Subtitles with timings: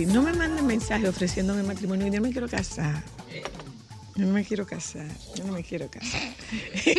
[0.00, 3.02] decir, no me manden mensajes ofreciéndome matrimonio, yo no me quiero casar.
[4.14, 5.06] Yo no me quiero casar,
[5.36, 6.22] yo no me quiero casar.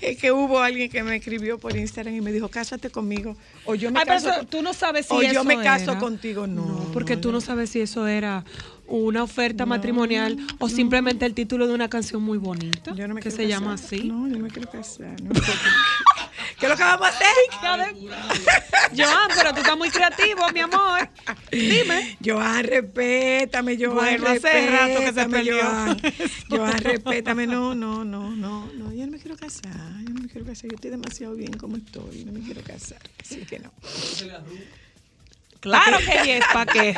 [0.00, 3.36] es que hubo alguien que me escribió por Instagram y me dijo, cásate conmigo.
[3.64, 5.62] O yo me Ay, pero caso con- tú no sabes si o eso yo me
[5.62, 6.00] caso era.
[6.00, 6.90] contigo, no.
[6.92, 8.44] porque no, tú no sabes si eso era
[8.88, 13.20] una oferta matrimonial o simplemente el título de una canción muy bonita Yo no me
[13.20, 14.02] que se llama así.
[14.08, 15.20] No, yo no me quiero casar.
[15.22, 16.30] no me quiero casar.
[16.62, 17.26] ¿Qué es lo que vamos a hacer?
[18.96, 21.08] Joan, pero tú estás muy creativo, mi amor.
[21.50, 22.16] Dime.
[22.24, 25.60] Joan, respétame, Joan, Bueno, hace rato que se perdió.
[25.60, 26.00] Joan.
[26.48, 27.48] Joan, respétame.
[27.48, 29.72] No, no, no, no, no, yo no me quiero casar,
[30.06, 33.00] yo no me quiero casar, yo estoy demasiado bien como estoy, no me quiero casar,
[33.20, 33.72] así que no.
[35.58, 36.94] Claro que es para que.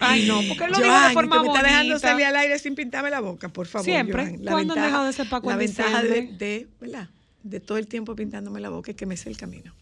[0.00, 2.58] Ay, no, porque lo dijo Joan, de forma tú me estás dejando salir al aire
[2.58, 4.26] sin pintarme la boca, por favor, Siempre.
[4.26, 4.44] Joan.
[4.44, 7.08] ¿Cuándo han dejado de ser Paco La en ventaja de, ¿verdad?
[7.42, 9.72] De todo el tiempo pintándome la boca es que me sé el camino.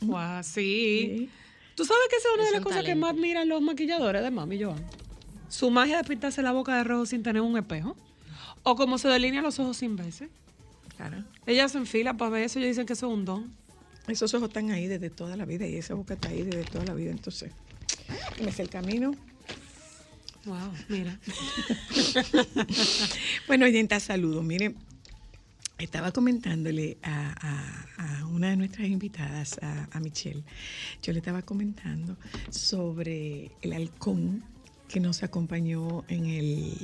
[0.00, 0.50] Guau, sí.
[0.52, 1.30] Sí.
[1.74, 4.22] Tú sabes que esa es una de las un cosas que más miran los maquilladores
[4.22, 4.84] de mami, Joan.
[5.48, 7.96] Su magia de pintarse la boca de rojo sin tener un espejo.
[8.62, 10.28] O como se delinea los ojos sin veces.
[10.96, 11.24] Claro.
[11.46, 13.52] Ellas se enfilan para ver eso y dicen que eso es un don.
[14.06, 16.84] Esos ojos están ahí desde toda la vida y esa boca está ahí desde toda
[16.84, 17.52] la vida, entonces
[18.42, 19.12] me sé el camino.
[20.44, 21.18] Wow, mira.
[23.46, 24.44] Bueno, oyenta, saludos.
[24.44, 24.76] Miren,
[25.80, 30.42] estaba comentándole a, una de nuestras invitadas, a, a Michelle,
[31.02, 32.16] yo le estaba comentando
[32.50, 34.44] sobre el halcón
[34.88, 36.74] que nos acompañó en el,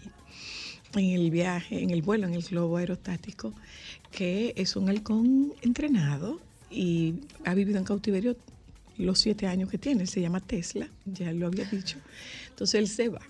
[0.94, 3.52] en el viaje, en el vuelo, en el globo aerostático,
[4.10, 6.40] que es un halcón entrenado
[6.70, 8.36] y ha vivido en cautiverio
[8.98, 10.06] los siete años que tiene.
[10.06, 11.98] Se llama Tesla, ya lo había dicho.
[12.50, 13.20] Entonces él se va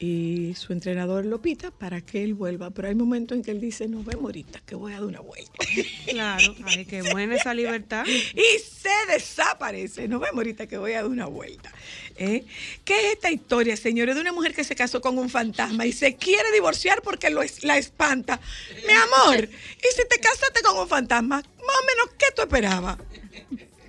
[0.00, 3.60] y su entrenador lo pita para que él vuelva, pero hay momentos en que él
[3.60, 5.52] dice, nos vemos ahorita, que voy a dar una vuelta.
[6.08, 6.54] Claro.
[6.64, 8.04] Ay, qué buena esa libertad.
[8.34, 11.72] y se desaparece, nos vemos ahorita que voy a dar una vuelta.
[12.16, 12.44] ¿Eh?
[12.84, 15.92] ¿Qué es esta historia, señores, de una mujer que se casó con un fantasma y
[15.92, 18.40] se quiere divorciar porque lo es- la espanta?
[18.86, 22.98] Mi amor, y si te casaste con un fantasma, más o menos, ¿qué tú esperabas?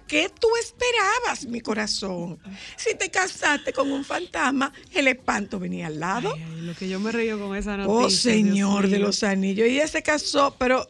[0.10, 2.40] ¿Qué tú esperabas, mi corazón?
[2.76, 6.34] Si te casaste con un fantasma, el espanto venía al lado.
[6.36, 7.94] Ay, ay, lo que yo me río con esa noticia.
[7.94, 9.68] Oh, Dios Señor de los anillos.
[9.68, 10.88] Y ella se casó, pero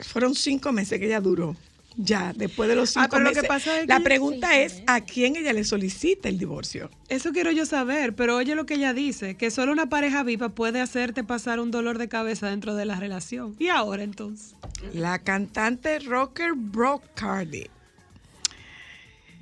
[0.00, 1.56] fueron cinco meses que ella duró.
[1.96, 4.82] Ya, después de los Ah, cinco pero lo que pasa es la que- pregunta es,
[4.86, 6.90] ¿a quién ella le solicita el divorcio?
[7.10, 10.48] Eso quiero yo saber, pero oye lo que ella dice, que solo una pareja viva
[10.50, 13.56] puede hacerte pasar un dolor de cabeza dentro de la relación.
[13.58, 14.54] ¿Y ahora entonces?
[14.94, 17.66] La cantante rocker Brooke Cardi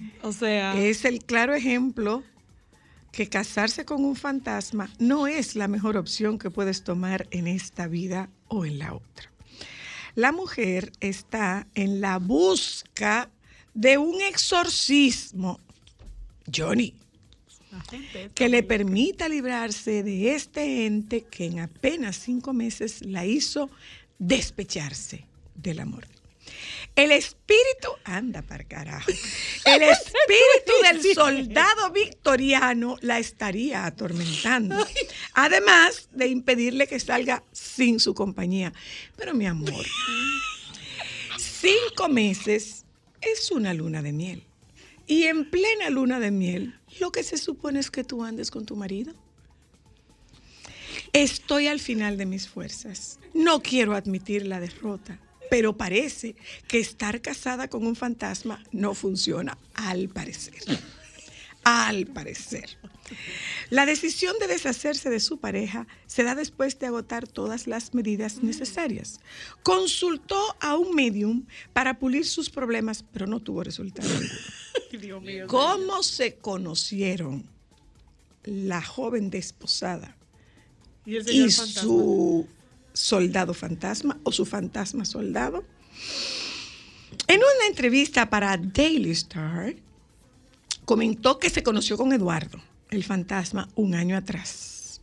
[0.77, 2.23] Es el claro ejemplo
[3.13, 7.89] que casarse con un fantasma no es la mejor opción que puedes tomar en esta
[7.89, 9.31] vida o en la otra.
[10.15, 13.31] La mujer está en la busca
[13.75, 15.61] de un exorcismo,
[16.53, 16.95] Johnny,
[18.35, 23.71] que le permita librarse de este ente que en apenas cinco meses la hizo
[24.19, 25.25] despecharse
[25.55, 26.07] del amor.
[26.97, 29.11] El espíritu, anda para carajo,
[29.65, 34.77] el espíritu del soldado victoriano la estaría atormentando,
[35.35, 38.73] además de impedirle que salga sin su compañía.
[39.17, 39.87] Pero mi amor,
[41.39, 42.85] cinco meses
[43.21, 44.45] es una luna de miel.
[45.07, 48.65] Y en plena luna de miel, lo que se supone es que tú andes con
[48.65, 49.13] tu marido.
[51.13, 53.19] Estoy al final de mis fuerzas.
[53.35, 55.19] No quiero admitir la derrota,
[55.51, 56.37] pero parece
[56.69, 60.63] que estar casada con un fantasma no funciona, al parecer.
[61.65, 62.79] Al parecer.
[63.69, 68.43] La decisión de deshacerse de su pareja se da después de agotar todas las medidas
[68.43, 69.21] necesarias.
[69.63, 74.09] Consultó a un medium para pulir sus problemas, pero no tuvo resultado.
[74.93, 75.47] ninguno.
[75.49, 77.45] ¿Cómo se conocieron
[78.45, 80.17] la joven desposada
[81.05, 82.49] Y el y su
[82.93, 85.65] soldado fantasma o su fantasma soldado.
[87.27, 89.75] En una entrevista para Daily Star,
[90.85, 92.61] comentó que se conoció con Eduardo,
[92.91, 95.01] el fantasma, un año atrás.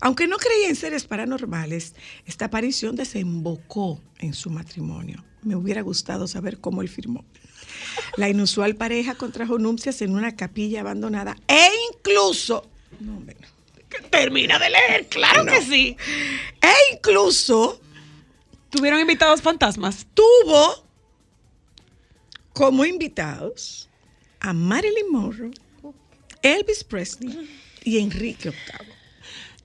[0.00, 1.94] Aunque no creía en seres paranormales,
[2.26, 5.24] esta aparición desembocó en su matrimonio.
[5.42, 7.24] Me hubiera gustado saber cómo él firmó.
[8.16, 12.68] La inusual pareja contrajo nupcias en una capilla abandonada e incluso...
[13.00, 13.20] No,
[14.10, 15.96] termina de leer, claro que sí.
[16.60, 17.80] E incluso
[18.70, 20.06] ¿Tuvieron invitados fantasmas?
[20.14, 20.84] tuvo
[22.52, 23.88] como invitados
[24.40, 25.50] a Marilyn Monroe,
[26.42, 27.48] Elvis Presley
[27.82, 28.94] y Enrique VIII.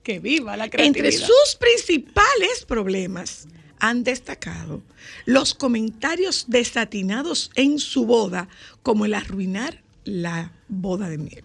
[0.02, 1.06] Que viva la creatividad.
[1.06, 3.46] Entre sus principales problemas
[3.78, 4.82] han destacado
[5.24, 8.48] los comentarios desatinados en su boda,
[8.82, 11.44] como el arruinar la boda de miel.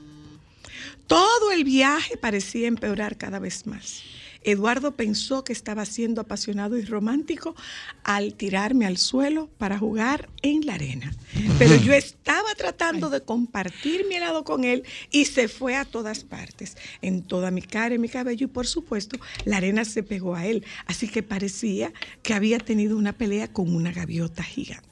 [1.08, 4.04] Todo el viaje parecía empeorar cada vez más.
[4.46, 7.56] Eduardo pensó que estaba siendo apasionado y romántico
[8.04, 11.12] al tirarme al suelo para jugar en la arena.
[11.58, 16.24] Pero yo estaba tratando de compartir mi helado con él y se fue a todas
[16.24, 20.36] partes, en toda mi cara y mi cabello y por supuesto la arena se pegó
[20.36, 20.64] a él.
[20.86, 21.92] Así que parecía
[22.22, 24.88] que había tenido una pelea con una gaviota gigante.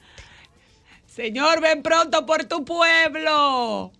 [1.06, 3.92] Señor, ven pronto por tu pueblo.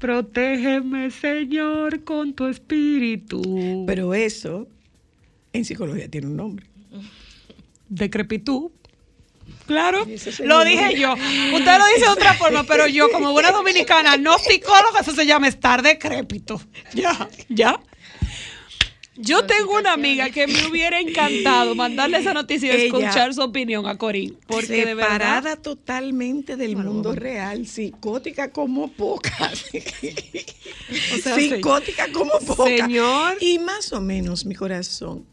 [0.00, 3.84] Protégeme, Señor, con tu espíritu.
[3.86, 4.66] Pero eso
[5.52, 6.66] en psicología tiene un nombre.
[7.88, 8.70] Decrepitud.
[9.66, 10.06] Claro,
[10.44, 11.12] lo dije yo.
[11.12, 15.26] Usted lo dice de otra forma, pero yo, como buena dominicana, no psicóloga, eso se
[15.26, 16.60] llama estar decrépito.
[16.94, 17.78] Ya, ya.
[19.20, 23.86] Yo tengo una amiga que me hubiera encantado mandarle esa noticia y escuchar su opinión
[23.86, 24.38] a Corín.
[24.46, 25.10] Porque de verdad.
[25.10, 29.64] Separada totalmente del mundo real, psicótica como pocas.
[30.90, 32.66] O sea, psicótica como pocas.
[32.66, 33.36] Señor.
[33.40, 35.24] Y más o menos, mi corazón,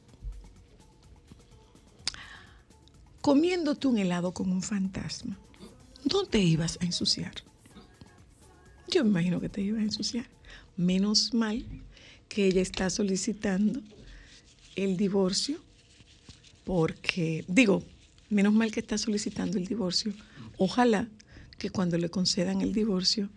[3.21, 5.39] comiéndote un helado con un fantasma,
[6.11, 7.33] no te ibas a ensuciar.
[8.87, 10.29] Yo me imagino que te ibas a ensuciar.
[10.75, 11.65] Menos mal
[12.27, 13.81] que ella está solicitando
[14.75, 15.59] el divorcio
[16.63, 17.83] porque, digo,
[18.29, 20.13] menos mal que está solicitando el divorcio.
[20.57, 21.07] Ojalá
[21.57, 23.29] que cuando le concedan el divorcio,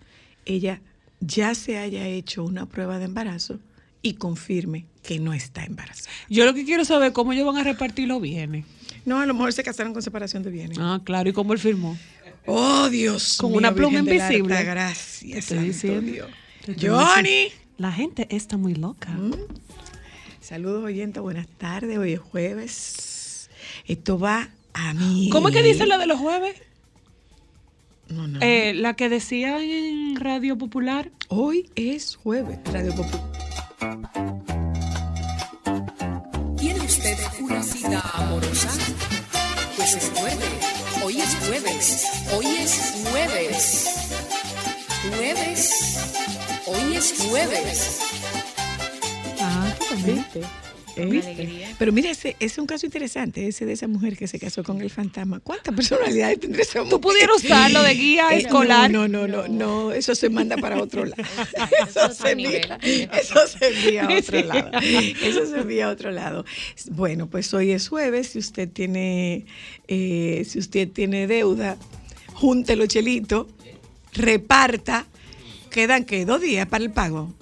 [0.44, 0.81] ella
[1.20, 3.61] ya se haya hecho una prueba de embarazo
[4.02, 6.11] y confirme que no está embarazada.
[6.28, 8.64] Yo lo que quiero saber es cómo ellos van a repartir los bienes.
[9.04, 10.78] No, a lo mejor se casaron con separación de bienes.
[10.80, 11.97] Ah, claro, y cómo él firmó.
[12.47, 14.56] Oh, Dios Con mío, una pluma invisible.
[14.56, 16.12] Te Gracias, estoy santo diciendo.
[16.12, 16.30] Dios.
[16.64, 17.49] Te estoy Johnny.
[17.80, 19.08] La gente está muy loca.
[20.42, 21.22] Saludos, oyentes.
[21.22, 21.96] Buenas tardes.
[21.96, 23.49] Hoy es jueves.
[23.87, 25.30] Esto va a mí.
[25.32, 26.60] ¿Cómo es que dice la de los jueves?
[28.10, 28.38] No, no.
[28.42, 31.10] Eh, la que decía en Radio Popular.
[31.28, 32.58] Hoy es jueves.
[32.70, 33.32] Radio Popular.
[36.58, 38.68] ¿Tiene usted una cita amorosa?
[39.76, 40.46] Pues recuerde,
[41.02, 42.06] hoy es jueves,
[42.37, 44.00] hoy es jueves.
[45.09, 45.97] Jueves,
[46.66, 48.00] hoy es jueves.
[49.40, 50.40] Ah, ¿Viste?
[51.07, 51.66] ¿Viste?
[51.78, 54.62] Pero mira, ese, ese es un caso interesante, ese de esa mujer que se casó
[54.62, 55.40] con el fantasma.
[55.40, 56.90] ¿Cuántas personalidades tendría esa mujer?
[56.90, 58.90] Tú pudieras usarlo de guía Eh, escolar.
[58.90, 61.23] No, no, no, no, no, eso se manda para otro lado.
[61.88, 64.71] Eso otro se envía, eso se envía a otro lado.
[64.83, 66.45] Eso se envía a otro lado.
[66.90, 69.47] Bueno, pues hoy es jueves, si usted tiene,
[69.88, 71.78] eh, si usted tiene deuda,
[72.35, 73.49] júntelo chelito,
[74.12, 75.07] reparta,
[75.71, 77.33] quedan que dos días para el pago.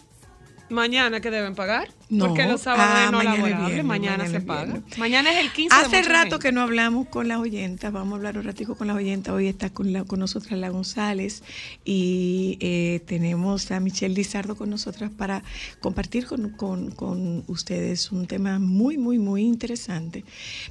[0.70, 1.88] Mañana que deben pagar.
[2.10, 2.26] No.
[2.28, 3.64] Porque los sábados Ah, no mañana es laborable.
[3.66, 4.64] viernes, mañana, mañana se paga.
[4.74, 4.98] viernes.
[4.98, 6.38] Mañana es el 15 de Hace rato gente.
[6.40, 9.32] que no hablamos con las oyentas, vamos a hablar un ratico con las oyentas.
[9.32, 11.42] Hoy está con, la, con nosotras la González
[11.86, 15.42] y eh, tenemos a Michelle Lizardo con nosotras para
[15.80, 20.22] compartir con, con- con ustedes un tema muy, muy, muy interesante,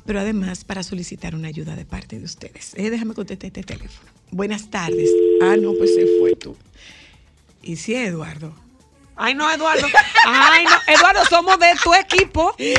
[0.06, 2.74] pero además para solicitar una ayuda de parte de ustedes.
[2.76, 4.12] Eh, déjame contestar este teléfono.
[4.30, 5.10] Buenas tardes.
[5.42, 6.56] Ah, no, pues se fue tú.
[7.62, 8.54] Y sí, Eduardo.
[9.16, 9.88] Ay, no, Eduardo.
[10.26, 12.54] Ay, no, Eduardo, somos de tu equipo.
[12.58, 12.74] Y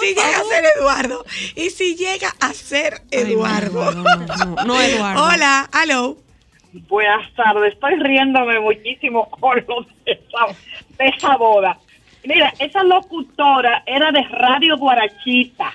[0.00, 1.24] si llega a ser Eduardo.
[1.54, 3.88] Y si llega a ser Eduardo.
[3.88, 5.24] Ay, no, no, no, no, no, Eduardo.
[5.24, 6.16] Hola, hello.
[6.88, 10.56] Buenas tardes, estoy riéndome muchísimo con lo de esa,
[10.98, 11.78] de esa boda.
[12.24, 15.72] Mira, esa locutora era de Radio Guarachita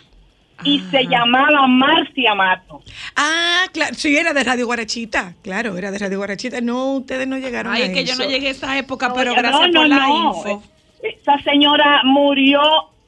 [0.63, 2.81] y se llamaba Marcia Mato.
[3.15, 5.35] Ah, claro, sí, era de Radio Guarachita.
[5.41, 6.61] Claro, era de Radio Guarachita.
[6.61, 9.33] No, ustedes no llegaron Ay, a es que yo no llegué a esa época, pero
[9.33, 10.27] gracias no, por la no.
[10.37, 10.63] info.
[11.01, 12.59] Esa señora murió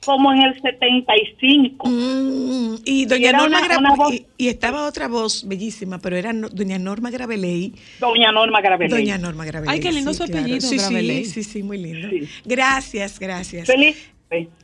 [0.04, 1.88] como en el 75.
[1.88, 6.16] Mm, y doña Norma una- Gra- una voz- y, y estaba otra voz bellísima, pero
[6.16, 7.76] era no- doña Norma Graveley.
[8.00, 8.90] Doña Norma Graveley.
[8.90, 9.76] Doña Norma Graveley.
[9.76, 11.26] Ay, qué lindo su apellido, Sí, Graveley.
[11.26, 12.10] sí, sí, sí, muy lindo.
[12.10, 12.28] Sí.
[12.46, 13.68] Gracias, gracias.
[13.68, 14.10] Feliz.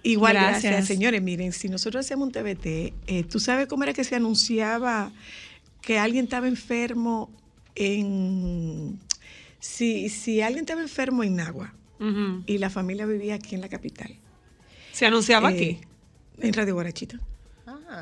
[0.04, 0.64] Igual, Gracias.
[0.64, 0.88] gracias.
[0.88, 5.12] Señores, miren, si nosotros hacemos un TBT, eh, ¿tú sabes cómo era que se anunciaba
[5.82, 7.30] que alguien estaba enfermo
[7.76, 9.00] en...
[9.60, 11.74] Si, si alguien estaba enfermo en Nagua
[12.46, 14.16] y la familia vivía aquí en la capital.
[14.94, 15.80] Se anunciaba eh, aquí.
[16.48, 17.20] En Radio Guarachita.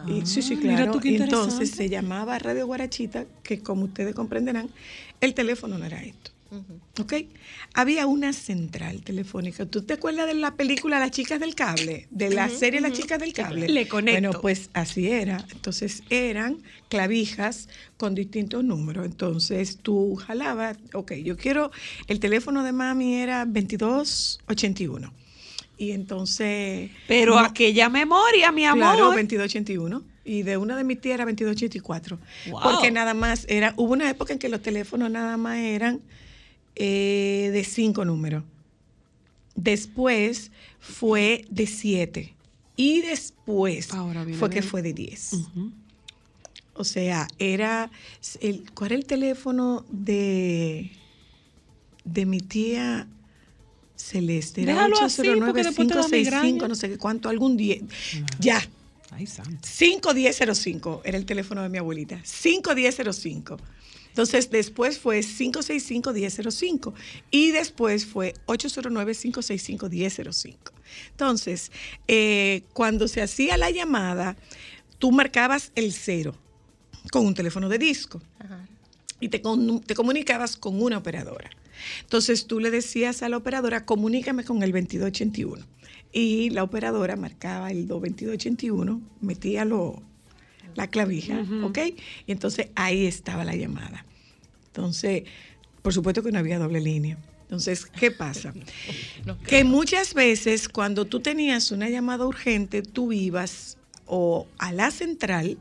[0.08, 0.92] Y- sí, sí, Ah, mira claro.
[0.92, 4.70] tú qué Y entonces se llamaba Radio Guarachita, que como ustedes comprenderán,
[5.22, 6.32] el teléfono no era esto.
[7.00, 7.14] ¿Ok?
[7.74, 9.66] Había una central telefónica.
[9.66, 12.08] ¿Tú te acuerdas de la película Las chicas del cable?
[12.12, 13.68] De la serie Las chicas del cable.
[13.68, 14.22] Le conecto.
[14.22, 15.46] Bueno, pues así era.
[15.52, 16.58] Entonces eran
[16.90, 19.06] clavijas con distintos números.
[19.06, 21.72] Entonces tú jalabas, ok, yo quiero,
[22.08, 25.14] el teléfono de mami era 2281.
[25.78, 26.92] Y entonces...
[27.08, 28.96] Pero no- aquella memoria, mi amor.
[28.96, 30.04] Claro, 2281.
[30.24, 32.18] Y de una de mis tías era 2284.
[32.50, 32.62] Wow.
[32.64, 36.02] Porque nada más era, hubo una época en que los teléfonos nada más eran
[36.76, 38.44] eh, de cinco números.
[39.56, 42.34] Después fue de siete.
[42.76, 45.34] Y después Ahora fue que fue de 10.
[45.34, 45.72] Ujú.
[46.74, 47.90] O sea, era
[48.42, 50.92] el, ¿cuál era el teléfono de
[52.04, 53.08] de mi tía
[53.96, 54.64] Celeste?
[54.64, 56.68] Era Déjalo así, porque después te da 809-565, migraña.
[56.68, 57.78] no sé qué cuánto, algún día.
[58.40, 58.62] Ya,
[59.12, 59.60] Ay, santo.
[59.64, 62.20] 5105 era el teléfono de mi abuelita.
[62.26, 63.58] 5105.
[64.16, 66.94] Entonces, después fue 565-1005
[67.32, 70.56] y después fue 809-565-1005.
[71.12, 71.70] Entonces,
[72.08, 74.38] eh, cuando se hacía la llamada,
[75.00, 76.34] tú marcabas el cero
[77.12, 78.22] con un teléfono de disco
[79.20, 81.50] y te, con- te comunicabas con una operadora.
[82.02, 85.66] Entonces tú le decías a la operadora, comunícame con el 2281.
[86.14, 90.02] Y la operadora marcaba el 2281, metía lo,
[90.76, 91.80] la clavija, ¿ok?
[92.28, 94.06] Y entonces ahí estaba la llamada.
[94.68, 95.24] Entonces,
[95.82, 97.18] por supuesto que no había doble línea.
[97.44, 98.54] Entonces, ¿qué pasa?
[99.48, 105.58] Que muchas veces cuando tú tenías una llamada urgente, tú ibas o a la central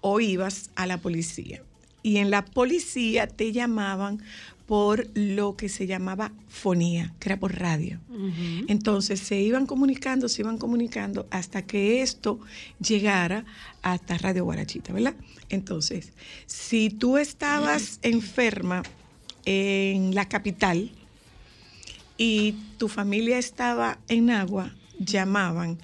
[0.00, 1.62] o ibas a la policía.
[2.02, 4.22] Y en la policía te llamaban
[4.66, 8.00] por lo que se llamaba fonía, que era por radio.
[8.66, 12.40] Entonces se iban comunicando, se iban comunicando hasta que esto
[12.80, 13.44] llegara
[13.82, 15.14] hasta Radio Guarachita, ¿verdad?
[15.48, 16.12] Entonces,
[16.46, 18.82] si tú estabas enferma
[19.44, 20.90] en la capital
[22.18, 25.78] y tu familia estaba en agua, llamaban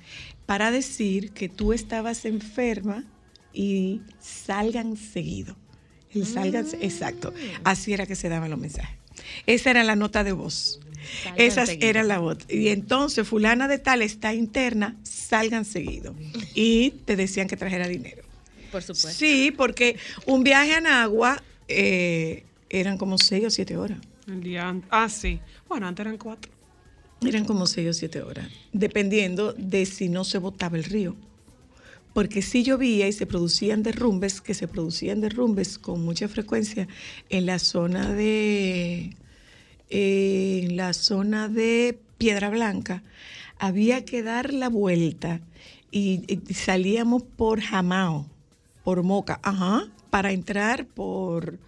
[0.46, 3.04] para decir que tú estabas enferma
[3.52, 5.56] y salgan seguido.
[6.14, 7.32] El salgan, exacto.
[7.64, 8.96] Así era que se daban los mensajes.
[9.46, 10.80] Esa era la nota de voz.
[11.36, 12.38] Esa era la voz.
[12.48, 16.14] Y entonces, fulana de tal está interna, salgan seguido.
[16.54, 18.22] Y te decían que trajera dinero.
[18.70, 19.10] Por supuesto.
[19.10, 23.98] Sí, porque un viaje a Nagua eh, eran como seis o siete horas.
[24.26, 25.40] El día Ah, sí.
[25.68, 26.50] Bueno, antes eran cuatro.
[27.24, 31.14] Eran como seis o siete horas, dependiendo de si no se botaba el río.
[32.12, 36.88] Porque si llovía y se producían derrumbes, que se producían derrumbes con mucha frecuencia
[37.30, 39.16] en la zona de
[39.88, 43.02] en la zona de Piedra Blanca,
[43.58, 45.40] había que dar la vuelta
[45.90, 48.26] y, salíamos por Jamao,
[48.84, 51.58] por Moca, ajá, para entrar por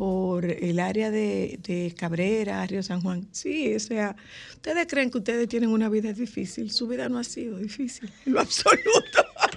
[0.00, 3.28] por el área de, de Cabrera, Río San Juan.
[3.32, 4.16] Sí, o sea,
[4.54, 6.70] ustedes creen que ustedes tienen una vida difícil.
[6.70, 8.80] Su vida no ha sido difícil, lo absoluto.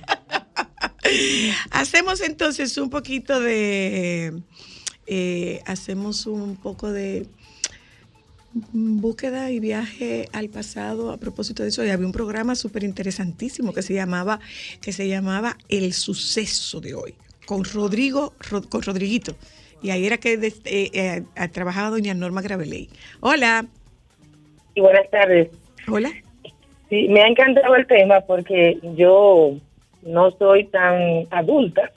[1.71, 4.33] hacemos entonces un poquito de,
[5.07, 7.25] eh, hacemos un poco de,
[8.71, 13.73] búsqueda y viaje al pasado a propósito de eso y había un programa súper interesantísimo
[13.73, 14.39] que se llamaba
[14.79, 17.15] que se llamaba El suceso de hoy
[17.47, 19.35] con Rodrigo Ro- con Rodriguito
[19.81, 22.89] y ahí era que eh, eh, eh, trabajaba doña Norma Graveley.
[23.19, 23.65] Hola,
[24.75, 25.49] Y buenas tardes.
[25.87, 26.11] hola.
[26.89, 29.57] Sí, me ha encantado el tema porque yo
[30.05, 31.91] no soy tan adulta,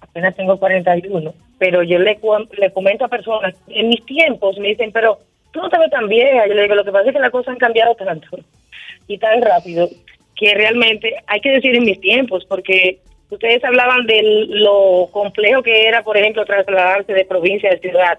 [0.00, 2.18] apenas tengo 41, pero yo le,
[2.58, 5.18] le comento a personas, en mis tiempos me dicen, pero
[5.52, 6.46] tú no te ves tan vieja.
[6.46, 8.28] Yo le digo, lo que pasa es que las cosas han cambiado tanto
[9.08, 9.88] y tan rápido
[10.34, 12.98] que realmente hay que decir en mis tiempos, porque
[13.30, 18.18] ustedes hablaban de lo complejo que era, por ejemplo, trasladarse de provincia a ciudad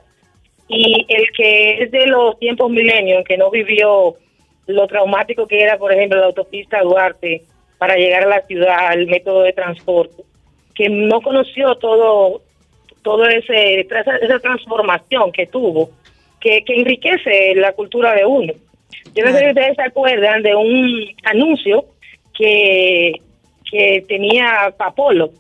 [0.68, 4.16] y el que es de los tiempos milenios, que no vivió
[4.66, 7.44] lo traumático que era, por ejemplo, la autopista Duarte
[7.78, 10.24] para llegar a la ciudad, el método de transporte,
[10.74, 12.42] que no conoció todo
[13.04, 15.90] todo ese esa, esa transformación que tuvo,
[16.42, 18.54] que, que enriquece la cultura de uno.
[19.16, 21.86] Yo no sé si ustedes se acuerdan de un anuncio
[22.38, 23.14] que,
[23.70, 25.32] que tenía Papolo,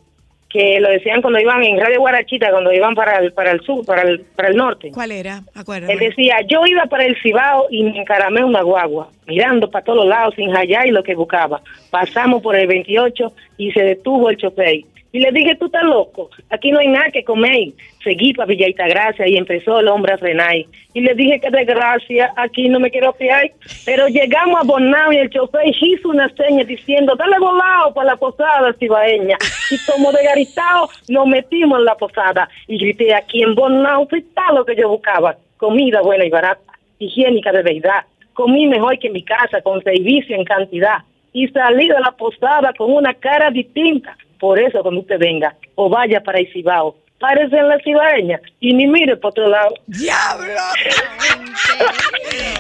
[0.57, 3.85] que lo decían cuando iban en Radio Guarachita, cuando iban para el, para el sur,
[3.85, 4.89] para el, para el norte.
[4.91, 5.43] ¿Cuál era?
[5.53, 5.93] Acuérdame.
[5.93, 10.07] Él decía, yo iba para el Cibao y me encaramé una guagua, mirando para todos
[10.07, 11.61] lados sin hallar y lo que buscaba.
[11.91, 14.81] Pasamos por el 28 y se detuvo el chofer.
[15.11, 17.69] Y le dije, tú estás loco, aquí no hay nada que comer.
[18.03, 20.55] Seguí para Villa Gracia y empezó el hombre a frenar.
[20.93, 23.51] Y le dije que desgracia, aquí no me quiero fiar.
[23.85, 28.15] Pero llegamos a Bonao y el chofer hizo una seña diciendo, dale volado para la
[28.17, 29.37] posada cibaeña.
[29.71, 32.49] Y como de garitao nos metimos en la posada.
[32.67, 35.37] Y grité, aquí en Bonao está lo que yo buscaba.
[35.57, 38.05] Comida buena y barata, higiénica de verdad.
[38.33, 40.99] Comí mejor que en mi casa, con servicio en cantidad.
[41.33, 44.15] Y salí de la posada con una cara distinta.
[44.39, 48.74] Por eso cuando usted venga o vaya para el Cibao, párese en la cibaeña y
[48.74, 49.74] ni mire por otro lado.
[49.88, 50.48] ¡Diablo!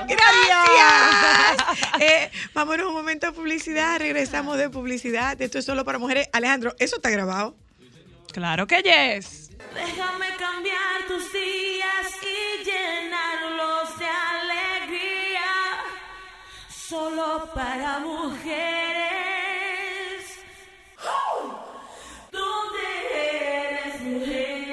[0.07, 2.01] Gracias.
[2.01, 3.99] Eh, vámonos un momento a publicidad.
[3.99, 5.39] Regresamos de publicidad.
[5.41, 6.29] Esto es solo para mujeres.
[6.33, 7.55] Alejandro, ¿eso está grabado?
[8.31, 9.51] Claro que yes.
[9.73, 15.43] Déjame cambiar tus días y llenarlos de alegría.
[16.69, 18.97] Solo para mujeres.
[22.37, 24.66] ¿Dónde eres mujer?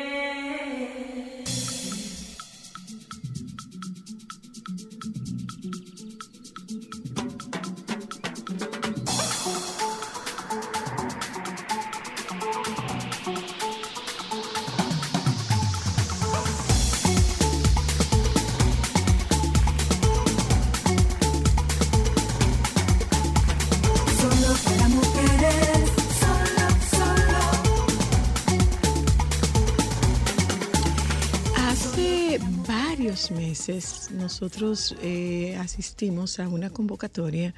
[33.68, 37.54] Meses nosotros eh, asistimos a una convocatoria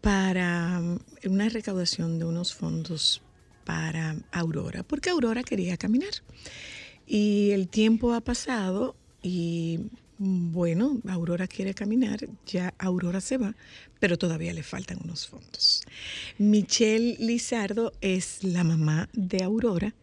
[0.00, 3.20] para mm, una recaudación de unos fondos
[3.64, 6.12] para Aurora, porque Aurora quería caminar.
[7.06, 9.80] Y el tiempo ha pasado y
[10.18, 13.56] mm, bueno, Aurora quiere caminar, ya Aurora se va,
[13.98, 15.82] pero todavía le faltan unos fondos.
[16.38, 19.94] Michelle Lizardo es la mamá de Aurora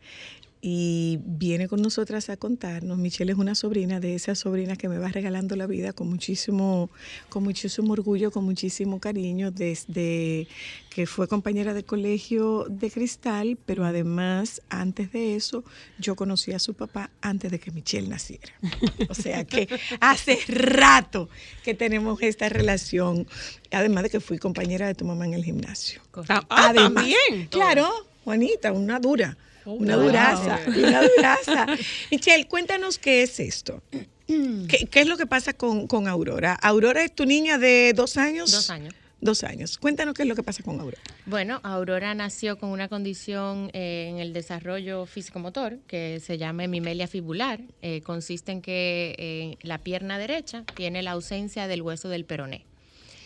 [0.62, 3.00] y viene con nosotras a contarnos.
[3.00, 6.91] Michelle es una sobrina de esas sobrinas que me va regalando la vida con muchísimo,
[7.30, 10.47] con muchísimo orgullo, con muchísimo cariño, desde
[10.91, 15.63] que fue compañera de colegio de Cristal, pero además, antes de eso,
[15.97, 18.54] yo conocí a su papá antes de que Michelle naciera.
[19.10, 19.67] O sea que
[20.00, 21.30] hace rato
[21.63, 23.28] que tenemos esta relación,
[23.71, 26.02] además de que fui compañera de tu mamá en el gimnasio.
[26.30, 27.47] Ah, ah, Además, también.
[27.50, 27.89] Claro,
[28.24, 29.38] Juanita, una dura.
[29.65, 30.06] Una wow.
[30.06, 31.67] duraza, una duraza.
[32.12, 33.82] Michelle, cuéntanos qué es esto.
[34.28, 36.54] ¿Qué, qué es lo que pasa con, con Aurora?
[36.54, 38.52] Aurora es tu niña de dos años.
[38.52, 38.93] Dos años.
[39.21, 39.78] Dos años.
[39.78, 40.97] Cuéntanos qué es lo que pasa con Aurora.
[41.28, 47.08] Bueno, Aurora nació con una condición eh, en el desarrollo físico-motor que se llama hemimelia
[47.08, 47.62] fibular.
[47.84, 52.65] Eh, consiste en que eh, la pierna derecha tiene la ausencia del hueso del peroné.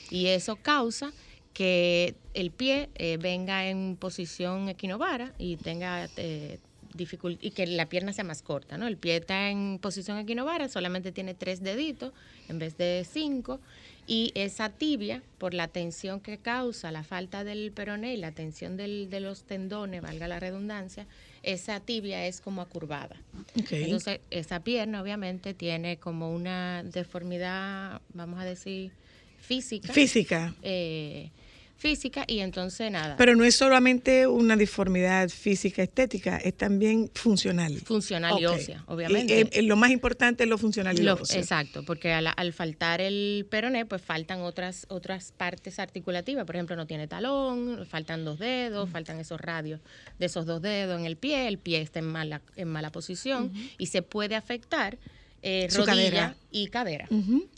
[0.10, 1.14] Y eso causa
[1.56, 6.60] que el pie eh, venga en posición equinovara y tenga eh,
[6.94, 8.88] dificult- y que la pierna sea más corta, ¿no?
[8.88, 12.12] El pie está en posición equinovara, solamente tiene tres deditos
[12.50, 13.62] en vez de cinco
[14.06, 18.76] y esa tibia, por la tensión que causa la falta del peroné y la tensión
[18.76, 21.08] del- de los tendones, valga la redundancia,
[21.42, 23.16] esa tibia es como acurvada.
[23.58, 23.72] Ok.
[23.72, 28.92] Entonces, esa pierna obviamente tiene como una deformidad, vamos a decir,
[29.40, 29.94] física.
[29.94, 30.54] Física.
[30.62, 31.32] eh,
[31.78, 33.16] física y entonces nada.
[33.18, 37.74] Pero no es solamente una deformidad física estética, es también funcional.
[37.82, 39.50] Funcional y ósea, obviamente.
[39.54, 41.40] Y, eh, lo más importante es lo funcional y lo, Lo- óseo.
[41.40, 46.46] exacto, porque al, al faltar el peroné, pues faltan otras otras partes articulativas.
[46.46, 49.82] Por ejemplo, no tiene talón, faltan dos dedos, faltan esos radios
[50.18, 53.52] de esos dos dedos en el pie, el pie está en mala, en mala posición
[53.78, 54.98] y se puede afectar
[55.48, 56.36] eh, rodilla cadera.
[56.50, 57.08] y cadera.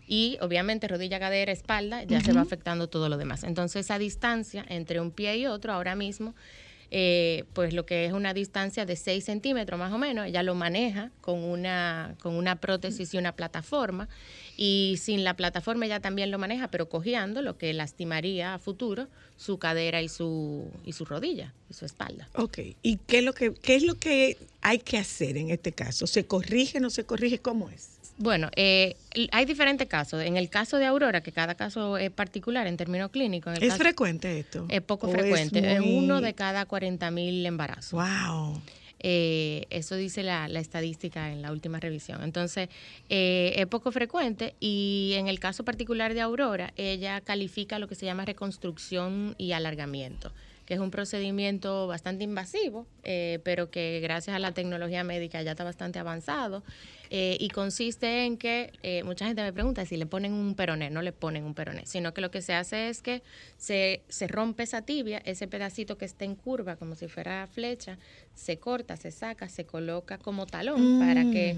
[0.08, 3.46] Y obviamente rodilla, cadera, espalda, ya se va afectando todo lo demás.
[3.46, 6.36] Entonces esa distancia entre un pie y otro ahora mismo,
[6.90, 10.56] eh, pues lo que es una distancia de 6 centímetros más o menos, ella lo
[10.56, 14.08] maneja con una, con una prótesis y una plataforma.
[14.56, 19.08] Y sin la plataforma ella también lo maneja, pero cojeando, lo que lastimaría a futuro
[19.36, 22.28] su cadera y su, y su rodilla y su espalda.
[22.34, 25.72] Ok, ¿y qué es, lo que, qué es lo que hay que hacer en este
[25.74, 26.08] caso?
[26.08, 27.40] ¿Se corrige, no se corrige?
[27.40, 27.97] ¿Cómo es?
[28.18, 28.96] Bueno, eh,
[29.32, 30.24] hay diferentes casos.
[30.24, 33.64] En el caso de Aurora, que cada caso es particular en términos clínicos, en el
[33.64, 34.66] ¿Es caso- frecuente esto?
[34.70, 37.92] Es poco ¿O frecuente, es, muy- uno de cada 40 mil embarazos.
[37.92, 38.60] Wow.
[39.00, 42.24] Eh, eso dice la, la estadística en la última revisión.
[42.24, 42.70] Entonces,
[43.10, 47.94] eh, es poco frecuente y en el caso particular de Aurora, ella califica lo que
[47.94, 50.32] se llama reconstrucción y alargamiento,
[50.68, 55.52] que es un procedimiento bastante invasivo, eh, pero que gracias a la tecnología médica ya
[55.52, 56.62] está bastante avanzado.
[57.10, 60.90] eh, y consiste en que eh, mucha gente me pregunta si le ponen un peroné,
[60.90, 63.24] no le ponen un peroné, sino que lo que se hace es que
[63.56, 67.98] se, se rompe esa tibia, ese pedacito que está en curva, como si fuera flecha,
[68.36, 71.58] se corta, se saca, se coloca como talón para que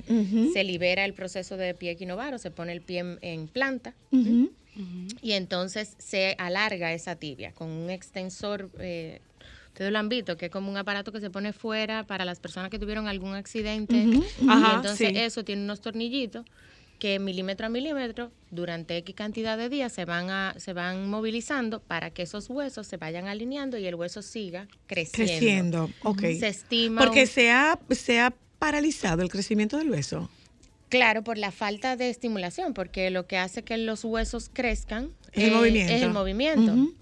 [0.53, 3.95] se libera el proceso de pie equinovaro, se pone el pie en, en planta
[5.21, 8.69] Y entonces se alarga esa tibia con un extensor.
[8.79, 9.21] eh,
[9.67, 12.39] Ustedes lo han visto, que es como un aparato que se pone fuera para las
[12.39, 14.07] personas que tuvieron algún accidente.
[14.07, 15.17] Ujú, Y Ajá, entonces sí.
[15.17, 16.45] eso tiene unos tornillitos
[16.97, 21.79] que milímetro a milímetro durante X cantidad de días se van a, se van movilizando
[21.81, 25.13] para que esos huesos se vayan alineando y el hueso siga creciendo.
[25.27, 26.23] Creciendo, ok.
[26.39, 30.29] Se estima Porque un- se ha, se ha paralizado el crecimiento del hueso.
[30.89, 35.43] Claro, por la falta de estimulación, porque lo que hace que los huesos crezcan Es
[35.43, 35.93] el eh, movimiento.
[35.93, 36.73] es el movimiento.
[36.73, 36.95] Ujú.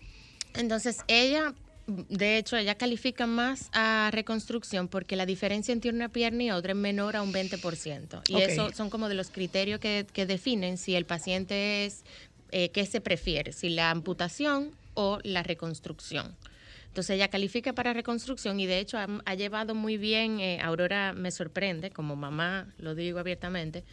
[0.56, 1.54] Entonces, ella,
[1.88, 6.73] de hecho, ella califica más a reconstrucción porque la diferencia entre una pierna y otra
[6.73, 8.21] es menor a un 20%.
[8.28, 12.04] Y eso son como de los criterios que, que definen si el paciente es,
[12.52, 16.36] eh, qué se prefiere, si la amputación o la reconstrucción.
[16.97, 21.13] Entonces ella califica para reconstrucción y de hecho ha, ha llevado muy bien, eh, Aurora
[21.13, 23.83] me sorprende, como mamá lo digo abiertamente,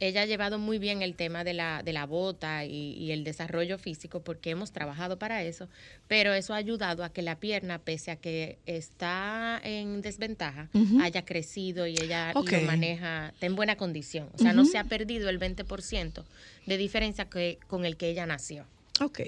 [0.00, 3.24] ella ha llevado muy bien el tema de la, de la bota y, y el
[3.24, 5.68] desarrollo físico porque hemos trabajado para eso,
[6.08, 10.70] pero eso ha ayudado a que la pierna, pese a que está en desventaja,
[11.02, 12.52] haya crecido y ella Ok.
[12.52, 14.30] lo maneja, está en buena condición.
[14.32, 16.24] O sea, no se ha perdido el 20%
[16.64, 18.64] de diferencia que, con el que ella nació.
[19.02, 19.20] Ok.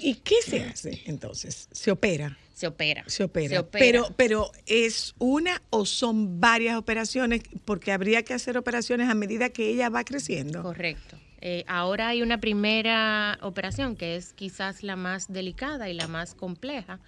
[0.00, 1.68] ¿Y qué se hace entonces?
[1.70, 2.36] Se opera.
[2.58, 3.04] Se opera.
[3.06, 3.48] Se opera.
[3.50, 3.78] Se opera.
[3.78, 7.42] Pero, pero ¿es una o son varias operaciones?
[7.64, 10.60] Porque habría que hacer operaciones a medida que ella va creciendo.
[10.64, 11.16] Correcto.
[11.40, 16.34] Eh, ahora hay una primera operación que es quizás la más delicada y la más
[16.34, 16.98] compleja,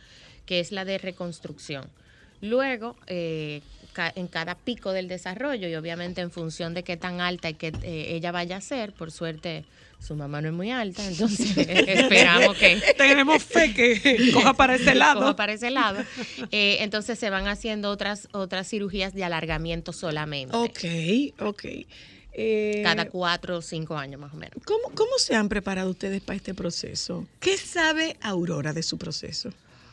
[0.46, 1.90] que es la de reconstrucción.
[2.40, 3.60] Luego, eh,
[4.00, 7.54] ca- en cada pico del desarrollo y obviamente en función de qué tan alta y
[7.54, 9.64] que eh, ella vaya a ser, por suerte
[9.98, 14.94] su mamá no es muy alta, entonces esperamos que Tenemos fe que coja para ese
[14.94, 15.20] lado.
[15.20, 16.02] coja para ese lado.
[16.50, 20.56] Eh, entonces se van haciendo otras otras cirugías de alargamiento solamente.
[20.56, 20.84] Ok,
[21.46, 21.64] ok.
[22.32, 24.54] Eh, Cada cuatro o cinco años más o menos.
[24.64, 27.26] ¿cómo, ¿Cómo se han preparado ustedes para este proceso?
[27.40, 29.50] ¿Qué sabe Aurora de su proceso?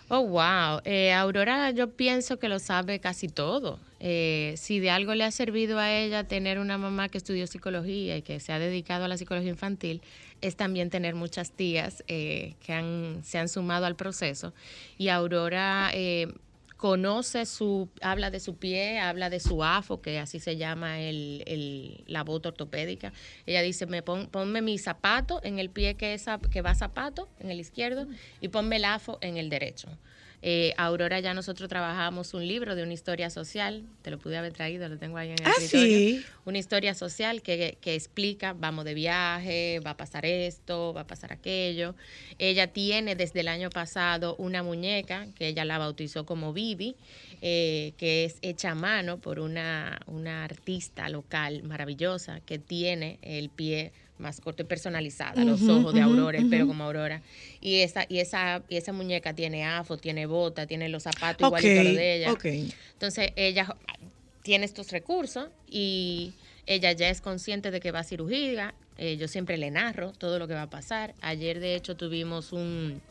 [0.08, 0.80] Oh, wow.
[0.86, 3.80] Eh, Aurora, yo pienso que lo sabe casi todo.
[4.00, 8.18] Eh, si de algo le ha servido a ella tener una mamá que estudió psicología
[8.18, 10.02] y que se ha dedicado a la psicología infantil,
[10.42, 14.54] es también tener muchas tías eh, que han, se han sumado al proceso.
[15.00, 16.28] Y Aurora eh,
[16.76, 22.04] conoce su, habla de su pie, habla de su afo, que así se llama el,
[22.06, 23.14] la bota ortopédica.
[23.48, 27.30] Ella dice, me pon- ponme mi zapato en el pie que, es, que va zapato,
[27.40, 28.06] en el izquierdo,
[28.42, 29.90] y ponme el afo en el derecho.
[30.44, 34.54] Eh, Aurora ya nosotros trabajamos un libro de una historia social, te lo pude haber
[34.54, 35.98] traído, lo tengo ahí en el Ah, escritorio.
[35.98, 36.24] sí.
[36.46, 41.08] Una historia social que, que explica, vamos de viaje, va a pasar esto, va a
[41.08, 41.96] pasar aquello.
[42.38, 46.96] Ella tiene desde el año pasado una muñeca que ella la bautizó como Vivi,
[47.42, 53.50] eh, que es hecha a mano por una, una artista local maravillosa que tiene el
[53.50, 57.22] pie más corto y personalizada, los ojos de Aurora, el pelo como Aurora.
[57.62, 61.80] Y esa, y esa, y esa muñeca tiene afo, tiene bota, tiene los zapatos igualitos
[61.80, 62.38] a los de ella.
[62.94, 63.76] Entonces ella
[64.42, 66.34] tiene estos recursos y
[66.66, 68.74] ella ya es consciente de que va a cirugía.
[68.98, 71.14] Eh, yo siempre le narro todo lo que va a pasar.
[71.22, 73.02] Ayer de hecho tuvimos un,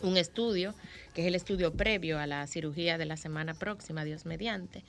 [0.00, 0.74] un estudio,
[1.14, 4.82] que es el estudio previo a la cirugía de la semana próxima, Dios mediante,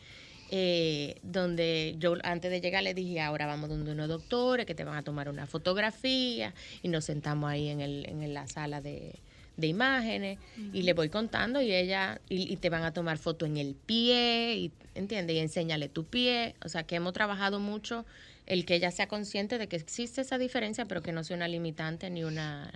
[0.51, 4.83] eh, donde yo antes de llegar le dije, ahora vamos donde unos doctores que te
[4.83, 9.13] van a tomar una fotografía y nos sentamos ahí en, el, en la sala de,
[9.57, 10.39] de imágenes
[10.73, 13.75] y le voy contando y ella y, y te van a tomar foto en el
[13.75, 16.55] pie y entiende y enséñale tu pie.
[16.65, 18.05] O sea que hemos trabajado mucho
[18.47, 21.47] el que ella sea consciente de que existe esa diferencia pero que no sea una
[21.47, 22.71] limitante ni una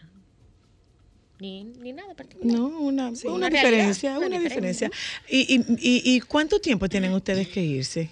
[1.43, 4.89] ni, ni nada particular No, una, Sí, una, una realidad, diferencia, una una diferencia.
[4.89, 4.91] diferencia.
[5.29, 8.09] ¿Y, y, y, y cuánto tiempo tienen ustedes que irse?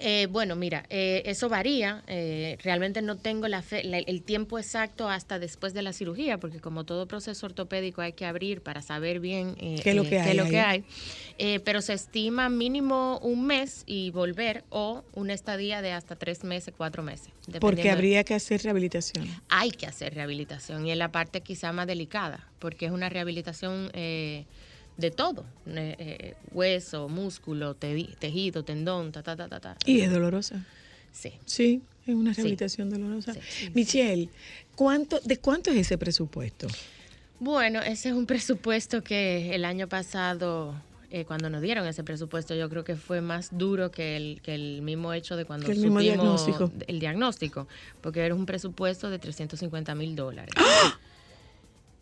[0.00, 2.02] Eh, bueno, mira, eh, eso varía.
[2.06, 6.38] eh, realmente no tengo la fe- la- el tiempo exacto hasta después de la cirugía,
[6.38, 10.02] porque como todo proceso ortopédico hay que abrir para saber bien eh, ¿Qué es lo
[10.02, 10.50] eh, que hay lo ahí?
[10.50, 10.84] que hay.
[11.38, 16.44] Eh, pero se estima mínimo un mes y volver o una estadía de hasta tres
[16.44, 17.32] meses, cuatro meses.
[17.60, 19.26] Porque habría que hacer rehabilitación.
[19.48, 23.90] hay que hacer rehabilitación y es la parte quizá más delicada, porque es una rehabilitación
[23.94, 24.46] eh,
[24.96, 29.76] de todo, eh, eh, hueso, músculo, te- tejido, tendón, ta, ta, ta, ta, ta.
[29.84, 30.64] Y es dolorosa.
[31.12, 31.32] Sí.
[31.44, 32.38] Sí, es una Sí.
[32.42, 33.34] rehabilitación dolorosa.
[33.34, 33.70] Sí.
[33.74, 34.28] Michelle,
[34.74, 36.66] ¿cuánto, ¿de cuánto es ese presupuesto?
[37.40, 40.74] Bueno, ese es un presupuesto que el año pasado,
[41.10, 44.54] eh, cuando nos dieron ese presupuesto, yo creo que fue más duro que el, que
[44.54, 46.72] el mismo hecho de cuando el mismo supimos diagnóstico.
[46.86, 47.68] el diagnóstico,
[48.00, 50.54] porque era un presupuesto de 350 mil dólares.
[50.56, 50.98] ¡Ah!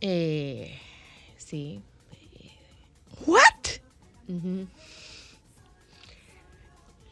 [0.01, 0.79] Eh,
[1.37, 1.81] sí.
[3.27, 3.81] ¿What?
[4.29, 4.67] Ujú.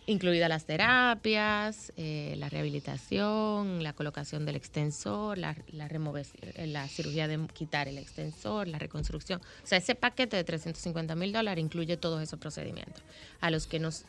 [0.07, 7.29] Incluidas las terapias, eh, la rehabilitación, la colocación del extensor, la, la, eh, la cirugía
[7.29, 9.41] de quitar el extensor, la reconstrucción.
[9.41, 13.03] O sea, ese paquete de 350 mil dólares incluye todos esos procedimientos
[13.41, 14.05] a los que nos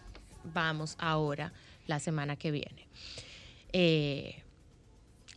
[0.54, 1.54] vamos ahora
[1.86, 2.88] la semana que viene.
[3.72, 4.43] Eh, ¿qué te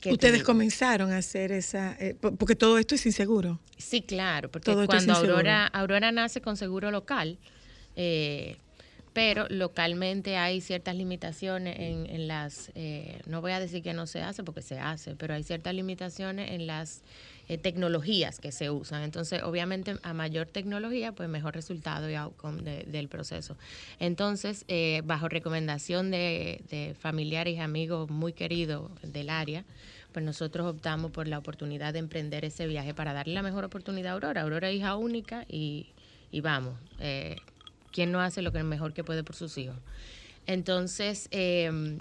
[0.05, 3.61] Ustedes comenzaron a hacer esa, eh, po- porque todo esto es inseguro.
[3.79, 5.15] Sí, claro, porque Todo cuando.
[5.15, 7.39] Aurora, Aurora nace con seguro local,
[7.97, 8.57] eh,
[9.13, 14.07] pero localmente hay ciertas limitaciones en, en las, eh, no voy a decir que no
[14.07, 17.03] se hace porque se hace, pero hay ciertas limitaciones en las
[17.49, 19.03] eh, tecnologías que se usan.
[19.03, 23.57] Entonces, obviamente, a mayor tecnología, pues mejor resultado y outcome de- del proceso.
[24.01, 29.65] Entonces, eh, bajo recomendación de, familiares y amigos muy queridos del área,
[30.13, 34.13] pues nosotros optamos por la oportunidad de emprender ese viaje para darle la mejor oportunidad
[34.13, 34.43] a Aurora.
[34.43, 35.89] Aurora es hija única y,
[36.33, 37.37] y vamos, eh,
[37.93, 39.77] ¿quién no hace lo que mejor que puede por sus hijos?
[40.49, 41.29] Entonces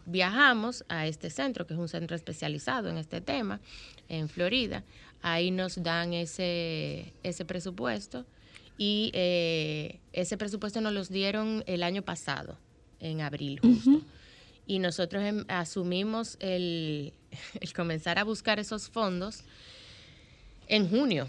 [0.06, 3.60] viajamos a este centro, que es un centro especializado en este tema,
[4.08, 4.84] en Florida.
[5.28, 8.28] Ahí nos dan ese, ese presupuesto
[8.78, 12.60] y eh, ese presupuesto nos los dieron el año pasado,
[13.00, 14.04] en abril justo.
[14.68, 17.12] Y nosotros em, asumimos el,
[17.60, 19.42] el comenzar a buscar esos fondos
[20.68, 21.28] en junio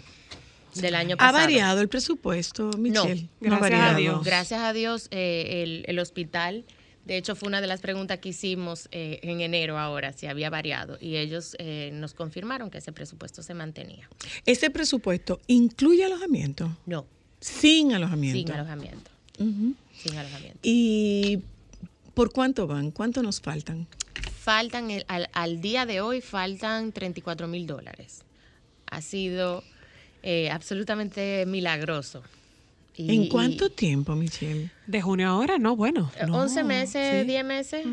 [0.75, 1.39] del año ¿Ha pasado.
[1.39, 3.27] variado el presupuesto, Michelle?
[3.41, 3.97] gracias ha a.
[3.97, 4.23] Dios.
[4.23, 6.65] Gracias a Dios, eh, el, el hospital,
[7.07, 10.49] de hecho fue una de las preguntas que hicimos eh, en enero ahora, si había
[10.49, 14.09] variado, y ellos eh, nos confirmaron que ese presupuesto se mantenía.
[14.45, 16.77] ¿Ese presupuesto incluye alojamiento?
[16.85, 17.05] No,
[17.39, 18.37] Sin alojamiento.
[18.37, 20.59] sin alojamiento, sin alojamiento.
[20.63, 21.39] ¿Y
[22.13, 22.91] por cuánto van?
[22.91, 23.87] ¿Cuánto nos faltan?
[24.41, 28.23] Faltan, el- al, al día de hoy, faltan 34 mil dólares.
[28.89, 29.63] Ha sido
[30.23, 32.23] eh, absolutamente milagroso.
[32.97, 34.71] Y- ¿En y- cuánto tiempo, Michelle?
[34.87, 36.11] De junio a ahora, no, bueno.
[36.19, 37.27] eh, No, 11 meses, sí.
[37.27, 37.85] 10 meses.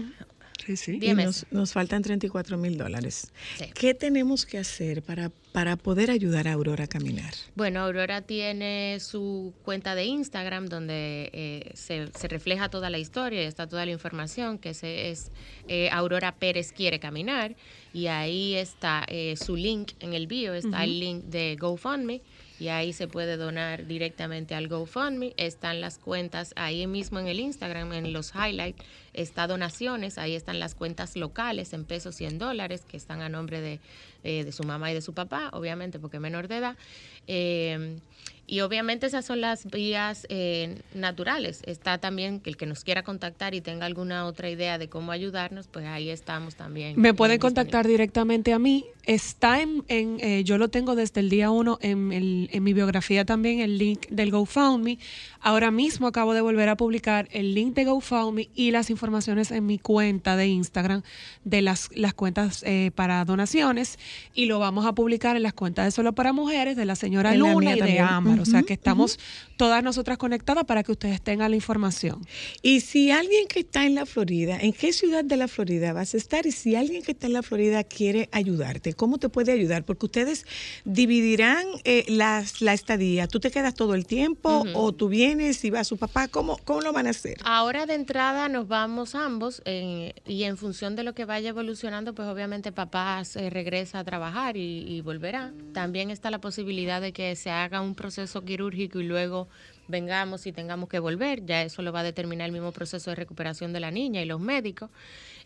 [0.64, 0.92] Sí, sí.
[0.98, 1.46] Diez Y meses.
[1.50, 3.30] nos, nos faltan 34 mil dólares.
[3.58, 3.66] Sí.
[3.74, 7.34] ¿Qué tenemos que hacer para, para poder ayudar a Aurora a caminar?
[7.54, 13.42] Bueno, Aurora tiene su cuenta de Instagram donde eh, se, se refleja toda la historia
[13.42, 15.32] y está toda la información, que se, es
[15.68, 17.56] eh, Aurora Pérez quiere caminar
[17.92, 22.22] y ahí está eh, su link en el bio, está el link de GoFundMe
[22.58, 25.34] y ahí se puede donar directamente al GoFundMe.
[25.36, 30.60] Están las cuentas ahí mismo en el Instagram, en los highlights, está donaciones, ahí están
[30.60, 33.80] las cuentas locales en pesos y en dólares que están a nombre de,
[34.24, 36.76] eh, de su mamá y de su papá, obviamente porque es menor de edad.
[37.26, 37.96] Eh,
[38.46, 41.62] y obviamente esas son las vías eh, naturales.
[41.64, 45.12] Está también que el que nos quiera contactar y tenga alguna otra idea de cómo
[45.12, 47.00] ayudarnos, pues ahí estamos también.
[47.00, 48.84] Me pueden contactar directamente a mí.
[49.06, 52.74] Está en, en, eh, yo lo tengo desde el día uno en, el- en mi
[52.74, 54.98] biografía también el link del GoFundMe.
[55.40, 59.50] Ahora mismo acabo de volver a publicar el link de GoFundMe y las informaciones informaciones
[59.50, 61.02] en mi cuenta de Instagram
[61.44, 63.98] de las, las cuentas eh, para donaciones
[64.34, 67.32] y lo vamos a publicar en las cuentas de Solo para Mujeres de la señora
[67.32, 67.98] En Luna y de.
[68.00, 68.40] Ámbar.
[68.40, 69.18] O sea que estamos
[69.56, 72.20] todas nosotras conectadas para que ustedes tengan la información.
[72.62, 76.14] Y si alguien que está en la Florida, ¿en qué ciudad de la Florida vas
[76.14, 76.46] a estar?
[76.46, 79.84] Y si alguien que está en la Florida quiere ayudarte, ¿cómo te puede ayudar?
[79.84, 80.44] Porque ustedes
[80.84, 83.26] dividirán eh, las, la estadía.
[83.26, 86.28] ¿Tú te quedas todo el tiempo o tú vienes y va su papá?
[86.28, 87.38] ¿Cómo, ¿Cómo lo van a hacer?
[87.44, 92.14] Ahora de entrada nos vamos ambos en- y en función de lo que vaya evolucionando,
[92.14, 95.52] pues obviamente papá se regresa a trabajar y, y volverá.
[95.72, 99.48] También está la posibilidad de que se haga un proceso quirúrgico y luego
[99.88, 101.44] vengamos y tengamos que volver.
[101.44, 104.24] Ya eso lo va a determinar el mismo proceso de recuperación de la niña y
[104.26, 104.90] los médicos.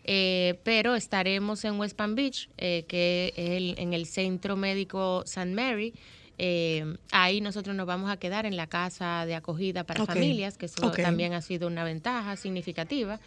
[0.05, 5.23] Eh, pero estaremos en West Palm Beach, eh, que es el- en el Centro Médico
[5.25, 5.53] St.
[5.53, 5.93] Mary.
[6.41, 10.67] Eh, ahí nosotros nos vamos a quedar en la casa de acogida para familias, que
[10.67, 13.19] eso también ha sido una ventaja significativa.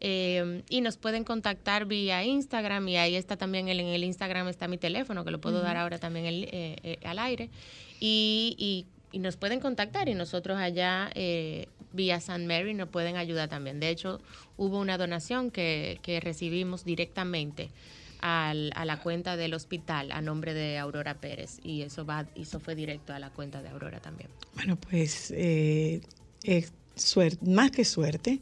[0.00, 4.48] Eh, y nos pueden contactar vía Instagram y ahí está también el, en el Instagram
[4.48, 7.50] está mi teléfono, que lo puedo dar ahora también el- eh, eh, al aire.
[8.00, 13.16] Y, y- y nos pueden contactar y nosotros allá eh, vía San Mary nos pueden
[13.16, 13.80] ayudar también.
[13.80, 14.20] De hecho,
[14.56, 17.70] hubo una donación que, que recibimos directamente
[18.20, 22.60] al- a la cuenta del hospital a nombre de Aurora Pérez y eso va eso
[22.60, 24.30] fue directo a la cuenta de Aurora también.
[24.54, 26.00] Bueno, pues eh,
[26.44, 28.40] es suerte, más que suerte.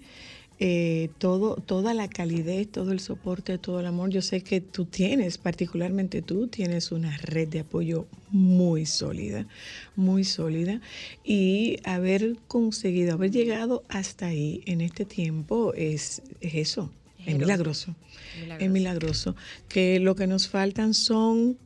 [0.60, 4.10] Eh, todo, toda la calidez, todo el soporte, todo el amor.
[4.10, 9.46] Yo sé que tú tienes, particularmente tú, tienes una red de apoyo muy sólida,
[9.94, 10.80] muy sólida.
[11.22, 16.90] Y haber conseguido, haber llegado hasta ahí en este tiempo es, es eso,
[17.24, 17.94] es milagroso.
[18.40, 18.64] Milagroso.
[18.64, 19.36] Es milagroso.
[19.68, 21.56] Que lo que nos faltan son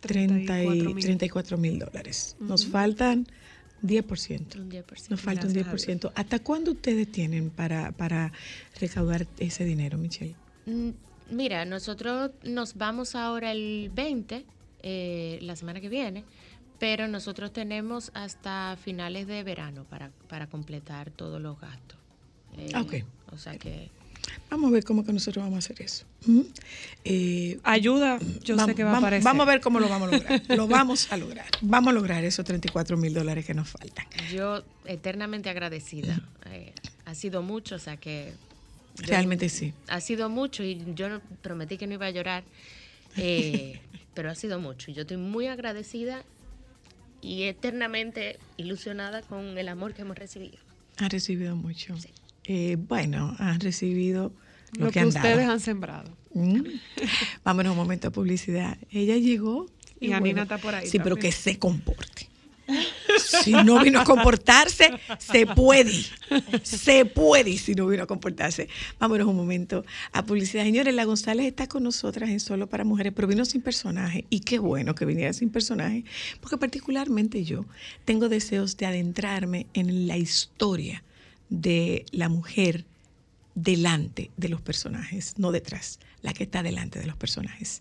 [0.00, 1.02] 30 y 34.000.
[1.02, 2.36] 34 mil dólares.
[2.40, 3.26] Nos faltan
[3.86, 4.56] 10%.
[4.56, 5.10] Un 10%.
[5.10, 6.12] Nos falta un Gracias a 10%.
[6.14, 8.32] ¿Hasta cuándo ustedes tienen para, para
[8.80, 10.34] recaudar ese dinero, Michelle?
[10.66, 10.90] Mm,
[11.30, 14.46] Mira, nosotros nos vamos ahora el 20,
[14.82, 16.24] eh, la semana que viene,
[16.78, 21.98] pero nosotros tenemos hasta finales de verano para, para completar todos los gastos.
[22.56, 22.94] Eh, Ah, ok.
[23.32, 23.90] O sea que
[24.50, 26.04] Vamos a ver cómo que nosotros vamos a hacer eso.
[26.26, 26.40] ¿Mm?
[27.04, 29.24] Eh, Ayuda, yo vamos, sé que va a vamos- aparecer.
[29.24, 30.42] Vamos a ver cómo lo vamos a lograr.
[30.56, 31.46] lo vamos a lograr.
[31.60, 34.06] Vamos a lograr esos 34 mil dólares que nos faltan.
[34.32, 36.20] yo eternamente agradecida.
[36.50, 36.72] Eh,
[37.04, 38.32] ha sido mucho, o sea que...
[38.96, 39.72] yo- Realmente sí.
[39.88, 42.44] Ha sido mucho y yo prometí que no iba a llorar,
[43.16, 43.80] eh,
[44.14, 44.90] pero ha sido mucho.
[44.92, 46.22] Yo estoy muy agradecida
[47.22, 50.58] y eternamente ilusionada con el amor que hemos recibido.
[50.98, 51.94] Han recibido mucho.
[52.46, 54.32] Eh, bueno, han recibido
[54.78, 55.52] lo, lo que, ustedes dado.
[55.52, 56.16] han sembrado.
[56.32, 56.62] Mm.
[57.44, 58.78] Vámonos un momento a publicidad.
[58.90, 59.66] Ella llegó.
[59.98, 62.28] Y Anina está por ahí Sí, pero que se comporte.
[63.18, 66.04] Si no vino a comportarse, se puede.
[66.62, 68.68] Se puede si no vino a comportarse.
[68.98, 70.64] Vámonos un momento a publicidad.
[70.64, 74.24] Señores, la González está con nosotras en Solo para Mujeres, pero vino sin personaje.
[74.30, 76.04] Y qué bueno que viniera sin personaje,
[76.40, 77.64] porque particularmente yo
[78.04, 81.02] tengo deseos de adentrarme en la historia
[81.48, 82.84] de la mujer
[83.54, 87.80] delante de los personajes, no detrás, la que está delante de los personajes.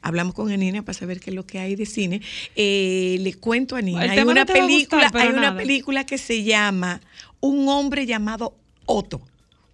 [0.00, 2.20] Hablamos con Anina para saber qué es lo que hay de cine.
[2.54, 5.56] Eh, le cuento a Nina, El hay una no película, gustar, hay una nada.
[5.56, 7.00] película que se llama
[7.40, 9.20] Un hombre llamado Otto.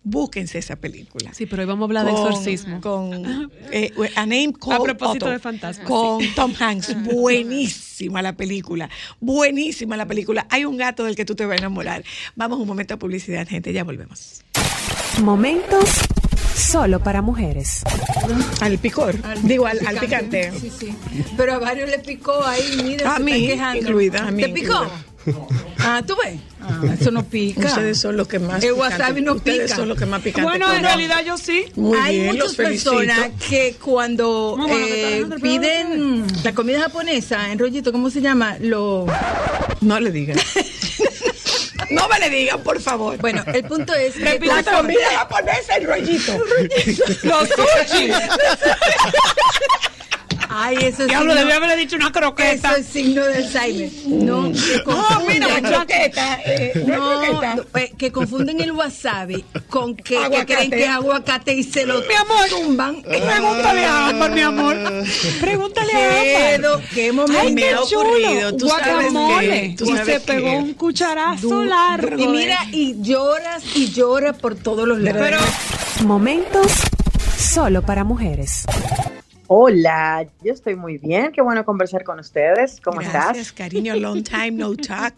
[0.05, 1.33] Búsquense esa película.
[1.33, 2.81] Sí, pero hoy vamos a hablar de exorcismo.
[2.81, 5.87] Con eh, A Name Called A propósito Otto, de fantasmas.
[5.87, 6.97] Con Tom Hanks.
[7.05, 8.91] Buenísima la película.
[9.21, 10.47] Buenísima la película.
[10.51, 12.03] Hay un gato del que tú te vas a enamorar.
[12.35, 13.73] Vamos un momento a publicidad, gente.
[13.73, 14.43] Ya volvemos.
[15.23, 15.89] Momentos
[16.57, 17.83] solo para mujeres.
[18.61, 19.15] Al picor.
[19.43, 20.51] Digo, al, al picante.
[20.59, 20.95] Sí, sí.
[21.37, 24.91] Pero a varios le picó ahí, mira, A mí, incluida, a mí ¿Te picó?
[25.79, 26.41] Ah, ¿tú ves?
[26.61, 27.67] Ah, eso no pica.
[27.69, 29.77] Ustedes son los que más El wasabi no Ustedes pica.
[29.77, 31.65] son los que más picantes Bueno, en realidad yo sí.
[31.77, 37.51] Muy Hay bien, muchas personas que cuando Mamá, ¿me está eh, piden la comida japonesa
[37.53, 38.57] en rollito, ¿cómo se llama?
[38.61, 39.07] Lo
[39.81, 40.37] No le digan.
[41.91, 43.17] no me le digan, por favor.
[43.19, 46.39] bueno, el punto es que la comida japonesa, el rollito.
[47.23, 48.11] Los sushi.
[50.55, 52.71] Ay, eso es Diablo, signo- debí haberle dicho una croqueta.
[52.73, 53.91] Eso es signo de Alzheimer.
[54.07, 57.55] No, que confunden- mira, una croqueta, eh, No, croqueta.
[57.57, 62.01] no, eh, que confunden el wasabi con que, creen que es aguacate y se lo
[62.01, 63.03] Mi amor, tumban.
[63.03, 64.77] Pregúntale a Ámbar, mi amor.
[65.41, 66.81] Pregúntale a Ámbar.
[66.95, 67.41] Qué momento.
[67.43, 68.57] Ay, me qué chulo.
[68.57, 69.49] tú sabes Guacamole.
[69.71, 72.23] que- tú y se pegó un cucharazo Du- largo.
[72.23, 75.21] Y mira, y lloras y lloras por todos los lados.
[75.23, 75.39] Pero
[76.07, 76.67] Momentos
[77.39, 78.65] solo para mujeres.
[79.55, 81.31] Hola, yo estoy muy bien.
[81.31, 82.81] Qué bueno conversar con ustedes.
[82.83, 83.53] ¿Cómo Gracias, estás?
[83.53, 83.95] cariño.
[83.97, 85.13] Long time no talk.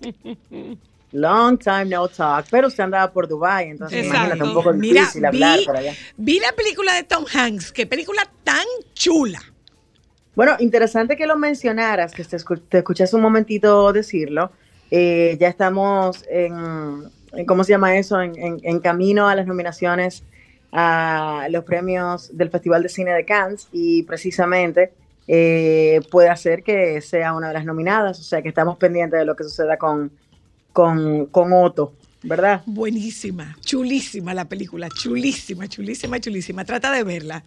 [1.12, 2.46] Long time no talk.
[2.50, 4.16] Pero usted andaba por Dubai, entonces Exacto.
[4.34, 5.92] imagínate un poco Mira, difícil hablar vi, por allá.
[6.16, 7.70] vi la película de Tom Hanks.
[7.70, 8.64] Qué película tan
[8.94, 9.40] chula.
[10.34, 14.50] Bueno, interesante que lo mencionaras, que te, escu- te escuché hace un momentito decirlo.
[14.90, 17.04] Eh, ya estamos en,
[17.34, 18.20] en- ¿cómo se llama eso?
[18.20, 20.24] En, en- en camino a las nominaciones
[20.76, 24.92] a los premios del Festival de Cine de Cannes y precisamente
[25.28, 29.24] eh, puede hacer que sea una de las nominadas, o sea que estamos pendientes de
[29.24, 30.10] lo que suceda con,
[30.72, 31.94] con, con Otto,
[32.24, 32.62] ¿verdad?
[32.66, 36.64] Buenísima, chulísima la película, chulísima, chulísima, chulísima.
[36.64, 37.44] Trata de verla.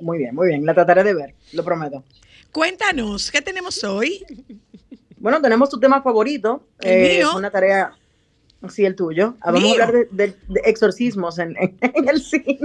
[0.00, 2.02] Muy bien, muy bien, la trataré de ver, lo prometo.
[2.50, 4.24] Cuéntanos, ¿qué tenemos hoy?
[5.16, 6.66] Bueno, tenemos tu tema favorito.
[6.80, 7.28] El eh, mío.
[7.30, 7.92] es una tarea,
[8.70, 9.34] sí, el tuyo.
[9.40, 12.58] Ah, Vamos a hablar de, de- de exorcismos en, en- en el cine.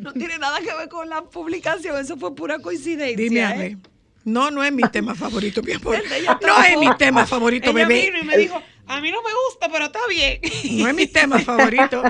[0.00, 3.16] No tiene nada que ver con la publicación, eso fue pura coincidencia.
[3.16, 3.44] Dime, ¿eh?
[3.44, 3.76] a ver.
[4.24, 5.96] No, no es mi tema favorito, mi amor.
[6.14, 8.02] Ella No es mi tema favorito, Ella bebé.
[8.02, 10.40] vino y me dijo, a mí no me gusta, pero está bien.
[10.82, 12.02] No es mi tema favorito.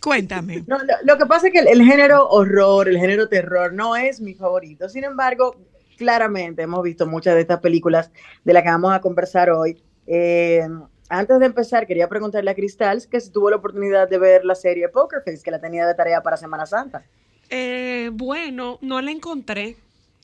[0.00, 0.64] Cuéntame.
[0.66, 3.94] No, lo, lo que pasa es que el, el género horror, el género terror, no
[3.96, 4.88] es mi favorito.
[4.88, 5.56] Sin embargo,
[5.98, 8.10] claramente hemos visto muchas de estas películas
[8.44, 9.76] de las que vamos a conversar hoy.
[10.06, 10.66] Eh,
[11.08, 14.54] antes de empezar, quería preguntarle a Cristal que si tuvo la oportunidad de ver la
[14.54, 17.04] serie Poker Face, que la tenía de tarea para Semana Santa.
[17.50, 19.76] Eh, bueno, no la encontré.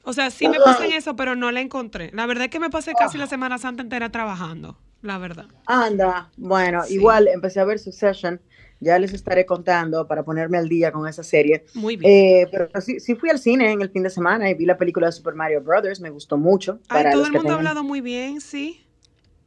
[0.04, 2.10] O sea, sí me pasa en eso, pero no la encontré.
[2.12, 5.46] La verdad es que me pasé casi la Semana Santa entera trabajando, la verdad.
[5.66, 6.94] Anda, bueno, Sí.
[6.94, 8.38] igual empecé a ver Succession,
[8.80, 11.64] ya les estaré contando para ponerme al día con esa serie.
[11.72, 12.12] Muy bien.
[12.12, 14.76] Eh, pero sí, sí fui al cine en el fin de semana y vi la
[14.76, 16.80] película de Super Mario Brothers, me gustó mucho.
[16.90, 18.83] Ay, para todo el mundo ha hablado muy bien, sí.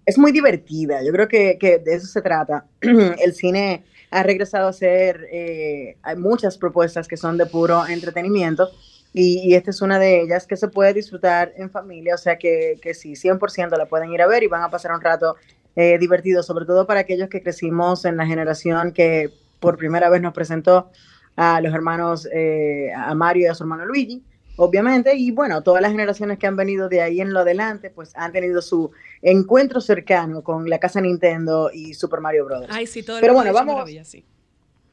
[0.08, 2.66] Es muy divertida, yo creo que, de eso se trata.
[2.82, 8.70] el cine ha regresado a hacer, eh, hay muchas propuestas que son de puro entretenimiento
[9.12, 12.38] y, y esta es una de ellas que se puede disfrutar en familia, o sea
[12.38, 15.36] que, que sí, 100% la pueden ir a ver y van a pasar un rato
[15.76, 19.30] eh, divertido, sobre todo para aquellos que crecimos en la generación que
[19.60, 20.90] por primera vez nos presentó
[21.36, 24.24] a los hermanos, eh, a Mario y a su hermano Luigi,
[24.58, 28.12] obviamente, y bueno, todas las generaciones que han venido de ahí en lo adelante, pues
[28.16, 28.92] han tenido su
[29.22, 32.66] encuentro cercano con la casa Nintendo y Super Mario Bros.
[32.70, 34.26] Ay, sí, todo Pero bueno, vamos- sí.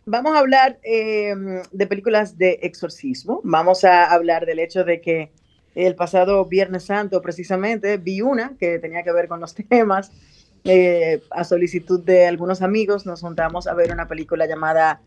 [0.07, 1.35] Vamos a hablar eh,
[1.73, 3.41] de películas de exorcismo.
[3.43, 5.33] Vamos a hablar del hecho de que
[5.75, 10.12] el pasado Viernes Santo, precisamente, vi una que tenía que ver con los temas.
[10.65, 15.01] Eh, a solicitud de algunos amigos, nos juntamos a ver una película llamada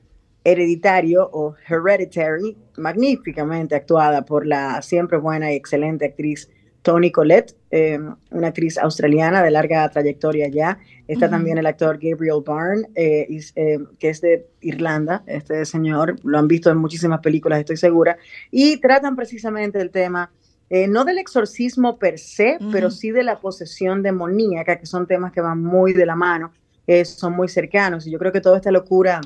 [0.44, 6.50] Hereditario o Hereditary, magníficamente actuada por la siempre buena y excelente actriz
[6.84, 8.00] Toni Collette, eh,
[8.32, 10.80] una actriz australiana de larga trayectoria ya.
[11.06, 16.16] Está también el actor Gabriel Byrne, eh, is- eh, que es de Irlanda, este señor,
[16.24, 18.18] lo han visto en muchísimas películas, estoy segura,
[18.52, 20.32] y tratan precisamente el tema,
[20.70, 25.34] eh, no del exorcismo per se, pero sí de la posesión demoníaca, que son temas
[25.34, 26.52] que van muy de la mano,
[26.86, 29.20] eh, son muy cercanos, y yo creo que toda esta locura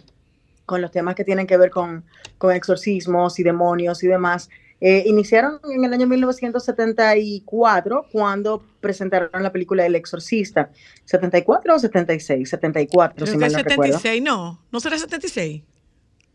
[0.66, 2.04] con los temas que tienen que ver con,
[2.38, 4.50] con exorcismos y demonios y demás,
[4.80, 10.72] eh, iniciaron en el año 1974 cuando presentaron la película El Exorcista.
[11.10, 12.50] ¿74 o 76?
[12.50, 13.84] 74, Creo si que mal no recuerdo.
[14.00, 14.62] 76, no.
[14.72, 15.64] ¿No será 76?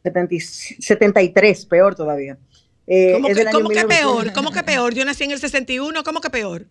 [0.03, 2.39] 70 y- 73, peor todavía.
[2.87, 3.99] Eh, ¿Cómo, que, cómo que 1900.
[3.99, 4.33] peor?
[4.33, 4.95] ¿Cómo que peor?
[4.95, 6.67] Yo nací en el 61, ¿cómo que peor?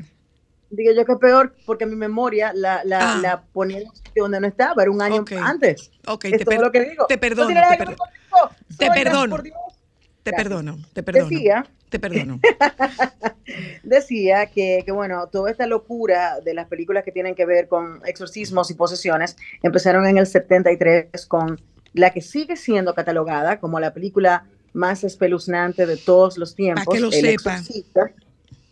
[0.76, 3.20] Digo yo que peor porque mi memoria la, la, Ah.
[3.22, 3.80] la ponía
[4.16, 5.92] donde no estaba, era un año antes.
[6.08, 7.06] Ok, es te, per- lo que digo.
[7.08, 7.98] te No perdono, te perdono.
[8.78, 9.38] Te perdono.
[10.24, 11.30] Te perdono, te perdono.
[11.30, 12.40] Decía, Te perdono.
[13.84, 18.02] decía que, que, bueno, toda esta locura de las películas que tienen que ver con
[18.06, 21.62] exorcismos y posesiones empezaron en el 73 con
[21.94, 27.00] la que sigue siendo catalogada como la película más espeluznante de todos los tiempos, que
[27.00, 27.54] lo El sepa.
[27.58, 28.12] Exorcista,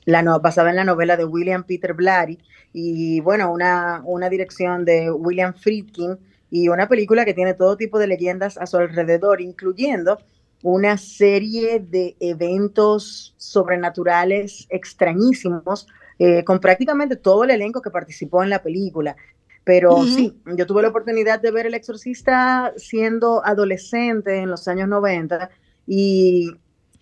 [0.06, 2.39] la no- basada en la novela de William Peter Blatty
[2.74, 6.18] y bueno, una, una dirección de William Friedkin
[6.49, 10.20] y una película que tiene todo tipo de leyendas a su alrededor, incluyendo
[10.62, 15.88] una serie de eventos sobrenaturales extrañísimos
[16.20, 19.16] eh, con prácticamente todo el elenco que participó en la película.
[19.66, 24.89] Pero sí, yo tuve la oportunidad de ver El Exorcista siendo adolescente en los años
[24.89, 25.49] 90
[25.88, 26.51] y,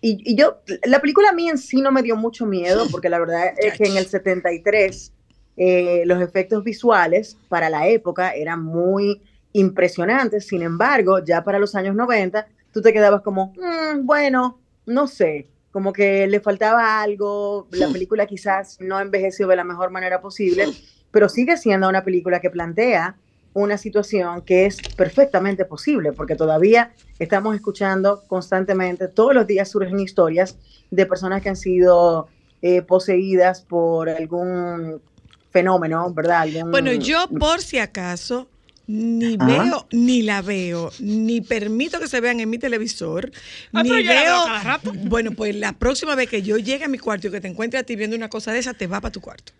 [0.02, 3.08] y, y yo, la película a mí en sí no me dio mucho miedo porque
[3.08, 5.12] la verdad es que en el 73
[5.56, 9.22] eh, los efectos visuales para la época eran muy
[9.52, 15.06] impresionantes, sin embargo, ya para los años 90 tú te quedabas como, "Mm, bueno, no
[15.06, 20.20] sé, como que le faltaba algo, la película quizás no envejeció de la mejor manera
[20.20, 20.66] posible,
[21.10, 23.16] pero sigue siendo una película que plantea
[23.54, 30.00] una situación que es perfectamente posible, porque todavía estamos escuchando constantemente, todos los días surgen
[30.00, 30.56] historias
[30.90, 32.28] de personas que han sido
[32.62, 35.02] eh, poseídas por algún
[35.50, 36.42] fenómeno, ¿verdad?
[36.42, 38.48] Algún- Bueno, yo por si acaso
[38.86, 39.46] ni Ajá.
[39.64, 43.30] veo, ni la veo, ni permito que se vean en mi televisor,
[43.72, 44.44] Ay, ni pero yo la veo veo.
[44.44, 44.92] cada rato.
[44.94, 47.78] Bueno, pues la próxima vez que yo llegue a mi cuarto y que te encuentre
[47.78, 49.52] a ti viendo una cosa de esa, te va para tu cuarto.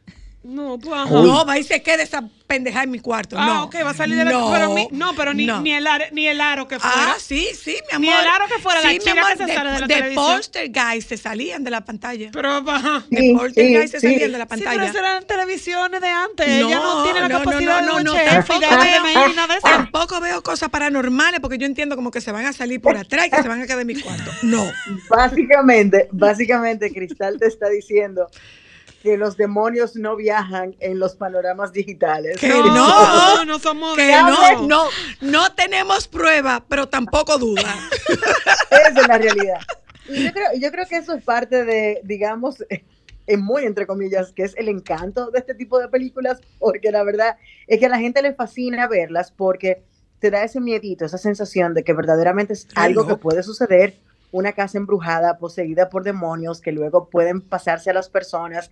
[0.44, 1.08] No, pues ajá.
[1.10, 3.36] No, va y se quede esa pendeja en mi cuarto.
[3.38, 3.62] Ah, no.
[3.64, 4.32] ok, va a salir de la.
[4.32, 5.60] no, pero mi- no, pero ni, no.
[5.60, 7.12] Ni, el aro, ni el aro que fuera.
[7.12, 8.00] Ah, sí, sí, mi amor.
[8.00, 9.80] Ni el aro que fuera, la Sí, mi chica amor, que se de, sale de
[9.80, 10.36] la de televisión.
[10.36, 12.30] poster guys se salían de la pantalla.
[12.32, 13.04] Pero, ajá.
[13.08, 14.06] de poster sí, guys se sí.
[14.08, 14.84] salían de la Sí, pero pantalla.
[14.84, 16.48] esas eran televisiones de antes.
[16.48, 18.60] Ella no tiene la no, no, capacidad no, de no, un no, y de tampoco
[18.60, 19.68] veo- nada de eso.
[19.68, 23.28] Tampoco veo cosas paranormales porque yo entiendo como que se van a salir por atrás
[23.28, 24.30] y que se van a quedar en mi cuarto.
[24.42, 24.68] No.
[25.08, 28.28] Básicamente, básicamente Cristal te está diciendo
[29.02, 32.38] que los demonios no viajan en los panoramas digitales.
[32.38, 34.84] Que No, no, no, somos que no, no,
[35.20, 37.62] no tenemos prueba, pero tampoco duda.
[38.70, 39.60] Esa es la realidad.
[40.08, 42.64] Y yo creo, yo creo que eso es parte de, digamos,
[43.26, 47.02] en muy entre comillas, que es el encanto de este tipo de películas, porque la
[47.02, 47.36] verdad
[47.66, 49.82] es que a la gente le fascina verlas porque
[50.20, 53.96] te da ese miedito, esa sensación de que verdaderamente es algo que puede suceder,
[54.32, 58.70] una casa embrujada, poseída por demonios, que luego pueden pasarse a las personas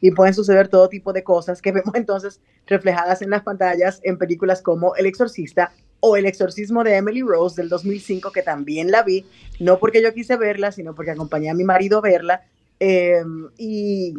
[0.00, 4.18] y pueden suceder todo tipo de cosas que vemos entonces reflejadas en las pantallas en
[4.18, 9.04] películas como El Exorcista o El Exorcismo de Emily Rose del 2005, que también la
[9.04, 9.24] vi,
[9.60, 12.42] no porque yo quise verla, sino porque acompañé a mi marido a verla.
[12.80, 13.22] eh,
[13.56, 14.14] y,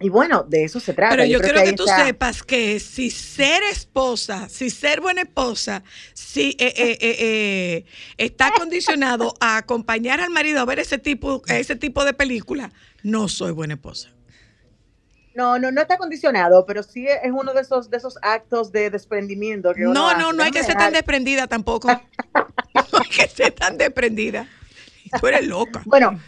[0.00, 1.16] y bueno, de eso se trata.
[1.16, 5.00] Pero yo, creo quiero que, ahí tú está- sepas que si ser esposa, si ser
[5.00, 5.82] buena esposa,
[6.14, 7.84] si eh, eh, eh, eh,
[8.16, 12.70] está condicionado a acompañar al marido a ver ese tipo, ese tipo de película,
[13.02, 14.10] no soy buena esposa.
[15.34, 18.90] No, no, no está condicionado, pero sí es uno de esos, de esos actos de
[18.90, 20.18] desprendimiento que No, hace.
[20.20, 21.88] no, no hay que ser tan desprendida tampoco.
[22.92, 24.48] No hay que ser tan desprendida.
[25.20, 25.82] Tú eres loca.
[25.86, 26.20] Bueno,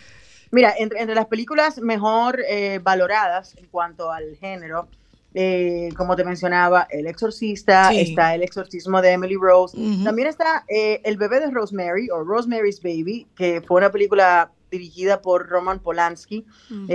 [0.50, 4.88] mira, entre, entre las películas mejor eh, valoradas en cuanto al género,
[5.32, 8.00] eh, como te mencionaba, El Exorcista, Sí.
[8.00, 12.82] está El Exorcismo de Emily Rose, también está eh, El bebé de Rosemary o Rosemary's
[12.82, 16.44] Baby, que fue una película dirigida por Roman Polanski,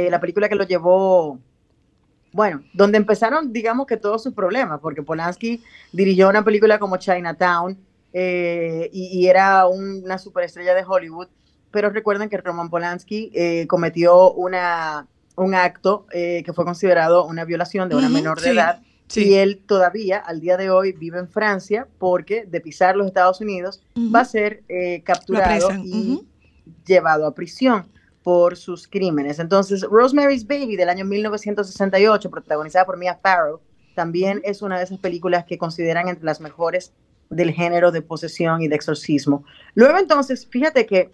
[0.10, 1.40] la película que lo llevó,
[2.32, 5.62] bueno, donde empezaron, digamos que todos sus problemas, porque Polanski
[5.94, 7.78] dirigió una película como Chinatown
[8.12, 11.28] eh, y, y era un- una superestrella de Hollywood,
[11.76, 17.44] pero recuerden que Roman Polanski eh, cometió una, un acto eh, que fue considerado una
[17.44, 18.82] violación de una menor de sí, edad.
[19.10, 19.28] sí.
[19.28, 23.42] Y él todavía, al día de hoy, vive en Francia porque de pisar los Estados
[23.42, 26.26] Unidos va a ser eh, capturado y
[26.86, 27.88] llevado a prisión
[28.24, 29.40] por sus crímenes.
[29.40, 33.60] Entonces, Rosemary's Baby del año 1968, protagonizada por Mia Farrow,
[33.96, 36.94] también es una de esas películas que consideran entre las mejores
[37.30, 39.44] del género de posesión y de exorcismo.
[39.74, 41.12] Luego entonces, fíjate que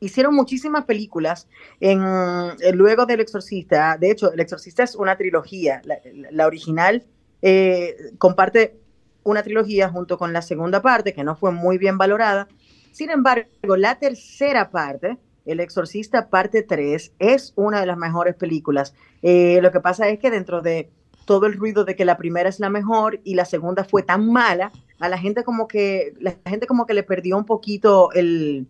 [0.00, 1.48] hicieron muchísimas películas
[1.80, 3.96] en, eh, luego del Exorcista.
[3.98, 5.82] De hecho, El Exorcista es una trilogía.
[6.30, 7.04] La, original
[7.42, 8.78] eh, comparte
[9.22, 12.48] una trilogía junto con la segunda parte, que no fue muy bien valorada.
[12.92, 18.94] Sin embargo, la tercera parte, El Exorcista parte 3, es una de las mejores películas.
[19.22, 20.90] Eh, lo que pasa es que dentro de
[21.24, 24.30] todo el ruido de que la primera es la mejor y la segunda fue tan
[24.30, 24.70] mala,
[25.00, 28.68] a la gente como que, la gente como que le perdió un poquito el,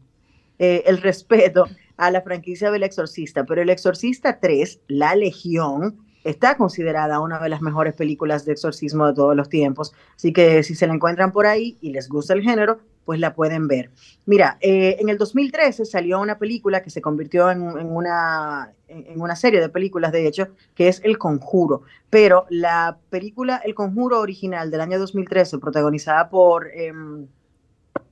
[0.58, 6.56] eh, el respeto a la franquicia del Exorcista, pero El Exorcista 3, La Legión, está
[6.56, 9.92] considerada una de las mejores películas de exorcismo de todos los tiempos.
[10.16, 13.34] Así que si se la encuentran por ahí y les gusta el género, pues la
[13.34, 13.90] pueden ver.
[14.24, 19.36] Mira, eh, en el 2013 salió una película que se convirtió en, una, en una
[19.36, 21.82] serie de películas, de hecho, que es El Conjuro.
[22.10, 26.68] Pero la película El Conjuro original del año 2013, protagonizada por...
[26.74, 27.28] em,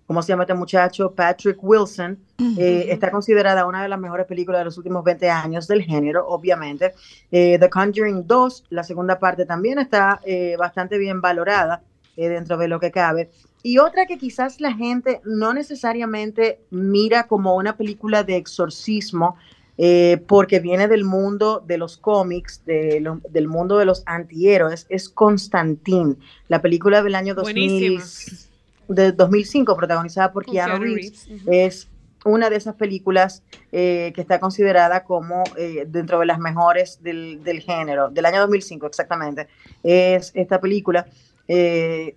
[0.06, 1.12] ¿Cómo se llama este muchacho?
[1.12, 2.18] Patrick Wilson.
[2.58, 6.26] eh, está considerada una de las mejores películas de los últimos 20 años del género,
[6.28, 6.92] obviamente.
[7.30, 11.82] Eh, The Conjuring 2, la segunda parte, también está eh, bastante bien valorada
[12.16, 13.30] eh, dentro de lo que cabe.
[13.62, 19.36] Y otra que quizás la gente no necesariamente mira como una película de exorcismo,
[19.78, 24.86] eh, porque viene del mundo de los cómics, de lo- del mundo de los antihéroes,
[24.90, 26.16] es Constantine,
[26.48, 28.53] la película del año 2000, Buenísima.
[28.88, 31.28] De 2005, protagonizada por Keanu Keanu Reeves.
[31.46, 31.88] Es
[32.24, 37.42] una de esas películas eh, que está considerada como eh, dentro de las mejores del,
[37.44, 39.48] del género, del año 2005 exactamente.
[39.82, 41.06] Es esta película.
[41.48, 42.16] eh,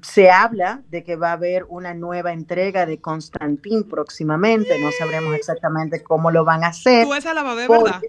[0.00, 4.78] se habla de que va a haber una nueva entrega de Constantine próximamente.
[4.80, 7.04] No sabremos exactamente cómo lo van a hacer.
[7.04, 8.02] Tú esa la vas a ver, porque- ¿verdad?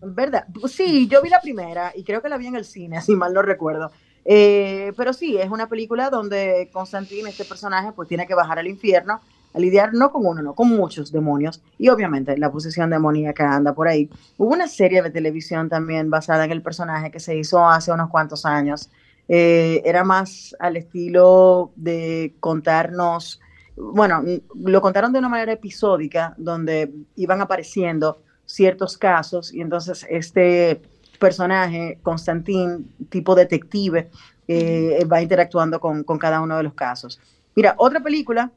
[0.00, 0.46] ¿Verdad?
[0.68, 3.32] Sí, yo vi la primera y creo que la vi en el cine, si mal
[3.34, 3.90] no recuerdo.
[4.28, 8.66] Eh, pero sí, es una película donde Constantine, este personaje, pues tiene que bajar al
[8.66, 9.20] infierno
[9.54, 11.62] a lidiar no con uno, no, con muchos demonios.
[11.78, 14.10] Y obviamente la posesión demoníaca anda por ahí.
[14.36, 18.10] Hubo una serie de televisión también basada en el personaje que se hizo hace unos
[18.10, 18.90] cuantos años.
[19.28, 23.40] Eh, era más al estilo de contarnos,
[23.76, 24.22] bueno,
[24.54, 30.80] lo contaron de una manera episódica, donde iban apareciendo ciertos casos y entonces este
[31.18, 34.10] personaje, Constantín, tipo detective,
[34.48, 37.20] eh, va interactuando con, con cada uno de los casos.
[37.54, 38.52] Mira, otra película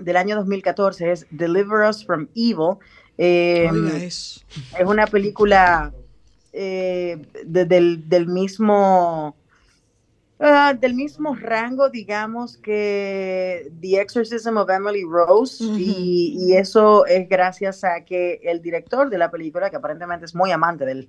[0.00, 2.76] del año 2014 es Deliver Us from Evil.
[3.18, 3.70] Eh,
[4.02, 4.40] eso.
[4.78, 5.92] es una película
[6.52, 9.36] eh, de- del, del mismo
[10.40, 17.28] ah, del mismo rango, digamos, que The Exorcism of Emily Rose, y, y eso es
[17.28, 21.08] gracias a que el director de la película, que aparentemente es muy amante del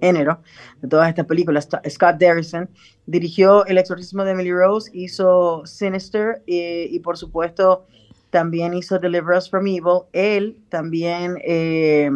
[0.00, 0.40] género
[0.80, 2.68] de todas estas películas, Scott Derrickson,
[3.06, 7.84] dirigió El exorcismo de Emily Rose, hizo Sinister y por supuesto
[8.30, 10.02] también hizo Deliver Us from Evil.
[10.12, 12.10] Él también eh,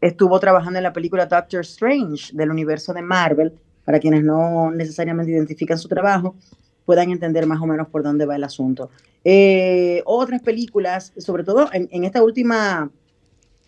[0.00, 3.52] estuvo trabajando en la película Doctor Strange del universo de Marvel,
[3.84, 6.36] para quienes no necesariamente identifican su trabajo,
[6.84, 8.90] puedan entender más o menos por dónde va el asunto.
[9.24, 12.90] Eh, otras películas, sobre todo en, en esta última,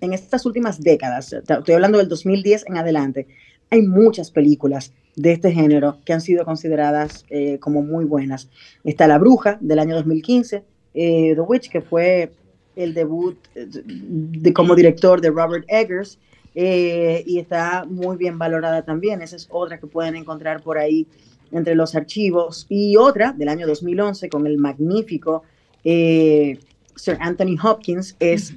[0.00, 3.26] en estas últimas décadas, estoy hablando del 2010 en adelante,
[3.70, 8.48] hay muchas películas de este género que han sido consideradas eh, como muy buenas.
[8.84, 12.32] Está La Bruja del año 2015, eh, The Witch, que fue
[12.76, 16.18] el debut eh, de, como director de Robert Eggers,
[16.54, 19.22] eh, y está muy bien valorada también.
[19.22, 21.06] Esa es otra que pueden encontrar por ahí
[21.52, 22.66] entre los archivos.
[22.68, 25.42] Y otra del año 2011 con el magnífico
[25.84, 26.58] eh,
[26.96, 28.54] Sir Anthony Hopkins es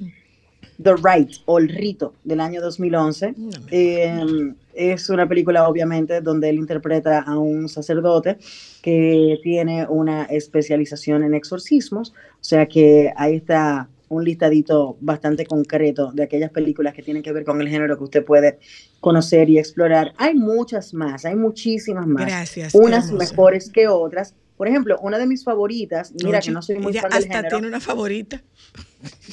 [0.82, 3.34] The Rite o El Rito del año 2011.
[3.70, 8.38] Eh, es una película obviamente donde él interpreta a un sacerdote
[8.82, 16.12] que tiene una especialización en exorcismos, o sea que ahí está un listadito bastante concreto
[16.12, 18.58] de aquellas películas que tienen que ver con el género que usted puede
[19.00, 20.12] conocer y explorar.
[20.18, 22.26] Hay muchas más, hay muchísimas más.
[22.26, 23.30] Gracias, Unas hermosa.
[23.30, 24.34] mejores que otras.
[24.56, 27.48] Por ejemplo, una de mis favoritas, mira que no soy muy fan del hasta género.
[27.56, 28.42] tiene una favorita.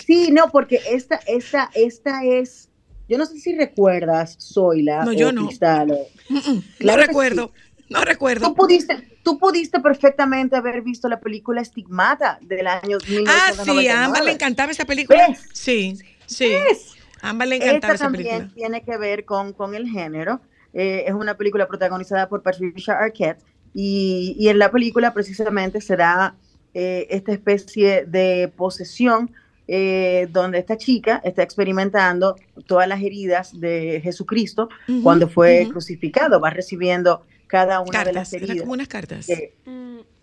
[0.05, 2.69] Sí, no, porque esta, esta, esta es,
[3.07, 5.45] yo no sé si recuerdas, Zoila No, o yo no.
[5.47, 7.51] Cristal, o- No Claro que recuerdo,
[7.89, 8.47] no recuerdo.
[8.47, 12.97] Tú pudiste, tú pudiste perfectamente haber visto la película Estigmata del año
[13.27, 13.81] Ah, 1999.
[13.81, 15.27] sí, a Ámbar le encantaba esa película.
[15.27, 15.39] ¿Ves?
[15.53, 16.49] Sí, sí.
[16.69, 16.93] ¿Ves?
[17.21, 18.53] A Ámbar le encantaba Esta esa también película.
[18.55, 20.41] tiene que ver con, con el género.
[20.73, 23.43] Eh, es una película protagonizada por Patricia Arquette
[23.73, 26.35] y, y en la película precisamente se da
[26.73, 29.31] eh, esta especie de posesión
[29.67, 35.71] eh, donde esta chica está experimentando todas las heridas de Jesucristo Ujú, cuando fue ujú.
[35.71, 36.39] crucificado.
[36.41, 38.61] Va recibiendo cada una de las Cartas, heridas.
[38.61, 39.29] como unas cartas.
[39.29, 39.53] Eh,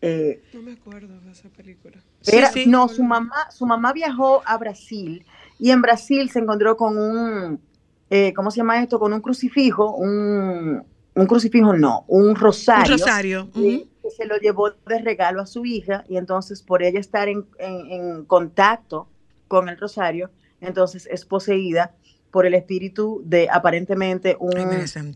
[0.02, 1.96] eh, No me acuerdo de esa película.
[2.26, 2.68] era- Sí, sí.
[2.70, 5.24] No, su mamá, su mamá viajó a Brasil
[5.58, 7.60] y en Brasil se encontró con un,
[8.10, 8.98] eh, ¿cómo se llama esto?
[8.98, 10.82] Con un crucifijo, un,
[11.20, 12.94] un crucifijo no, un rosario.
[12.94, 13.48] Un rosario.
[14.02, 17.44] que se lo llevó de regalo a su hija y entonces por ella estar en,
[17.58, 19.06] en- en contacto
[19.48, 21.92] con el rosario, entonces es poseída
[22.30, 24.66] por el espíritu de aparentemente un, Ay,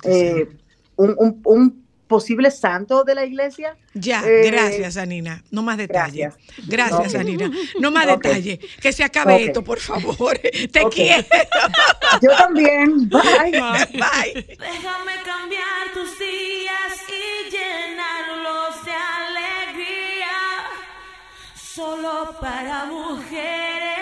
[0.05, 0.49] eh,
[0.97, 1.82] un, un- un
[2.13, 3.77] posible santo de la iglesia.
[3.95, 5.43] Ya, Eh, gracias, Anina.
[5.51, 6.35] No más detalles.
[6.35, 6.67] gracias.
[6.69, 7.21] Gracias, Ok.
[7.21, 7.51] Anina.
[7.81, 8.23] No más Ok.
[8.25, 8.59] detalles.
[8.81, 9.41] Que se acabe Ok.
[9.41, 10.39] esto, por favor.
[10.73, 11.25] Te quiero.
[12.23, 13.09] Yo también.
[13.09, 13.53] Bye.
[14.05, 14.47] Bye.
[14.59, 20.39] Déjame cambiar tus días y llenarlos de alegría.
[21.55, 24.02] Solo para mujeres.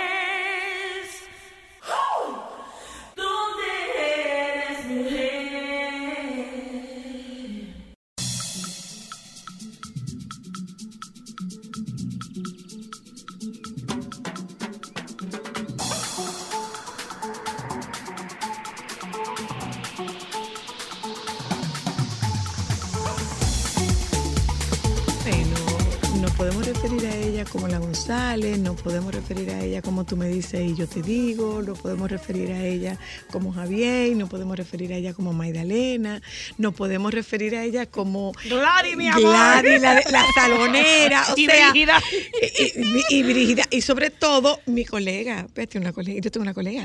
[28.14, 31.78] González, nos podemos referir a ella como tú me dices y yo te digo, nos
[31.78, 32.98] podemos referir a ella
[33.30, 36.20] como Javier, nos podemos referir a ella como Magdalena,
[36.58, 39.20] nos podemos referir a ella como Gladys, mi amor.
[39.22, 42.02] Gladys, la, la salonera, o Y sea, Brígida.
[42.42, 46.54] Y, y- y Brígida, y sobre todo mi colega, espérate, una colega, yo tengo una
[46.54, 46.82] colega.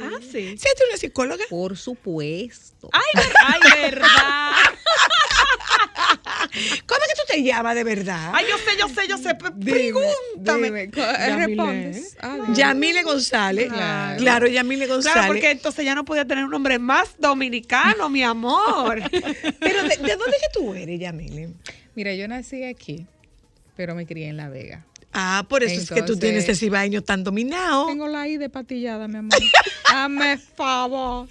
[0.00, 0.56] Ah, sí.
[0.58, 1.44] ¿Sí, tú eres una psicóloga?
[1.50, 2.90] Por supuesto.
[2.92, 4.50] Ay, ver- ay, verdad.
[6.86, 8.30] ¿Cómo es que tú te llamas de verdad?
[8.34, 9.36] Ay, yo sé, yo sé, yo sé.
[9.56, 10.66] Dime, Pregúntame.
[10.66, 10.90] dime.
[11.46, 12.16] ¿Respondes?
[12.20, 12.54] Ah, dime.
[12.56, 13.72] Yamile González.
[13.72, 14.18] Claro.
[14.20, 15.12] Claro, Yamile González.
[15.14, 19.00] Claro, porque entonces ya no podía tener un nombre más dominicano, mi amor.
[19.60, 21.50] Pero ¿de, de dónde es que tú eres, Yamile?
[21.94, 23.06] Mira, yo nací aquí,
[23.76, 24.84] pero me crié en La Vega.
[25.14, 27.86] Ah, por eso es que tú tienes ese baño tan dominado.
[27.86, 29.38] Tengo la I de patillada, mi amor.
[29.88, 31.28] Dame favor.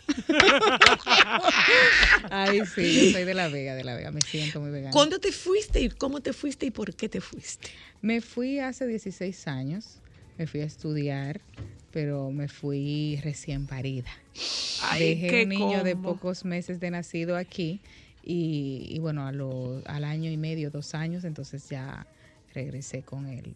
[2.29, 4.11] Ay, sí, yo soy de La Vega, de La Vega.
[4.11, 4.91] Me siento muy vegana.
[4.91, 7.69] ¿Cuándo te fuiste y cómo te fuiste y por qué te fuiste?
[8.01, 9.97] Me fui hace 16 años.
[10.37, 11.41] Me fui a estudiar,
[11.91, 14.09] pero me fui recién parida.
[14.81, 17.81] Ay, Dejé un niño de pocos meses de nacido aquí
[18.23, 22.07] y, y bueno, a lo- al año y medio, dos años, entonces ya
[22.53, 23.55] regresé con él.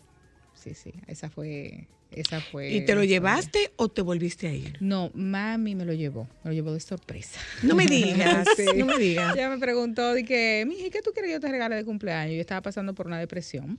[0.73, 1.87] Sí, sí, esa fue...
[2.09, 3.05] Esa fue ¿Y te lo historia.
[3.05, 4.77] llevaste o te volviste a ir?
[4.79, 7.37] No, mami me lo llevó, me lo llevó de sorpresa.
[7.63, 8.63] No me digas, Sí.
[8.77, 9.35] no me digas.
[9.35, 12.35] Ella me preguntó, de que, mija, ¿qué tú quieres que yo te regale de cumpleaños?
[12.35, 13.77] Yo estaba pasando por una depresión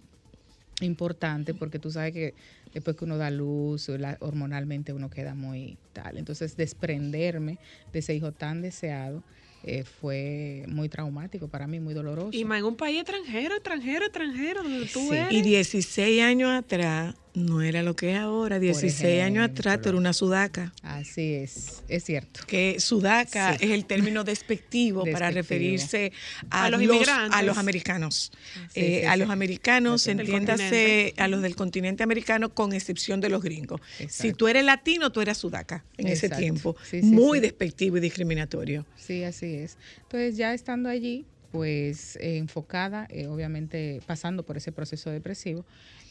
[0.81, 2.35] importante porque tú sabes que
[2.73, 6.19] después que uno da luz, la- hormonalmente uno queda muy tal.
[6.19, 7.59] Entonces, desprenderme
[7.93, 9.23] de ese hijo tan deseado
[9.65, 12.31] eh, fue muy traumático para mí, muy doloroso.
[12.33, 15.17] Y más en un país extranjero, extranjero, extranjero, donde tú Sí.
[15.17, 15.33] eres.
[15.33, 18.59] Y 16 años atrás no era lo que es ahora.
[18.59, 20.73] 16 años atrás tú eras una sudaca.
[20.83, 22.41] Así es, es cierto.
[22.47, 23.65] Que sudaca Sí.
[23.67, 26.13] es el término despectivo, para referirse
[26.51, 27.39] a, A los los, inmigrantes.
[27.39, 28.33] a los americanos.
[28.73, 29.19] Sí, Eh, sí, a sí.
[29.21, 33.81] los americanos, entiéndase a los del continente americano, con excepción de los gringos.
[34.09, 36.77] Si tú eres latino, tú eras sudaca en ese tiempo.
[36.89, 37.43] Sí, sí, Muy sí.
[37.43, 38.87] despectivo y discriminatorio.
[38.97, 39.77] Sí, así es.
[40.03, 45.65] Entonces, ya estando allí, pues eh, enfocada, eh, obviamente pasando por ese proceso depresivo,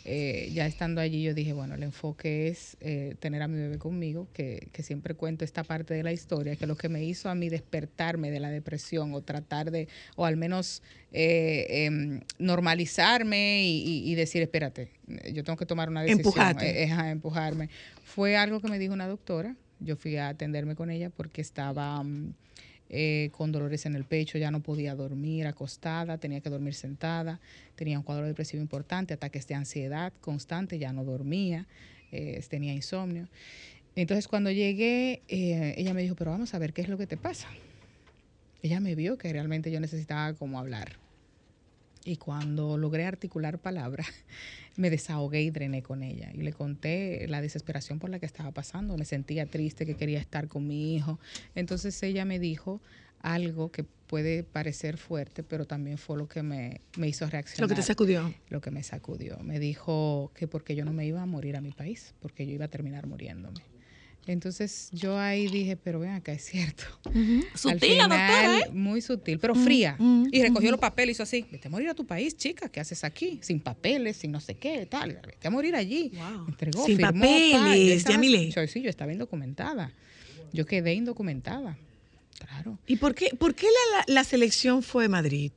[0.10, 3.78] eh, ya estando allí yo dije, bueno, el enfoque es eh, tener a mi bebé
[3.78, 7.30] conmigo, que, que siempre cuento esta parte de la historia, que lo que me hizo
[7.30, 10.82] a mí despertarme de la depresión o tratar de, o al menos
[11.12, 14.92] eh, em, normalizarme y, y- y decir, espérate,
[15.34, 16.84] yo tengo que tomar una decisión, Empujarte.
[16.84, 17.70] eh, empujarme,
[18.04, 22.02] fue algo que me dijo una doctora, yo fui a atenderme con ella porque estaba...
[22.04, 22.34] mm,
[22.90, 27.40] eh, con dolores en el pecho, ya no podía dormir acostada, tenía que dormir sentada,
[27.76, 31.68] tenía un cuadro depresivo importante, ataques de ansiedad constante, ya no dormía,
[32.12, 33.28] eh, tenía insomnio.
[33.96, 37.08] Entonces cuando llegué, eh, ella me dijo, pero vamos a ver qué es lo que
[37.08, 37.50] te pasa.
[38.62, 40.94] Ella me vio que realmente yo necesitaba como hablar.
[42.06, 44.08] Y cuando logré articular palabras,
[44.78, 46.32] me desahogué y drené con ella.
[46.34, 48.98] Y le conté la desesperación por la que estaba pasando.
[48.98, 51.20] Me sentía triste, que quería estar con mi hijo.
[51.56, 52.80] Entonces ella me dijo
[53.20, 57.70] algo que puede parecer fuerte, pero también fue lo que me, me hizo reaccionar.
[57.70, 58.34] Lo que te sacudió.
[58.50, 59.38] Lo que me sacudió.
[59.40, 62.54] Me dijo que porque yo no me iba a morir a mi país, porque yo
[62.54, 63.62] iba a terminar muriéndome.
[64.28, 66.84] Entonces yo ahí dije, pero ven acá, es cierto.
[67.56, 68.70] Sutil la doctora, ¿eh?
[68.74, 69.96] Muy sutil, pero Mm, fría.
[69.98, 70.72] mm, y recogió ujú.
[70.72, 73.40] los papeles y hizo así, vete a morir a tu país, chica, ¿qué haces aquí?
[73.42, 75.20] Sin papeles, sin no sé qué, tal.
[75.26, 76.12] Vete a morir allí.
[76.48, 78.52] Entregó, Sin firmó, papeles, estaba- Yamile.
[78.52, 79.94] yo- sí, yo estaba indocumentada.
[80.54, 81.78] Yo quedé indocumentada.
[82.40, 82.78] Claro.
[82.86, 85.52] ¿Y por qué, por qué la, la- la selección fue Madrid?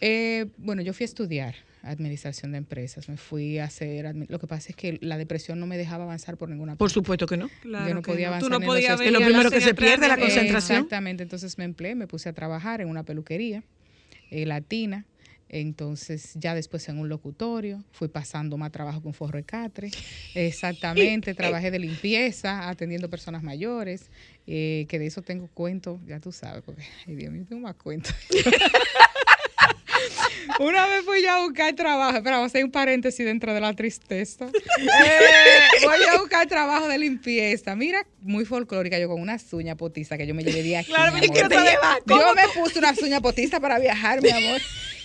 [0.00, 3.08] Eh, bueno, yo fui a estudiar administración de empresas.
[3.08, 4.14] Me fui a hacer.
[4.28, 7.26] Lo que pasa es que la depresión no me dejaba avanzar por ninguna Por supuesto
[7.26, 7.48] que no.
[7.64, 8.34] yo no podía no.
[8.34, 8.40] avanzar.
[8.40, 9.00] Tú no en los podías.
[9.00, 10.78] Es lo primero que se pierde, la concentración.
[10.78, 13.62] Exactamente, entonces me empleé, me puse a trabajar en una peluquería
[14.30, 15.06] eh, latina.
[15.52, 19.90] Entonces, ya después en un locutorio, fui pasando más trabajo con forro de catre.
[20.36, 24.10] Exactamente, trabajé de limpieza, atendiendo personas mayores,
[24.46, 27.74] eh, que de eso tengo cuento, ya tú sabes, porque, ay Dios mío, tengo más
[27.74, 28.14] cuentos.
[30.58, 33.60] Una vez fui yo a buscar trabajo, espera, vamos a hacer un paréntesis dentro de
[33.60, 34.46] la tristeza.
[34.80, 37.76] Eh, voy a buscar trabajo de limpieza.
[37.76, 40.90] Mira, muy folclórica, yo con unas uñas potizas que yo me llevé de aquí.
[40.90, 41.48] Claro, mi ¿y qué amor.
[41.50, 42.02] te llevaste?
[42.06, 44.60] Yo me puse unas uñas potizas para viajar, mi amor.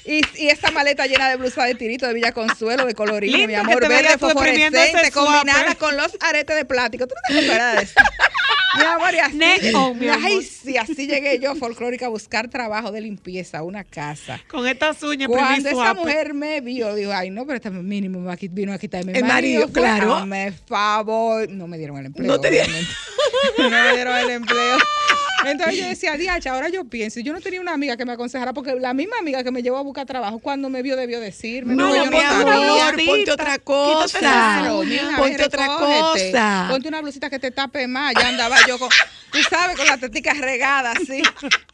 [0.05, 3.55] Y, y esa maleta llena de blusa de tirito de Villa Consuelo, de colorín, mi
[3.55, 7.07] amor, verde fosforescente, combinada con los aretes de plástico.
[7.07, 7.93] ¿Tú no te acuerdas de eso?
[8.77, 10.43] Mi amor, y así, Neco, mi Ay, amor.
[10.43, 14.39] sí, así llegué yo, folclórica, a buscar trabajo de limpieza, una casa.
[14.49, 18.27] Con estas uñas, Cuando esa mujer me vio, dijo, ay, no, pero este mínimo me
[18.27, 20.15] va a quit- vino a quitarme El marido, Fue, claro.
[20.15, 21.49] Hazme favor.
[21.49, 22.27] No me dieron el empleo.
[22.27, 22.71] No te dieron.
[23.57, 24.77] no me dieron el empleo.
[25.43, 28.53] Entonces yo decía, diacha, ahora yo pienso, yo no tenía una amiga que me aconsejara,
[28.53, 31.75] porque la misma amiga que me llevó a buscar trabajo, cuando me vio debió decirme.
[31.75, 34.19] No, yo mi amor, ponte otra cosa.
[34.19, 36.31] Claro, mija, ponte ven, otra recógete.
[36.31, 36.67] cosa.
[36.69, 38.13] Ponte una blusita que te tape más.
[38.15, 38.89] Ya andaba yo con,
[39.31, 41.21] tú sabes, con las teticas regadas, así.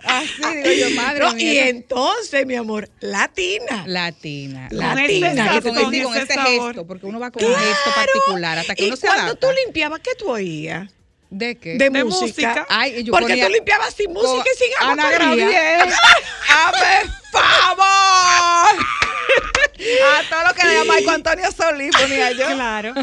[0.03, 1.53] Así, digo yo, madre No, mía.
[1.53, 3.83] y entonces, mi amor, latina.
[3.85, 4.67] Latina.
[4.71, 5.51] Latina.
[5.61, 6.67] Que Con, con, sí, con ese este sabor.
[6.73, 9.47] gesto, porque uno va con un gesto particular hasta que y uno se cuando adapta.
[9.47, 10.89] tú limpiabas, ¿qué tú oías?
[11.31, 11.77] ¿De qué?
[11.77, 12.49] De, De música.
[12.49, 12.65] música.
[12.69, 14.91] Ay, yo Porque ponía- tú limpiabas sin música y sin agua.
[14.93, 15.11] Ana.
[15.11, 15.89] Gabriel.
[16.49, 18.85] ¡Hazme favor!
[19.81, 22.45] A todo lo que le llama Marco Antonio Solís ponía yo.
[22.47, 22.93] Claro.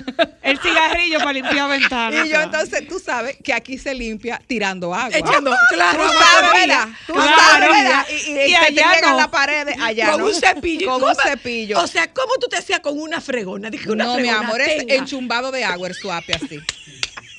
[0.43, 2.24] El cigarrillo para limpiar ventanas.
[2.26, 5.16] Y yo entonces, tú sabes que aquí se limpia tirando agua.
[5.18, 6.68] Echando, claro, Tú agua sabes.
[7.07, 7.37] Tú Claro.
[7.37, 8.07] sabes, ¿verdad?
[8.11, 9.16] Y, y, Y y se te allá llegan no.
[9.16, 10.26] las paredes allá, con ¿no?
[10.26, 10.91] un cepillo.
[10.91, 11.12] Con ¿Cómo?
[11.12, 11.81] un cepillo.
[11.81, 13.70] O sea, ¿cómo tú te hacías con una fregona?
[13.70, 14.95] Dije, una no, mi amor, es tenga.
[14.95, 16.61] enchumbado de agua el suape así.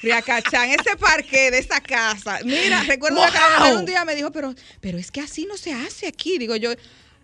[0.02, 2.39] Riacachán, ese parque de esa casa.
[2.43, 5.58] Mira, recuerdo que la mujer un día me dijo, pero, pero es que así no
[5.58, 6.38] se hace aquí.
[6.38, 6.72] Digo yo,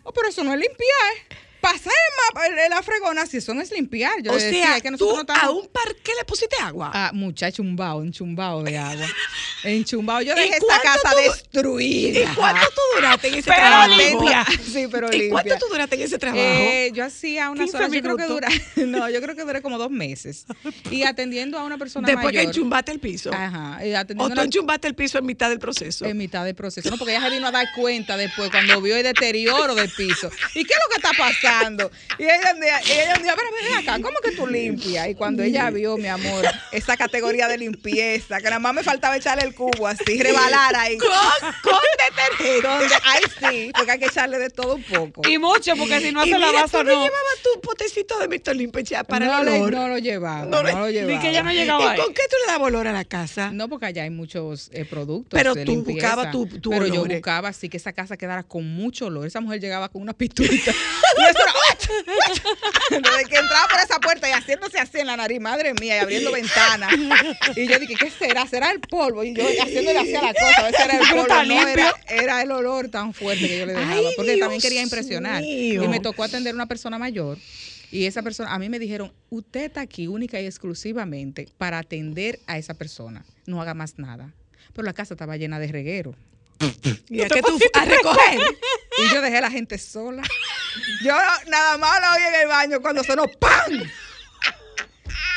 [0.04, 1.40] oh, pero eso no es limpiar.
[1.66, 4.22] Pasar el mapa, la fregona, si eso no es limpiar.
[4.22, 6.92] Yo O decía, sea, que tú nosotros no estamos- a un parque le pusiste agua.
[6.94, 9.06] Ah, muchacho, chumbao, enchumbado de agua.
[9.64, 10.22] Enchumbado.
[10.22, 12.20] Yo ¿Y dejé cuánto casa tú- destruida.
[12.20, 13.96] ¿Y cuánto tú duraste en ese Pero trabajo?
[13.96, 14.46] limpia.
[14.76, 15.30] Sí, pero ¿Y limpia.
[15.32, 16.42] cuánto tú duraste en ese trabajo?
[16.44, 18.74] Eh, yo hacía unas 15 horas, yo creo que dura, minutos.
[18.86, 20.46] no, yo creo que duré como dos meses.
[20.92, 22.52] Y atendiendo a una persona Después que mayor.
[22.54, 23.32] enchumbaste el piso.
[23.34, 23.84] Ajá.
[23.86, 26.06] y atendiendo O tú enchumbaste el piso en mitad del proceso.
[26.06, 26.90] en mitad del proceso.
[26.92, 30.30] No, porque ella se vino a dar cuenta después cuando vio el deterioro del piso.
[30.54, 31.55] ¿Y qué es lo que está pasando?
[32.18, 35.08] Y ella un día, y ella un día, pero ven acá, ¿cómo que tú limpias?
[35.10, 39.16] Y cuando ella vio, mi amor, esa categoría de limpieza, que nada más me faltaba
[39.18, 40.98] echarle el cubo así, rebalar ahí.
[40.98, 41.10] Con,
[41.64, 41.80] con
[42.40, 42.96] detergente.
[43.04, 45.28] Ahí sí, porque hay que echarle de todo un poco.
[45.28, 46.90] Y mucho, porque si no hace la tú no no.
[47.04, 48.56] llevabas tu potecito de Mr.
[48.56, 49.72] Limpia ya para no, el le- olor.
[49.74, 51.14] no lo llevaba, No no, lo llevaba.
[51.14, 51.98] Ni que ella no llegaba ¿Y ahí.
[52.00, 53.52] con qué tú le dabas olor a la casa?
[53.52, 55.38] No, porque allá hay muchos eh, productos.
[55.38, 56.16] Pero de tú limpieza.
[56.16, 59.26] buscabas tu- tu Pero yo buscaba así que esa casa quedara con mucho olor.
[59.28, 60.72] Esa mujer llegaba con una pistolita.
[61.18, 63.02] y eso era.
[63.10, 66.00] Desde que entraba por esa puerta y haciéndose así en la nariz, madre mía, y
[66.00, 66.94] abriendo ventanas.
[67.56, 68.46] Y yo dije, ¿qué será?
[68.48, 69.24] ¿Será el polvo?
[69.24, 71.44] Y yo haciéndole así a la cosa, a ver si era el polvo.
[71.46, 74.10] No, era, era el olor tan fuerte que yo le dejaba.
[74.16, 75.42] Porque también quería impresionar.
[75.42, 75.84] mío.
[75.84, 77.38] Y me tocó atender a una persona mayor.
[77.92, 82.40] Y esa persona, a mí me dijeron, usted está aquí única y exclusivamente para atender
[82.48, 83.26] a esa persona.
[83.46, 84.34] No haga más nada.
[84.74, 86.16] Pero la casa estaba llena de reguero.
[87.10, 88.40] ¿Y a qué tú a recoger?
[88.98, 90.24] Y yo dejé a la gente sola.
[91.04, 91.14] Yo
[91.48, 93.74] nada más la oí en el baño cuando sonó ¡pam!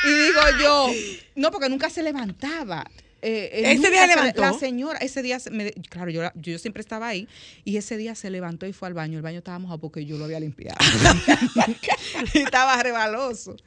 [0.05, 0.89] Y digo yo,
[1.35, 2.89] no, porque nunca se levantaba.
[3.21, 4.41] Eh, eh, ¿Ese día se- levantó?
[4.41, 7.27] La señora, ese día, me- claro, yo, yo siempre estaba ahí
[7.65, 9.17] y ese día se levantó y fue al baño.
[9.17, 10.77] El baño estaba mojado porque yo lo había limpiado.
[12.33, 13.57] y estaba rebaloso.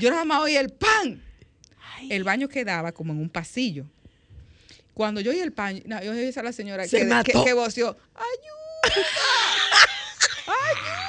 [0.00, 1.22] Yo nada más oí el pan.
[2.08, 3.84] El baño quedaba como en un pasillo.
[4.94, 7.44] Cuando yo oí el baño, no, yo oí a la señora Se que, que, mató.
[7.44, 9.04] que voció, ¡ayuda!
[10.46, 11.01] ¡ayuda!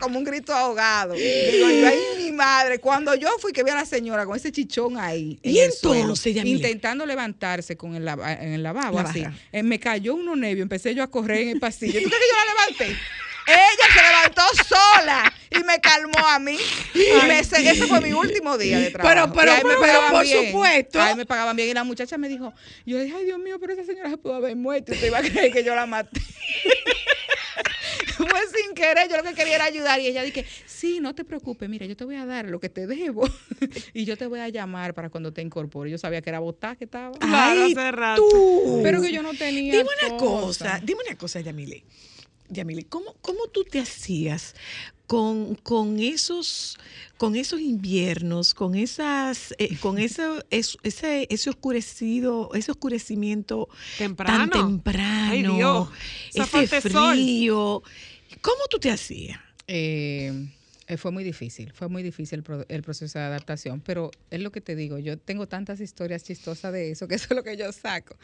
[0.00, 1.14] Como un grito ahogado.
[1.14, 2.78] Digo, yo, ay, mi madre.
[2.78, 5.38] Cuando yo fui que vi a la señora con ese chichón ahí.
[5.42, 9.24] en ¿Y el suelo, entonces, intentando levantarse con el, lava- en el lavabo, La así.
[9.52, 12.00] eh, me cayó unos nervios, empecé yo a correr en el pasillo.
[12.02, 13.00] ¿Tú crees que yo la levanté?
[13.50, 16.58] Ella se levantó sola y me calmó a mí.
[16.94, 19.32] Y me, ese fue mi último día de trabajo.
[19.34, 20.46] pero- Y ahí me pero, por bien.
[20.46, 21.00] supuesto.
[21.00, 21.70] Ahí me pagaban bien.
[21.70, 22.52] Y la muchacha me dijo,
[22.84, 24.92] yo le dije, ay Dios mío, pero esa señora se pudo haber muerto.
[24.92, 26.20] Usted iba a creer que yo la maté.
[28.18, 30.00] Fue sin querer, yo lo que quería era ayudar.
[30.00, 32.68] Y ella dije, sí, no te preocupes, mira, yo te voy a dar lo que
[32.68, 33.28] te debo.
[33.94, 35.92] y yo te voy a llamar para cuando te incorpores.
[35.92, 37.12] Yo sabía que era botar que estaba.
[37.18, 38.28] Claro, Ay, hace rato.
[38.28, 38.80] tú.
[38.82, 39.72] Pero que yo no tenía.
[39.72, 40.64] Dime una cosa.
[40.64, 41.84] cosa, dime una cosa, Yamile.
[42.48, 44.54] Yamile, ¿cómo, cómo tú te hacías
[45.06, 46.78] con, con esos
[47.16, 54.50] con esos inviernos, con esas, eh, con eso, eso- ese, ese oscurecido, ese oscurecimiento Temprano.
[54.52, 55.88] tan temprano, Ay, Dios.
[56.34, 57.82] Esa ese frío.
[58.40, 59.40] ¿Cómo tú te hacías?
[59.66, 60.48] Eh,
[60.86, 64.60] eh, fue muy difícil, fue muy difícil el proceso de adaptación, pero es lo que
[64.60, 67.72] te digo, yo tengo tantas historias chistosas de eso, que eso es lo que yo
[67.72, 68.16] saco.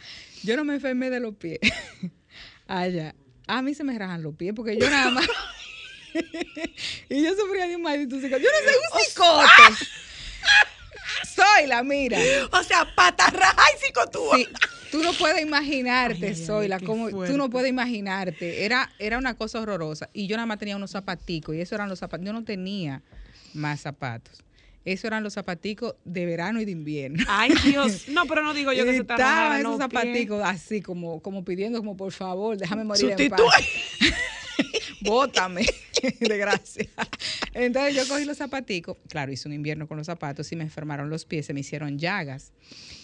[0.45, 1.59] Yo no me enfermé de los pies.
[2.67, 3.15] Allá.
[3.47, 5.27] A mí se me rajan los pies porque yo nada más...
[7.09, 8.39] y yo sufría de un maldito psicótico.
[8.39, 9.87] Yo no soy un psicote.
[11.35, 12.19] Soy la mira.
[12.53, 14.37] O sea, patarraja y psicotúa.
[14.37, 14.49] Sí,
[14.91, 18.65] tú no puedes imaginarte, Ay, Zoila, como tú no puedes imaginarte.
[18.65, 20.09] Era, era una cosa horrorosa.
[20.13, 22.25] Y yo nada más tenía unos zapaticos, y eso eran los zapatos.
[22.25, 23.03] Yo no tenía
[23.53, 24.45] más zapatos.
[24.85, 27.25] Eso eran los zapaticos de verano y de invierno.
[27.29, 28.09] Ay, Dios.
[28.09, 31.79] No, pero no digo yo que se Estaban esos no, zapaticos así, como, como pidiendo,
[31.79, 33.41] como por favor, déjame morir en paz.
[35.01, 35.67] Bótame,
[36.21, 36.89] de gracia.
[37.53, 41.11] Entonces yo cogí los zapaticos, claro, hice un invierno con los zapatos y me enfermaron
[41.11, 42.53] los pies, se me hicieron llagas.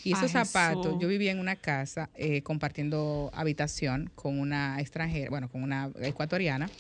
[0.03, 5.29] Y esos Ay, zapatos, yo vivía en una casa eh, compartiendo habitación con una extranjera,
[5.31, 6.71] bueno, con una ecuatoriana.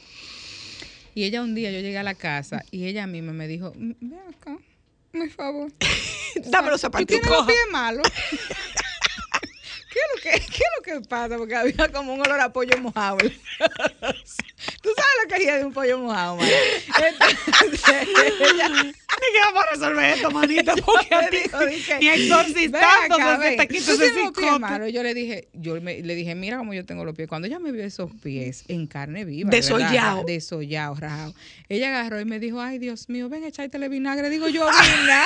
[1.15, 3.93] Y ella un día, yo llegué a la casa y ella misma me dijo, "Mm,
[4.01, 4.57] ven acá,
[5.13, 5.73] por favor.
[6.47, 8.07] Dame los ¿Tú tienes los pies malos?
[9.91, 11.37] ¿Qué es, lo que, ¿Qué es lo que pasa?
[11.37, 13.19] Porque había como un olor a pollo mojado.
[14.91, 16.49] ¿Tú sabes lo que es de un pollo mojado, Mara?
[17.09, 18.09] Entonces,
[18.41, 21.37] ella- Me que vamos a resolver esto, manita, porque a ti
[21.69, 24.59] dije, ni exorcistando "Ven acá, se te quita ese tienes los pies cicote.
[24.61, 24.93] malos".
[24.93, 27.29] Yo le dije, yo me- le dije, mira cómo yo tengo los pies.
[27.29, 30.25] Cuando ella me vio esos pies en carne viva, Desollado.
[30.27, 31.35] desollado, rajado.
[31.69, 34.31] Ella agarró y me dijo, ay Dios mío, ven, echártele vinagre.
[34.31, 34.67] Digo yo,
[34.97, 35.25] vinagre.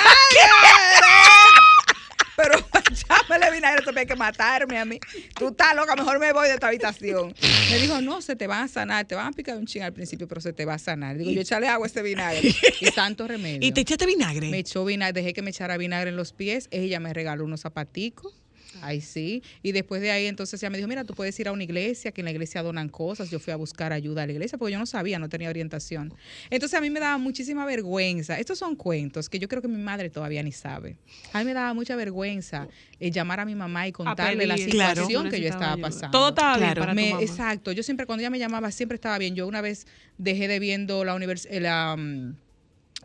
[2.35, 2.57] Pero
[2.91, 4.99] echámele vinagre, eso hay que matarme a mí.
[5.37, 7.33] Tú estás loca, mejor me voy de esta habitación.
[7.71, 9.93] Me dijo, no, se te van a sanar, te van a picar un ching al
[9.93, 11.17] principio, pero se te va a sanar.
[11.17, 12.53] Digo, yo échale agua a este vinagre.
[12.81, 13.65] Y santo remedio.
[13.65, 14.49] ¿Y te echaste vinagre?
[14.49, 16.67] Me echó vinagre, dejé que me echara vinagre en los pies.
[16.71, 18.44] Ella me regaló unos zapaticos.
[18.81, 19.41] Ahí sí.
[19.63, 22.11] Y después de ahí, entonces ella me dijo, mira, tú puedes ir a una iglesia,
[22.11, 23.29] que en la iglesia donan cosas.
[23.29, 26.13] Yo fui a buscar ayuda a la iglesia porque yo no sabía, no tenía orientación.
[26.49, 28.39] Entonces a mí me daba muchísima vergüenza.
[28.39, 30.97] Estos son cuentos que yo creo que mi madre todavía ni sabe.
[31.33, 32.67] A mí me daba mucha vergüenza
[32.99, 35.29] eh, llamar a mi mamá y contarle la situación Claro.
[35.29, 36.11] que yo estaba pasando.
[36.17, 36.81] Todo estaba bien Claro.
[36.81, 37.21] para tu Me- mamá.
[37.23, 37.71] Exacto.
[37.71, 39.35] Yo siempre, cuando ella me llamaba, siempre estaba bien.
[39.35, 41.97] Yo una vez dejé de viendo la universidad,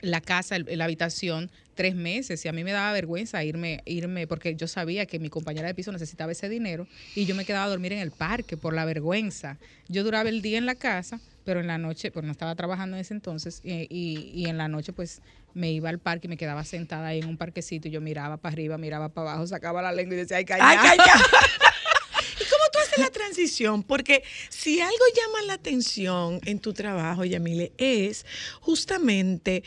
[0.03, 4.27] la, casa, el- la habitación, tres meses y a mí me daba vergüenza irme, irme
[4.27, 7.65] porque yo sabía que mi compañera de piso necesitaba ese dinero y yo me quedaba
[7.65, 9.59] a dormir en el parque por la vergüenza.
[9.89, 12.97] Yo duraba el día en la casa, pero en la noche, pues no estaba trabajando
[12.97, 15.23] en ese entonces y, y- y en la noche pues
[15.55, 18.37] me iba al parque y me quedaba sentada ahí en un parquecito y yo miraba
[18.37, 20.69] para arriba, miraba para abajo, sacaba la lengua y decía, ay, calla.
[20.69, 21.15] Ay, calla.
[22.41, 23.11] ¿Y cómo tú haces la
[23.45, 23.83] transición?
[23.83, 28.25] Porque si algo llama la atención en tu trabajo, Yamile, es
[28.61, 29.63] justamente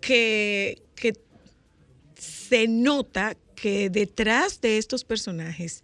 [0.00, 1.14] que, que
[2.16, 5.82] se nota que detrás de estos personajes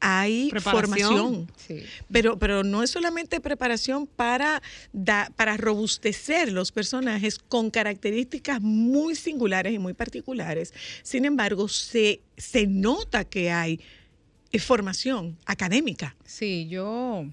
[0.00, 1.50] hay formación.
[1.56, 1.82] Sí.
[2.12, 4.62] Pero, pero no es solamente preparación para,
[4.92, 10.72] da- para robustecer los personajes con características muy singulares y muy particulares.
[11.02, 13.80] Sin embargo, se, se nota que hay
[14.58, 16.16] formación académica.
[16.24, 17.26] Sí, yo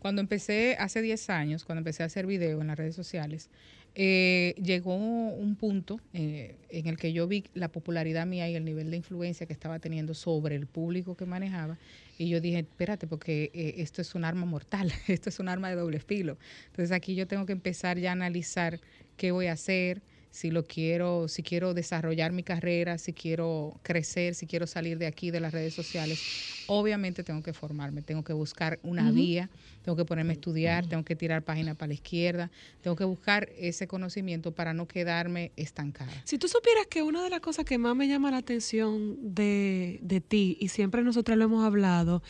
[0.00, 3.50] cuando empecé hace 10 años, cuando empecé a hacer video en las redes sociales,
[3.94, 8.64] eh, llegó un punto eh, en el que yo vi la popularidad mía y el
[8.64, 11.78] nivel de influencia que estaba teniendo sobre el público que manejaba.
[12.16, 15.70] Y yo dije, espérate, porque eh, esto es un arma mortal, esto es un arma
[15.70, 16.38] de doble filo.
[16.66, 18.80] Entonces aquí yo tengo que empezar ya a analizar
[19.16, 24.34] qué voy a hacer, si lo quiero, si quiero desarrollar mi carrera, si quiero crecer,
[24.34, 26.20] si quiero salir de aquí, de las redes sociales.
[26.68, 29.50] Obviamente tengo que formarme, tengo que buscar una vía,
[29.82, 32.50] tengo que ponerme a estudiar, tengo que tirar página para la izquierda,
[32.80, 36.12] tengo que buscar ese conocimiento para no quedarme estancada.
[36.24, 39.98] Si tú supieras que una de las cosas que más me llama la atención de,
[40.02, 42.22] de ti, y siempre nosotros lo hemos hablado,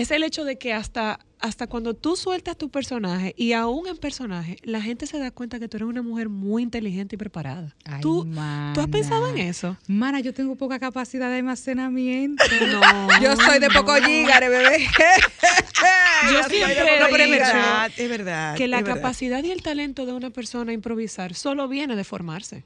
[0.00, 3.96] es el hecho de que hasta, hasta cuando tú sueltas tu personaje, y aún en
[3.96, 7.74] personaje, la gente se da cuenta que tú eres una mujer muy inteligente y preparada.
[7.84, 8.24] Ay, ¿Tú,
[8.74, 9.74] ¿Tú has pensado en eso?
[9.88, 12.44] Mana, yo tengo poca capacidad de almacenamiento.
[12.66, 14.06] No, yo soy de poco no.
[14.06, 14.86] gigare, bebé.
[16.32, 18.56] Yo soy de siempre poco No, pero es verdad, es verdad.
[18.56, 18.94] que la verdad.
[18.96, 22.64] capacidad y el talento de una persona a improvisar solo viene de formarse.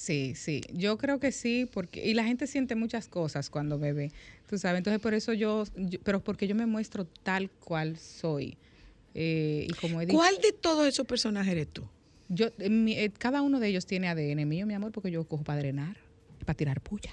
[0.00, 3.92] Sí, sí, yo creo que sí, porque y la gente siente muchas cosas cuando me
[3.92, 4.12] ve,
[4.48, 8.56] tú sabes, entonces por eso yo, yo- pero porque yo me muestro tal cual soy.
[9.12, 11.86] Eh, y como he dicho, ¿Cuál de todos esos personajes eres tú?
[12.28, 15.22] yo, eh, mi- eh, cada uno de ellos tiene ADN mío, mi amor, porque yo
[15.24, 15.98] cojo para drenar,
[16.46, 17.12] para tirar puya.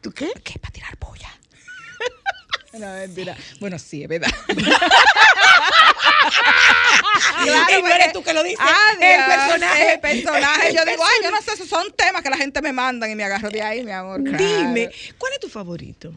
[0.00, 0.30] ¿Tú qué?
[0.44, 0.60] ¿Qué?
[0.60, 1.28] Para tirar puya.
[2.74, 3.36] no, mentira.
[3.58, 4.30] Bueno, sí, es verdad.
[7.44, 8.58] Y no eres tú que lo dices.
[8.60, 9.92] Ah, el personaje.
[9.94, 10.74] El personaje.
[10.74, 13.14] Yo digo, ay, yo no sé, esos son temas que la gente me mandan y
[13.14, 14.22] me agarro de ahí, mi amor.
[14.22, 14.38] claro.
[14.38, 16.12] Dime, ¿cuál es tu favorito?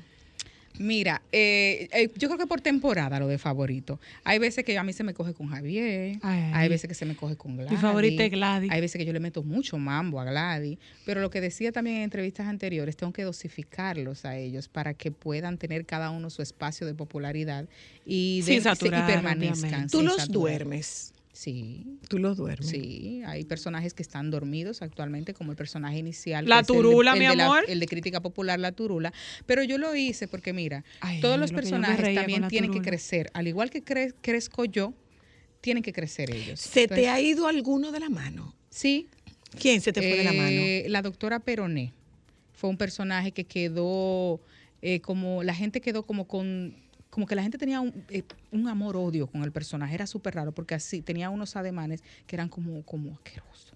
[0.80, 4.00] Mira, eh, eh, yo creo que por temporada lo de favorito.
[4.24, 6.52] Hay veces que a mí se me coge con Javier, Ay.
[6.54, 7.72] hay veces que se me coge con Gladys.
[7.72, 8.72] Mi favorita es Gladys.
[8.72, 10.78] Hay veces que yo le meto mucho mambo a Gladys.
[11.06, 15.12] Pero lo que decía también en entrevistas anteriores, tengo que dosificarlos a ellos para que
[15.12, 17.66] puedan tener cada uno su espacio de popularidad
[18.06, 19.88] y, de- Sin saturar, y permanezcan.
[19.90, 20.34] Tú sin los saturar.
[20.60, 21.14] duermes.
[21.36, 21.86] Sí.
[22.08, 22.70] Tú los duermes.
[22.70, 26.46] Sí, hay personajes que están dormidos actualmente, como el personaje inicial.
[26.48, 27.66] La el de- Turula, el mi la- amor.
[27.68, 29.12] el de crítica popular, la Turula.
[29.46, 33.30] Pero yo lo hice porque, mira, Ay, todos los personajes también tienen que crecer.
[33.34, 34.94] Al igual que cre- crezco yo,
[35.60, 36.62] tienen que crecer ellos.
[36.62, 38.56] ¿Se te ha ido alguno de la mano?
[38.70, 39.08] Sí.
[39.60, 40.48] ¿Quién se te fue de la mano?
[40.50, 41.92] Eh, La doctora Peroné
[42.54, 44.40] fue un personaje que quedó
[44.82, 46.76] eh, como, la gente quedó como con,
[47.16, 50.51] como que la gente tenía un, eh, un amor-odio con el personaje, era súper raro
[50.51, 53.72] porque así tenía unos ademanes que eran como, como asquerosos.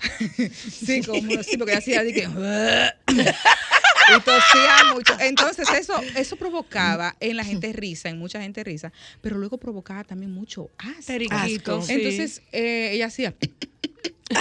[0.68, 2.22] sí, como así, porque hacía así que...
[2.26, 5.16] y tosía mucho.
[5.20, 10.02] Entonces eso, eso provocaba en la gente risa, en mucha gente risa, pero luego provocaba
[10.02, 11.82] también mucho asco.
[11.82, 11.92] Sí.
[11.92, 13.32] Entonces eh, ella hacía...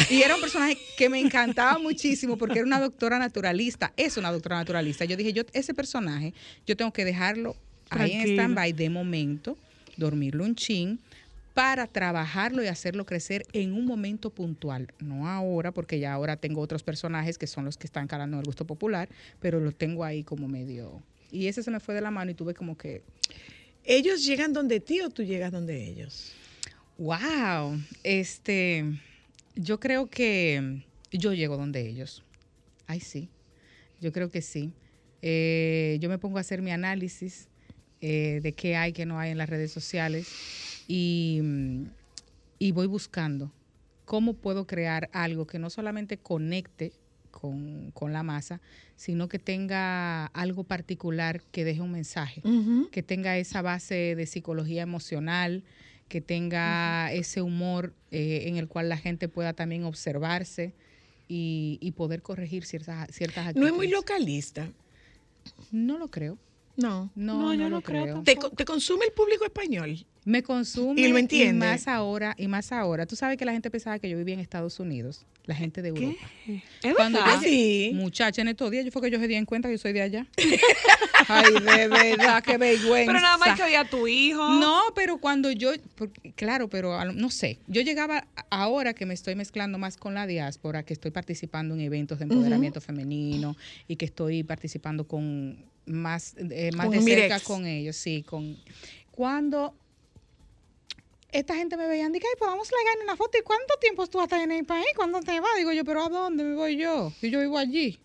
[0.10, 3.94] Y era un personaje que me encantaba muchísimo porque era una doctora naturalista.
[3.98, 5.06] Es una doctora naturalista.
[5.06, 6.34] Yo dije, yo ese personaje,
[6.66, 7.56] yo tengo que dejarlo
[7.92, 9.58] ahí en stand-by de momento,
[9.98, 11.00] dormirlo un chin,
[11.54, 14.88] para trabajarlo y hacerlo crecer en un momento puntual.
[15.00, 18.46] No ahora, porque ya ahora tengo otros personajes que son los que están calando el
[18.46, 21.02] gusto popular, pero lo tengo ahí como medio...
[21.34, 23.04] Y ese se me fue de la mano y tuve como que...
[23.86, 26.34] ¿Ellos llegan donde ti o tú llegas donde ellos?
[26.98, 28.86] Wow, este,
[29.56, 32.24] yo creo que yo llego donde ellos.
[32.86, 33.30] Ay, sí,
[34.00, 34.74] yo creo que sí.
[35.22, 37.48] Eh, yo me pongo a hacer mi análisis
[38.02, 40.28] eh, de qué hay, qué no hay en las redes sociales
[40.88, 41.84] y, mm,
[42.60, 43.52] y voy buscando
[44.06, 46.94] cómo puedo crear algo que no solamente conecte
[47.32, 48.62] con, con la masa,
[48.96, 52.44] sino que tenga algo particular que deje un mensaje,
[52.92, 55.64] que tenga esa base de psicología emocional,
[56.08, 60.74] que tenga ese humor eh, en el cual la gente pueda también observarse
[61.28, 64.70] y, y poder corregir ciertas, ciertas No es muy localista.
[65.72, 66.38] No lo creo.
[66.78, 67.12] No.
[67.16, 68.22] No, no, lo creo.
[68.24, 70.06] ¿Te, co- te consume el público español?
[70.24, 71.66] Me consume Y lo entiende.
[71.66, 73.06] más ahora y más ahora.
[73.08, 75.90] Tú sabes que la gente pensaba que yo vivía en Estados Unidos, la gente de
[75.90, 76.30] Europa.
[76.84, 77.34] ¿Es Cuando verdad?
[77.34, 77.92] yo- Ah, sí.
[77.96, 79.94] Muchacha, en estos días yo fue que yo se di en cuenta que yo soy
[79.94, 80.28] de allá.
[81.28, 83.12] Ay, de verdad, qué vergüenza.
[83.12, 84.48] Pero nada más que oír a tu hijo.
[84.60, 89.36] No, pero cuando yo, porque- claro, pero no sé, yo llegaba ahora que me estoy
[89.36, 93.56] mezclando más con la diáspora, que estoy participando en eventos de empoderamiento femenino
[93.88, 98.58] y que estoy participando con más, eh, más Con de cerca con ellos, sí, con
[99.12, 99.76] cuando
[101.32, 103.38] esta gente me veían, dije, ay, pues vamos a ligar una foto.
[103.38, 104.88] ¿Y cuánto tiempo tú vas a estar en el país?
[104.96, 105.52] ¿Cuándo te vas?
[105.58, 107.14] Digo yo, pero ¿a dónde me voy yo?
[107.22, 108.00] Y yo vivo allí.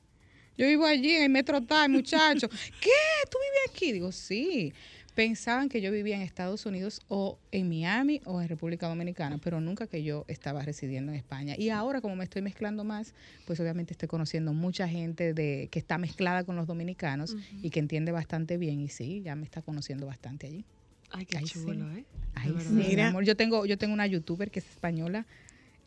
[0.56, 2.48] Yo vivo allí en el Metro Time, muchacho.
[2.80, 2.90] ¿Qué?
[3.30, 3.92] ¿Tú vives aquí?
[3.92, 4.72] Digo, sí.
[5.16, 9.62] Pensaban que yo vivía en Estados Unidos o en Miami o en República Dominicana, pero
[9.62, 11.54] nunca que yo estaba residiendo en España.
[11.56, 13.14] Y ahora, como me estoy mezclando más,
[13.46, 17.80] pues obviamente estoy conociendo mucha gente de que está mezclada con los dominicanos y que
[17.80, 18.78] entiende bastante bien.
[18.78, 20.66] Y sí, ya me está conociendo bastante allí.
[21.10, 21.54] Ay, qué Ay, sí.
[21.64, 22.04] chulo, ¿eh?
[22.34, 23.08] Ay, sí, mi Mira.
[23.08, 23.24] amor.
[23.24, 25.24] Yo tengo, yo tengo una youtuber que es española.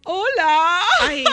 [0.06, 0.80] ¡Hola!
[1.02, 1.24] Ay.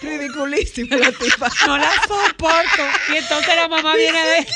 [0.00, 1.50] Ridiculísima la tipa.
[1.66, 2.82] No la soporto.
[3.12, 4.46] Y entonces la mamá viene de.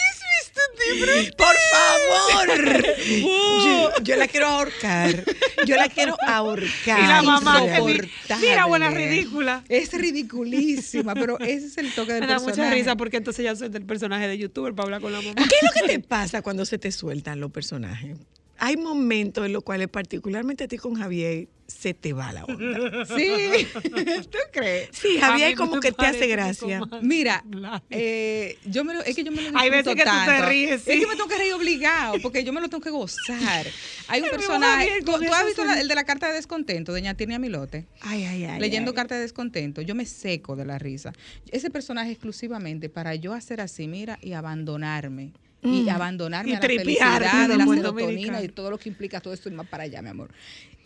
[1.36, 2.84] Por favor.
[3.08, 5.24] Yo, yo la quiero ahorcar.
[5.66, 7.00] Yo la quiero ahorcar.
[7.00, 8.08] Y la mamá que.
[8.40, 9.64] Mira, buena ridícula.
[9.68, 12.60] Es ridiculísima, pero ese es el toque del Me da personaje.
[12.62, 15.34] mucha risa porque entonces ya soy del personaje de youtuber para hablar con la mamá.
[15.36, 18.16] ¿Qué es lo que te pasa cuando se te sueltan los personajes?
[18.58, 23.04] Hay momentos en los cuales, particularmente a ti con Javier, se te va la onda.
[23.16, 23.68] Sí,
[24.30, 24.88] ¿tú crees?
[24.92, 26.80] Sí, Javier como que te hace gracia.
[27.02, 27.44] Mira,
[27.90, 30.82] eh, yo me lo, es que yo me lo Hay veces que tú te ríes,
[30.82, 30.92] sí.
[30.92, 33.66] Es que me tengo que reír obligado, porque yo me lo tengo que gozar.
[34.08, 35.02] Hay un personaje.
[35.04, 37.86] ¿Tú, has visto la- el de la carta de descontento, de Ñatinia Milote?
[38.00, 38.60] Ay, ay, ay.
[38.60, 38.96] leyendo ay.
[38.96, 41.12] carta de descontento, yo me seco de la risa.
[41.50, 45.32] Ese personaje exclusivamente para yo hacer así, mira, y abandonarme.
[45.62, 45.88] Y Mm.
[45.88, 48.44] abandonarme Y a la felicidad, de la serotonina dominicano.
[48.44, 50.30] y todo lo que implica todo esto y más para allá, mi amor.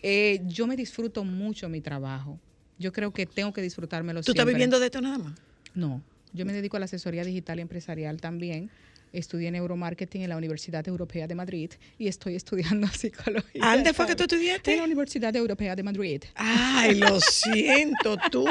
[0.02, 2.38] Eh, yo me disfruto mucho mi trabajo.
[2.78, 4.54] Yo creo que tengo que disfrutármelo ¿Tú estás siempre.
[4.54, 5.34] viviendo de esto nada más?
[5.74, 6.02] No,
[6.32, 8.70] yo me dedico a la asesoría digital y empresarial también.
[9.12, 13.62] Estudié neuromarketing en la Universidad Europea de Madrid y estoy estudiando psicología.
[13.62, 14.82] ¿A ¿Dónde fue que tú En la estudiaste?
[14.82, 16.22] Universidad Europea de Madrid.
[16.34, 18.46] Ay, lo siento, tú.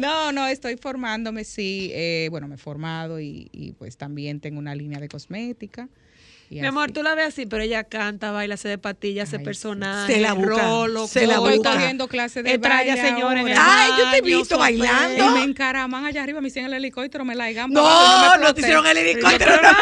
[0.00, 1.90] No, no, estoy formándome, sí.
[1.92, 5.88] eh, bueno, me he formado y, y, pues también tengo una línea de cosmética.
[6.50, 9.38] Y Mi amor, tú la ves así, pero ella canta, baila, hace de patillas, hace
[9.38, 11.72] personaje, Se la busca, rolo, se la busca.
[11.72, 13.42] cogiendo clases de Estrella, baile ahora.
[13.56, 15.26] Ay, yo te he visto bailando.
[15.26, 18.60] Y me encaraman allá arriba, me hicieron el helicóptero, me la hagan No, no te
[18.62, 19.56] hicieron el helicóptero.
[19.62, 19.68] no.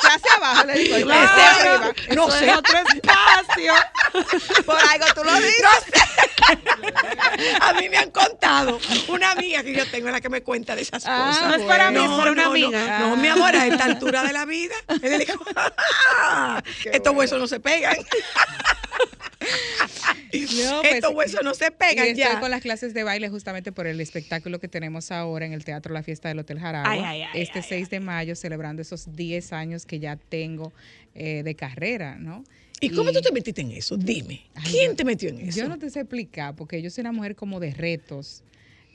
[0.00, 1.06] Se hace abajo el helicóptero.
[1.08, 1.34] Claro.
[1.34, 1.94] se arriba.
[2.14, 2.50] No Eso sé.
[2.50, 3.72] es otro espacio.
[4.64, 5.54] Por algo tú lo dices.
[7.60, 8.78] A mí me han contado.
[9.08, 11.48] Una amiga que yo tengo es la que me cuenta de esas Ah, cosas.
[11.48, 12.50] no es para mí, No, es para una no, no.
[12.52, 12.98] amiga.
[13.00, 14.74] No, mi amor, a esta altura de la vida.
[16.92, 17.96] Estos huesos no se pegan.
[20.32, 22.38] No, pues, Estos huesos no se Y pegan estoy ya.
[22.40, 25.94] con las clases de baile justamente por el espectáculo que tenemos ahora en el Teatro
[25.94, 26.90] La Fiesta del Hotel Jaragua.
[26.90, 30.72] Ay, ay, ay, este 6 de mayo, celebrando esos 10 años que ya tengo
[31.14, 32.44] eh, de carrera, ¿no?
[32.80, 33.96] ¿Y cómo tú te metiste en eso?
[33.96, 34.42] Dime.
[34.54, 35.58] Ay, ¿Quién yo- te metió en eso?
[35.60, 38.42] Yo no te sé explicar, porque yo soy una mujer como de retos.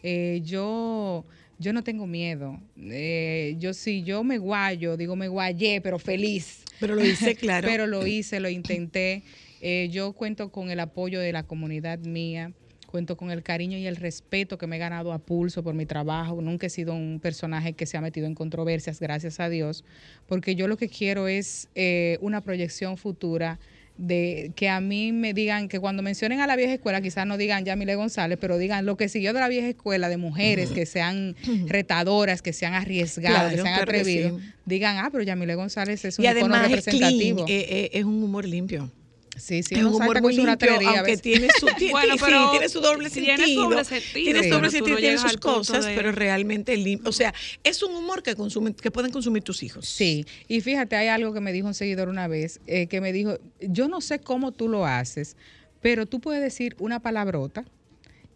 [0.04, 1.26] Eh, yo,
[1.60, 2.60] yo no tengo miedo.
[2.78, 6.64] Eh, yo si yo me guayo, digo me guayé, pero feliz.
[6.80, 7.68] Pero lo hice claro.
[7.68, 9.24] pero lo hice, lo intenté.
[9.62, 12.52] Eh, yo cuento con el apoyo de la comunidad mía,
[12.88, 15.86] cuento con el cariño y el respeto que me he ganado a pulso por mi
[15.86, 16.42] trabajo.
[16.42, 19.86] Nunca he sido un personaje que se ha metido en controversias, gracias a Dios,
[20.28, 23.58] porque yo lo que quiero es eh, una proyección futura
[23.98, 27.38] de que a mí me digan que cuando mencionen a la vieja escuela, quizás no
[27.38, 30.86] digan Yamile González, pero digan lo que siguió de la vieja escuela de mujeres que
[30.88, 31.36] sean
[31.68, 34.50] retadoras, que sean arriesgadas, que Claro, sean claro que atrevidas, sí.
[34.66, 37.46] digan, ah, pero Yamile González es un y icono además es clean, representativo.
[37.48, 38.92] eh, eh, es un humor limpio.
[39.36, 42.80] Sí, sí, es un humor muy limpio, aunque tiene su, Bueno, sí, pero tiene su
[42.82, 43.64] doble tiene sentido.
[43.64, 47.10] su doble sentido, Tiene doble tú sentido, no tiene sus cosas, de- pero realmente limpio.
[47.10, 47.34] O sea,
[47.64, 49.88] es un humor que consumen, que pueden consumir tus hijos.
[49.88, 53.12] Sí, y fíjate, hay algo que me dijo un seguidor una vez, eh, que me
[53.12, 55.36] dijo, yo no sé cómo tú lo haces,
[55.82, 57.66] pero tú puedes decir una palabrota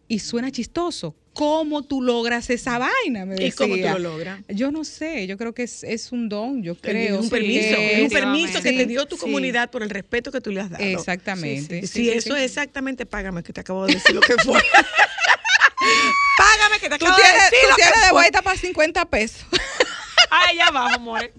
[0.07, 1.15] y suena chistoso.
[1.37, 3.25] ¿Cómo tú logras esa vaina?
[3.25, 3.93] Me ¿Y cómo tú decía.
[3.93, 4.41] lo logras?
[4.47, 7.13] Yo no sé, yo creo que es, es un don, yo creo.
[7.13, 9.21] es un sí, permiso, que es un permiso que sí, te dio tu sí.
[9.21, 10.83] comunidad por el respeto que tú le has dado.
[10.83, 11.81] Exactamente.
[11.81, 12.39] Sí, Sí, sí, eso sí.
[12.41, 14.59] es exactamente, págame que te acabo de decir lo que fue.
[16.37, 18.11] págame que te Tú acabo de decir tú lo que tienes de fue.
[18.13, 19.45] vuelta para 50 pesos.
[20.29, 21.33] Ay, ya abajo, more.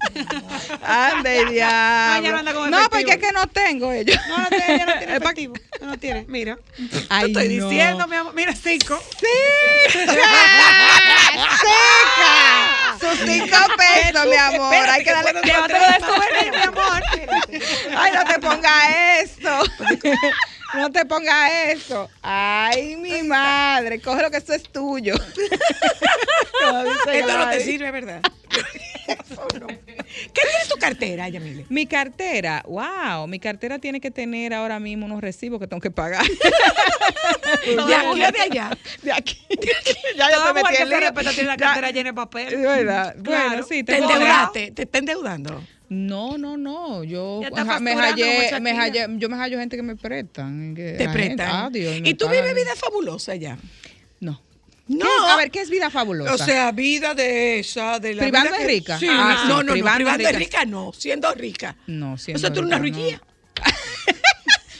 [0.82, 2.30] Ande, diablo.
[2.32, 2.90] no anda con No, efectivo.
[2.90, 4.16] porque es que no tengo ellos.
[4.28, 5.54] No, no tiene, ella no tiene efectivo.
[5.80, 6.58] No tiene, mira.
[7.08, 7.68] Ay, Te estoy no.
[7.68, 8.34] diciendo, mi amor.
[8.34, 9.00] Mira, cinco.
[11.58, 12.98] ¡Seca!
[13.00, 14.74] Sus cinco pesos, mi amor.
[14.74, 15.78] Espérate, Hay que darle Llévatelo
[16.42, 17.02] de mi amor.
[17.96, 19.62] Ay, no te ponga eso.
[20.74, 22.10] No te ponga eso.
[22.22, 24.00] Ay, mi madre.
[24.00, 25.14] Coge lo que esto es tuyo.
[27.12, 28.20] Esto no te sirve, ¿verdad?
[29.08, 31.66] ¿Qué tiene tu cartera, Yamile?
[31.68, 35.90] Mi cartera, wow, mi cartera tiene que tener ahora mismo unos recibos que tengo que
[35.90, 36.24] pagar.
[37.66, 38.78] ¿De aquí de allá?
[39.02, 39.38] De aquí.
[40.16, 41.00] ya yo Toda te metí en lío.
[41.00, 41.66] respeta tiene la Ya.
[41.66, 42.56] cartera llena de papel.
[42.56, 43.16] Verdad.
[43.22, 43.48] Claro.
[43.48, 44.70] Bueno, sí, ¿Te tengo endeudaste?
[44.72, 45.62] ¿Te está endeudando?
[45.88, 47.02] No, no, no.
[47.04, 50.74] Yo Ya me hallé, me hallé- yo me hallo gente que me prestan.
[50.74, 51.48] que Te gente- prestan.
[51.50, 53.56] ah, Dios, ¿Y tú vives vida fabulosa ya?
[54.20, 54.40] No.
[54.88, 55.26] No.
[55.28, 56.34] A ver, ¿qué es vida fabulosa?
[56.34, 58.98] O sea, vida de esa, de la ¿Privando vida es que- rica?
[58.98, 60.58] Sí, Ah, sí, no, no, no, privando privando, es es rica.
[60.60, 61.76] rica no, siendo rica.
[61.86, 62.82] no, O siendo sea, tú eres una no.
[62.84, 63.22] rullía.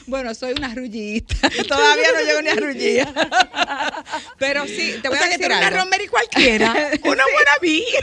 [0.07, 1.37] Bueno, soy una rullita.
[1.69, 3.13] Todavía no llego ni a rullía.
[4.39, 5.81] Pero sí, te o voy sea, a que decir una algo.
[5.81, 6.73] Romero y cualquiera.
[7.05, 7.99] Una buena vida.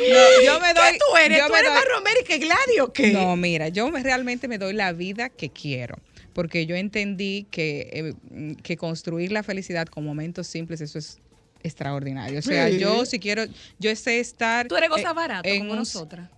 [0.00, 1.38] No, yo me doy, ¿Qué tú eres?
[1.38, 3.12] yo ¿Tú me eres doy- más Romero que Gladys o qué?
[3.12, 5.96] No, mira, yo me- realmente me doy la vida que quiero.
[6.32, 11.18] Porque yo entendí que, eh, que construir la felicidad con momentos simples, eso es
[11.62, 12.38] extraordinario.
[12.38, 12.78] O sea, Sí.
[12.78, 13.44] yo si quiero,
[13.78, 14.68] yo sé estar.
[14.68, 16.28] Tú eres goza eh, barato en como un- nosotras.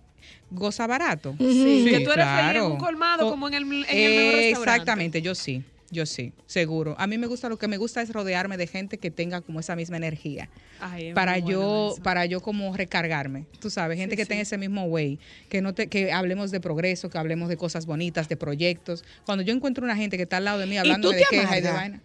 [0.49, 1.35] Goza barato.
[1.39, 2.67] Sí, que tú eres feliz en claro.
[2.69, 3.87] un colmado Co- como en el, en el mejor
[4.35, 4.49] restaurante.
[4.49, 5.63] Exactamente, yo sí.
[5.93, 6.95] Yo sí, seguro.
[6.97, 9.59] A mí me gusta, lo que me gusta es rodearme de gente que tenga como
[9.59, 10.49] esa misma energía.
[10.79, 14.85] Ay, para bueno yo para yo como recargarme tú sabes gente que tenga ese mismo
[14.85, 19.05] way que no te que hablemos de progreso que hablemos de cosas bonitas de proyectos
[19.25, 21.61] cuando yo encuentro una gente que está al lado de mí hablando de quejas y
[21.61, 22.01] de vaina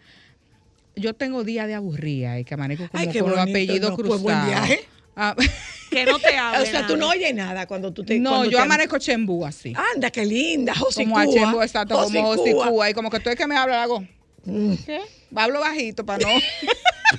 [0.95, 3.97] yo tengo día de aburrida y que amanezco como Ay, qué con los apellidos no,
[3.97, 4.81] pues, cruzados buen viaje.
[5.21, 5.35] Ah,
[5.91, 6.63] Que no te hable.
[6.63, 9.73] O sea, tú no oyes nada cuando tú te no yo te- amanezco chembú así
[9.95, 12.65] Anda, qué linda, como a chembú exacto como Josicúa.
[12.67, 14.05] hosicúa y como que tú es que me habla hago
[14.45, 14.75] Mm.
[14.87, 15.01] ¿qué?
[15.35, 16.31] hablo bajito para no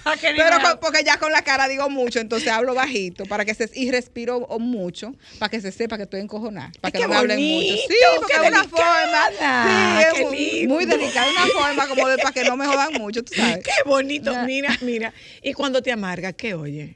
[0.05, 3.43] ¿A qué Pero con- porque ya con la cara digo mucho, entonces hablo bajito para
[3.43, 7.07] que se y respiro mucho para que se sepa que estoy encojonada, para que no
[7.09, 7.75] me hablen mucho.
[7.75, 12.31] Sí, porque es una forma, sí, es muy, muy delicada, una forma como de para
[12.31, 13.63] que no me jodan mucho, tú sabes.
[13.65, 14.31] Qué bonito.
[14.45, 15.13] Mira, mira.
[15.41, 16.95] Y cuando te amarga, ¿qué oye?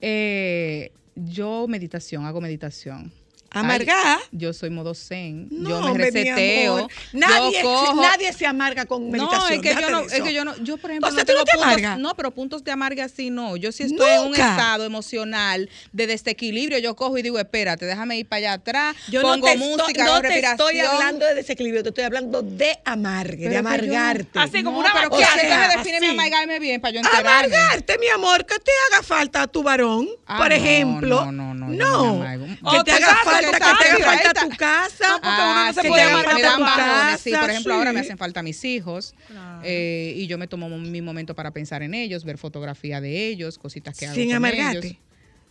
[0.00, 3.12] Eh, yo meditación, hago meditación.
[3.50, 4.18] ¿Amargada?
[4.30, 5.48] Yo soy modo zen.
[5.50, 6.88] No, yo me reseteo.
[7.12, 9.40] Nadie, cojo- nadie se amarga con meditación.
[9.40, 11.26] No, es que yo no, es que yo no, yo por ejemplo O sea, no
[11.26, 13.56] ¿tú no tengo te puntos, no, pero puntos de amarga así no.
[13.56, 18.18] Yo sí estoy en un estado emocional de desequilibrio, yo cojo y digo, espérate, déjame
[18.18, 21.82] ir para allá atrás, Yo pongo no te, música, no te estoy hablando de desequilibrio,
[21.82, 24.38] te estoy hablando de amargue, Pero de que yo amargarte.
[24.38, 27.56] Así como una pero sea, me define mi amargarme bien para yo enterarme?
[27.56, 31.24] Amargarte, mi amor, que te haga falta a tu varón, Ah, por ejemplo.
[31.24, 35.06] no, no, no, no que te haga casa, falta, que te falta tu casa.
[35.22, 37.30] porque uno no se puede me dan bajones, sí.
[37.32, 39.14] Por ejemplo, ahora me hacen falta mis hijos
[39.62, 43.58] eh, y yo me tomo mi momento para pensar en ellos, ver fotografía de ellos,
[43.58, 44.98] cositas que hago Sin amargarte.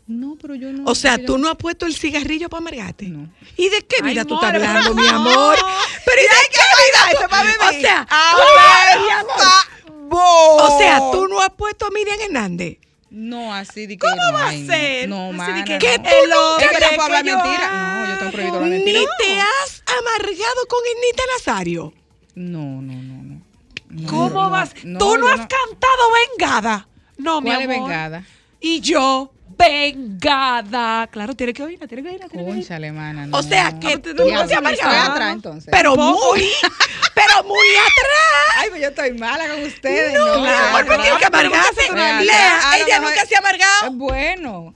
[0.07, 0.89] No, pero yo no.
[0.89, 3.07] O sea, tú no has puesto el cigarrillo para amargarte.
[3.07, 3.29] No.
[3.57, 5.57] ¿Y de qué Ay, vida tú estás hablando, pero mi amor?
[6.05, 7.27] Pero ¿y de qué vida?
[7.27, 7.67] Tú-.
[7.67, 8.33] O sea, Ah,
[8.93, 10.09] tú- mi amor.
[10.09, 12.77] O sea, tú no has puesto a Miriam Hernández.
[13.09, 15.07] No, así de que ¿Cómo no, va a ser?
[15.09, 15.79] No, Así mana, de que- no.
[15.79, 17.71] ¿Qué tú El hombre Es que no puedo hablar mentira.
[17.71, 19.01] No, yo tengo prohibido la Ni mentira.
[19.19, 21.93] te has amargado con Ernita Nazario.
[22.35, 23.41] No, no, no, no.
[23.89, 24.73] No, ¿Cómo no, vas?
[24.83, 26.03] no, Tú no has cantado
[26.37, 26.87] vengada.
[27.17, 27.73] No, mi ¿Cuál amor.
[27.75, 28.23] es vengada?
[28.59, 31.07] Y yo, vengada.
[31.07, 32.61] Claro, tiene que oírla, tiene que oírla, tiene que oírla.
[32.61, 33.37] Conchale, mana, no.
[33.37, 35.69] O sea, que tú no te atrás, entonces.
[35.71, 36.49] Pero muy,
[37.13, 38.57] pero muy atrás.
[38.57, 40.13] Ay, pues yo estoy mala con ustedes.
[40.13, 41.93] No, No, mi amor, pero tienes que amargarse.
[42.23, 43.91] Lea, Ah, ella nunca se ha amargado.
[43.91, 44.75] Bueno.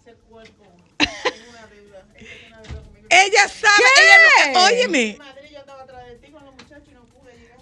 [3.14, 4.02] Ella sabe, ¿Qué?
[4.04, 5.18] ella no, óyeme.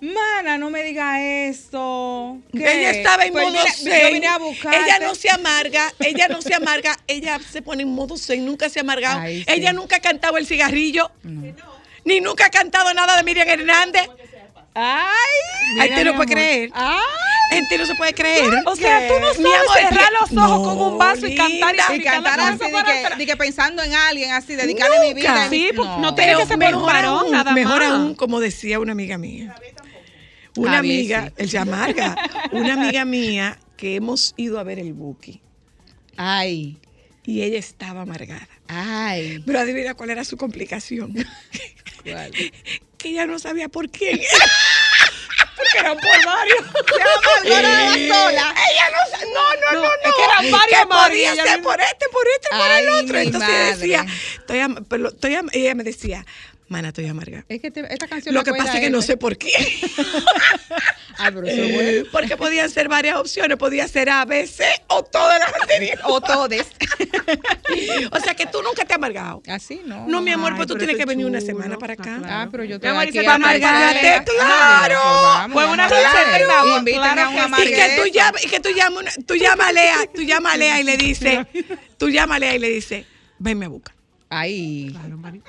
[0.01, 2.37] Mana, no me diga eso.
[2.53, 2.59] ¿Qué?
[2.79, 4.07] Ella estaba en Pues modo mira, zen.
[4.07, 4.77] Yo vine a buscarte.
[4.79, 8.69] Ella no se amarga, ella no se amarga, ella se pone en modo zen, nunca
[8.69, 9.19] se ha amargado.
[9.19, 9.45] Ay, sí.
[9.47, 11.11] Ella nunca ha cantado el cigarrillo.
[11.23, 11.53] No.
[12.05, 14.07] Ni nunca ha cantado nada de Miriam Hernández.
[14.73, 16.69] Ay, Ay, te no puede creer.
[16.73, 16.97] ay.
[17.51, 18.45] Gente no se puede creer.
[18.67, 21.35] O sea, tú no Mi sabes amor, cerrar los ojos No, con un vaso y
[21.35, 23.17] cantar y Y cantar así, de que, atrás.
[23.17, 25.47] de que pensando en alguien, así, dedicarle mi vida.
[25.49, 27.89] Sí, pues, no Tiene que ser un mejor aún, nada mejor más.
[27.91, 29.55] aún, como decía una amiga mía.
[30.61, 31.33] Una Javier, amiga, sí.
[31.43, 32.15] el Yamarga,
[32.51, 35.41] una amiga mía que hemos ido a ver el Buki
[36.17, 36.77] Ay,
[37.25, 38.47] y ella estaba amargada.
[38.67, 39.41] ay.
[39.45, 41.13] Pero adivina cuál era su complicación.
[42.03, 42.31] ¿Cuál?
[42.97, 44.19] que ella no sabía por quién.
[45.55, 46.65] Porque eran por varios.
[47.43, 48.55] Se la sola.
[48.71, 49.41] Ella no no,
[49.71, 49.93] no, no, no.
[49.93, 53.19] es que eran varios Que podía ser por este, por este, por el otro.
[53.19, 53.75] Entonces madre.
[53.75, 54.05] decía,
[54.39, 56.25] estoy, am- pero estoy am- ella me decía,
[56.69, 57.45] mana, estoy amarga.
[57.49, 59.49] Es que te- esta canción Lo que pasa es que no sé por qué.
[61.17, 62.07] Ay, pero eso es bueno.
[62.11, 63.57] Porque podían ser varias opciones.
[63.57, 65.99] Podía ser A, B, C o todas las anteriores.
[66.05, 66.67] O todes.
[68.11, 69.41] O sea que tú nunca te has amargado.
[69.47, 70.07] Así no.
[70.07, 72.19] No, mi amor, Ay, pues tú tienes que venir una semana para acá.
[72.25, 75.53] Ah, pero yo te amor, aquí y se a va a amargarte, claro.
[75.53, 77.59] Fue una receta, claro.
[77.63, 80.53] Y que tú llamas, y que tú llamas, una- tú llamas a Lea, tú llamas
[80.53, 81.39] a Lea y le dices,
[81.97, 83.05] tú llamas a Lea y le dices,
[83.37, 83.95] venme a buscar.
[84.29, 84.95] Ahí.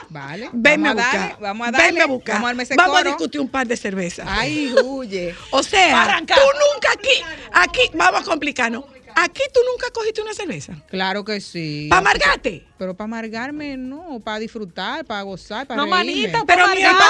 [0.09, 0.48] Vale.
[0.52, 1.20] Venme a vamos a buscar.
[1.31, 1.86] darle, Vamos a darle.
[1.86, 2.35] Venme a buscar.
[2.36, 3.11] Vamos a armar ese Vamos a coro.
[3.11, 4.27] discutir un par de cervezas.
[4.28, 5.35] Ay, huye.
[5.51, 6.35] O sea, Arranca.
[6.35, 8.85] tú nunca aquí, aquí, vamos a complicarnos.
[9.16, 10.73] Aquí tú nunca cogiste una cerveza.
[10.89, 11.89] Claro que sí.
[11.90, 12.65] ¿Para amargarte?
[12.78, 14.20] Pero para amargarme, no.
[14.24, 15.98] Para disfrutar, para gozar, para No, reírme.
[16.31, 17.02] manita, Pero mi amor.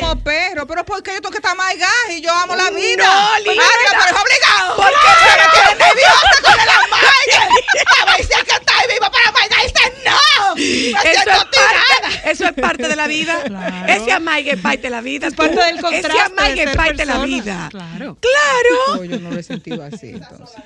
[0.00, 0.66] como perro.
[0.66, 3.04] Pero ¿por qué yo tengo que estar amargada y yo amo la vida?
[3.04, 3.62] No, linda.
[3.62, 4.76] Mario, pero es obligado.
[4.76, 5.12] ¿Por qué?
[5.22, 7.54] Pero estoy nerviosa con el amargue.
[8.00, 9.92] A ver si es que está viva para amargarse.
[10.06, 10.16] No.
[10.62, 13.42] Eso es, parte, eso es parte de la vida.
[13.44, 13.92] Claro.
[13.92, 15.26] Ese amargue es parte de la vida.
[15.28, 17.68] Es parte del contraste Ese amargue de es parte de la vida.
[17.70, 18.18] Claro.
[18.20, 18.96] Claro.
[18.96, 20.56] No, yo no lo he sentido así, entonces.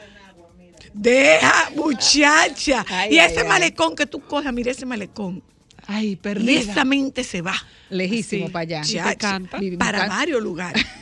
[0.93, 2.85] Deja, muchacha.
[2.89, 3.49] Ay, y ay, ese ay.
[3.49, 5.43] malecón que tú cojas, mira ese malecón.
[5.87, 6.73] Ay, Y perdida.
[6.73, 7.55] esa mente se va.
[7.91, 8.53] Lejísimo Sí.
[8.53, 8.81] para allá.
[8.83, 9.41] te Chacha,
[9.79, 10.85] para varios lugares.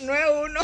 [0.00, 0.60] No es uno.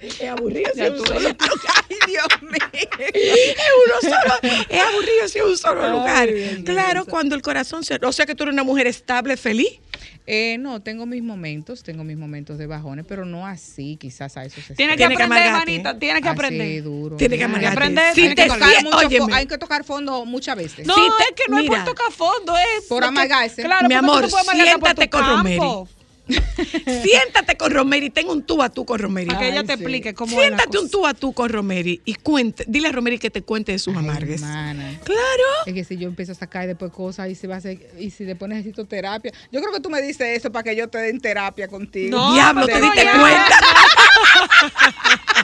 [0.00, 1.36] Es aburrido si es un solo lugar.
[1.90, 2.88] Ay, Dios mío.
[3.14, 3.56] Es
[3.86, 4.34] uno solo.
[4.68, 6.32] Es aburrido si es un solo Ay, lugar.
[6.32, 6.52] Dios.
[6.64, 7.96] Claro, cuando el corazón se.
[8.02, 9.80] O sea que tú eres una mujer estable, feliz.
[10.26, 14.44] Eh, no, tengo mis momentos, tengo mis momentos de bajones, pero no así, quizás a
[14.44, 15.98] eso se Tienes que Tiene que aprender, manita.
[15.98, 16.82] Tienes que Así aprender.
[16.82, 17.16] duro.
[17.18, 20.86] Tiene que aprender, Si hay te que, tocar mucho hay que tocar fondo muchas veces.
[20.86, 21.76] No, Si te- es que no mira.
[21.76, 23.62] es por tocar fondo, es Por amargarse.
[23.64, 25.88] Claro, Mi amor, por siéntate tu con campo.
[27.02, 29.28] Siéntate con Romeri, ten un tú a tú con Romeri.
[29.28, 29.82] Para que ella te sí.
[29.82, 33.30] explique cómo Siéntate un tú a tú con Romeri y cuente, dile a Romeri que
[33.30, 34.40] te cuente de sus amargues.
[34.40, 34.98] Hermana.
[35.04, 35.20] Claro.
[35.66, 38.10] Es que si yo empiezo a sacar después cosas y se va a hacer, y
[38.10, 39.32] si después necesito terapia.
[39.52, 42.16] Yo creo que tú me dices eso para que yo te den terapia contigo.
[42.16, 43.58] No, Diablo, te diste cuenta.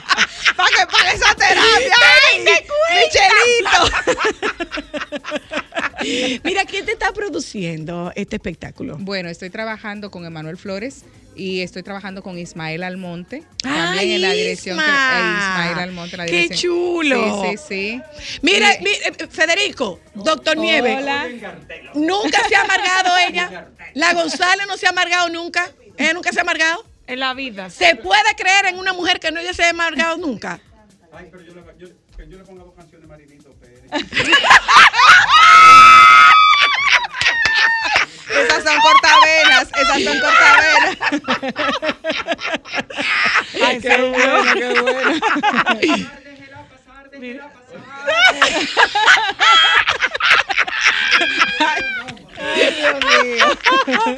[0.63, 1.95] para que pague esa terapia.
[2.33, 2.45] ¡Ay,
[2.95, 3.79] Michelito!
[6.43, 8.97] Mira, ¿quién te está produciendo este espectáculo?
[8.99, 11.05] Bueno, estoy trabajando con Emanuel Flores
[11.35, 13.43] y estoy trabajando con Ismael Almonte.
[13.63, 14.77] ¡Ay, También en la dirección.
[14.77, 15.19] que- Isma!
[15.19, 16.73] eh, Ismael Almonte en la ¡Qué dirección.
[16.73, 17.43] chulo!
[17.43, 18.01] Sí, sí, sí.
[18.41, 20.97] Mira, Y- mira, eh, Federico, doctor Nieves.
[20.97, 21.27] Hola.
[21.93, 23.67] Nunca se ha amargado ella.
[23.93, 25.71] La González no se ha amargado nunca.
[25.97, 26.85] Ella nunca se ha amargado.
[27.11, 27.69] En la vida.
[27.69, 30.61] ¿Se puede creer en una mujer que no haya se ha amargado nunca?
[38.29, 40.97] Esas son cortavenas, esas son cortavenas.
[43.61, 45.19] Ay, Qué bueno, qué bueno.
[45.65, 46.07] Ay,
[52.55, 52.95] Dios
[53.25, 53.45] mío.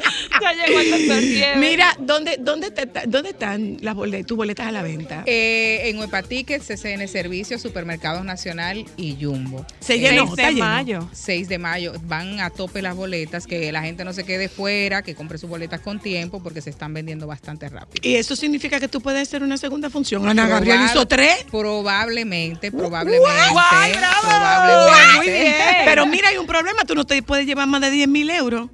[0.40, 1.58] Ya llegó el.
[1.58, 5.22] Mira, ¿dónde, dónde, te- dónde están las boletas, tus boletas a la venta?
[5.26, 9.64] Eh, en Huepa Tickets, CCN Servicios, Supermercados Nacional y Jumbo.
[9.80, 10.66] Se llenó, 6 está de lleno.
[10.66, 11.08] mayo.
[11.12, 15.02] 6 de mayo van a tope las boletas, que la gente no se quede fuera,
[15.02, 18.00] que compre sus boletas con tiempo porque se están vendiendo bastante rápido.
[18.02, 20.28] Y eso significa que tú puedes hacer una segunda función.
[20.28, 21.44] Ana Gabriel hizo tres.
[21.50, 23.24] Probablemente, probablemente.
[23.28, 24.20] ¡Guau, bravo!
[24.22, 25.16] probablemente.
[25.16, 25.54] Muy bien.
[25.84, 26.84] Pero mira, hay un problema.
[26.84, 28.70] Tú no te puedes llevar más de 10 mil euros.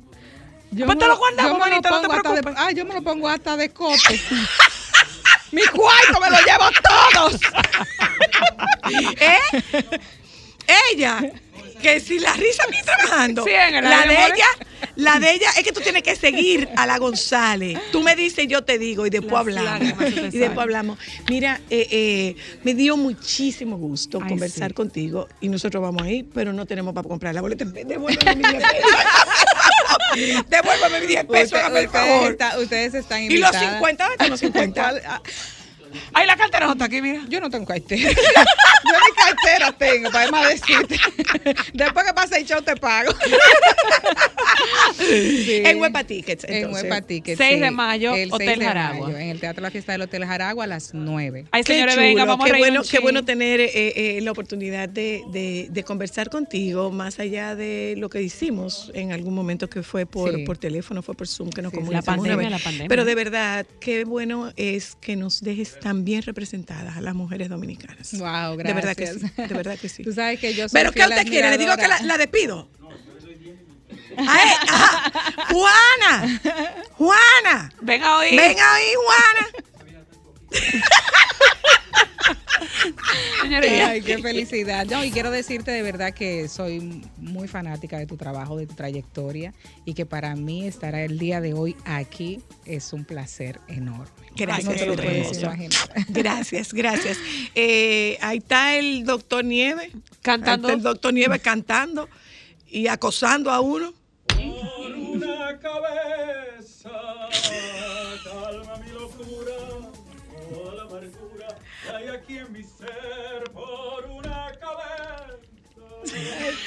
[0.71, 2.65] Yo Pues me te lo guardamos, manita, no te pongo hasta de- preocupes.
[2.69, 4.21] Ay, yo me lo pongo hasta de cote.
[5.53, 6.71] Mi cuarto me lo llevo
[7.13, 7.41] todos.
[9.21, 9.39] ¿Eh?
[10.93, 11.21] Ella,
[11.83, 14.35] que si la risa me trabajando, Sí, en el la aire, de amor.
[14.37, 14.47] ella,
[15.01, 17.79] la de ella es que tú tienes que seguir a la González.
[17.93, 20.11] Tú me dices, yo te digo, y después Las hablamos.
[20.33, 20.99] Y después hablamos.
[21.29, 24.75] Mira, eh, eh, me dio muchísimo gusto Ay, conversar sí.
[24.75, 27.65] contigo y nosotros vamos ahí, pero no tenemos para comprar la boleta.
[27.65, 28.91] Devuélveme mis 10 pesos.
[30.49, 32.33] Devuélveme mis 10 pesos, hágame el favor.
[32.33, 33.73] está- ustedes están Y los invitadas.
[33.75, 34.41] 50, ¿dónde están los
[34.71, 34.83] 50?
[34.83, 35.03] ¿Cuál?
[35.07, 35.23] Ah,
[36.13, 37.25] Ay, la cartera no está aquí, mira.
[37.29, 38.01] Yo no tengo cartera.
[38.03, 39.00] yo mi
[39.35, 40.97] cartera tengo, para más decirte.
[41.75, 43.13] Después que pase el show te pago.
[44.99, 45.63] Sí.
[45.65, 46.73] En Huepa Tickets, En.
[46.73, 47.39] Huepa Tickets.
[47.39, 47.61] 6 sí.
[47.61, 49.07] de mayo, El Hotel 6 de Jaragua.
[49.07, 51.47] mayo, en el Teatro La Fiesta del Hotel Jaragua a las 9.
[51.51, 54.31] Ay, Qué señores, chulo, venga, vamos qué a bueno, qué bueno tener eh, eh, la
[54.33, 59.69] oportunidad de, de- de conversar contigo, más allá de lo que hicimos en algún momento
[59.69, 60.45] que fue por, Sí.
[60.45, 62.51] por teléfono, fue por Zoom, que nos Sí, sí, comunicamos La una vez.
[62.51, 62.89] la pandemia.
[62.89, 67.49] Pero de verdad, qué bueno es que nos dejes tan bien representadas a las mujeres
[67.49, 68.13] dominicanas.
[68.19, 69.20] Wow, De verdad que gracias.
[69.21, 70.03] Sí, de verdad que sí.
[70.03, 71.51] Tú sabes que yo soy ¿Pero qué usted quiere?
[71.51, 72.69] ¿Le digo que la, la despido?
[74.17, 75.13] Ay, ajá.
[75.51, 76.41] Juana,
[76.93, 78.37] Juana, Venga hoy.
[78.37, 79.49] venga ahí, Juana.
[83.43, 84.87] Señores, Ay, qué felicidad.
[84.87, 88.75] No, y quiero decirte de verdad que soy muy fanática de tu trabajo, de tu
[88.75, 89.53] trayectoria
[89.85, 94.11] y que para mí estar el día de hoy aquí es un placer enorme.
[94.37, 94.95] Gracias, No.
[96.09, 97.19] Gracias, gracias.
[97.55, 99.91] Eh, ahí está el doctor Nieve.
[100.23, 100.69] Cantando.
[100.69, 102.09] Ahí está el doctor Nieve cantando
[102.69, 103.93] y acosando a uno.
[104.29, 106.91] Por una cabeza,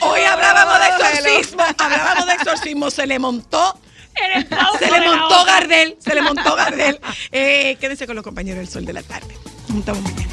[0.01, 3.79] Hoy hablábamos de exorcismo, hablábamos de exorcismo, se le montó.
[4.79, 6.99] Se le montó Gardel, se le montó Gardel.
[7.31, 9.35] Eh, quédense con los compañeros del Sol de la Tarde.
[9.43, 10.32] Nos juntamos mañana.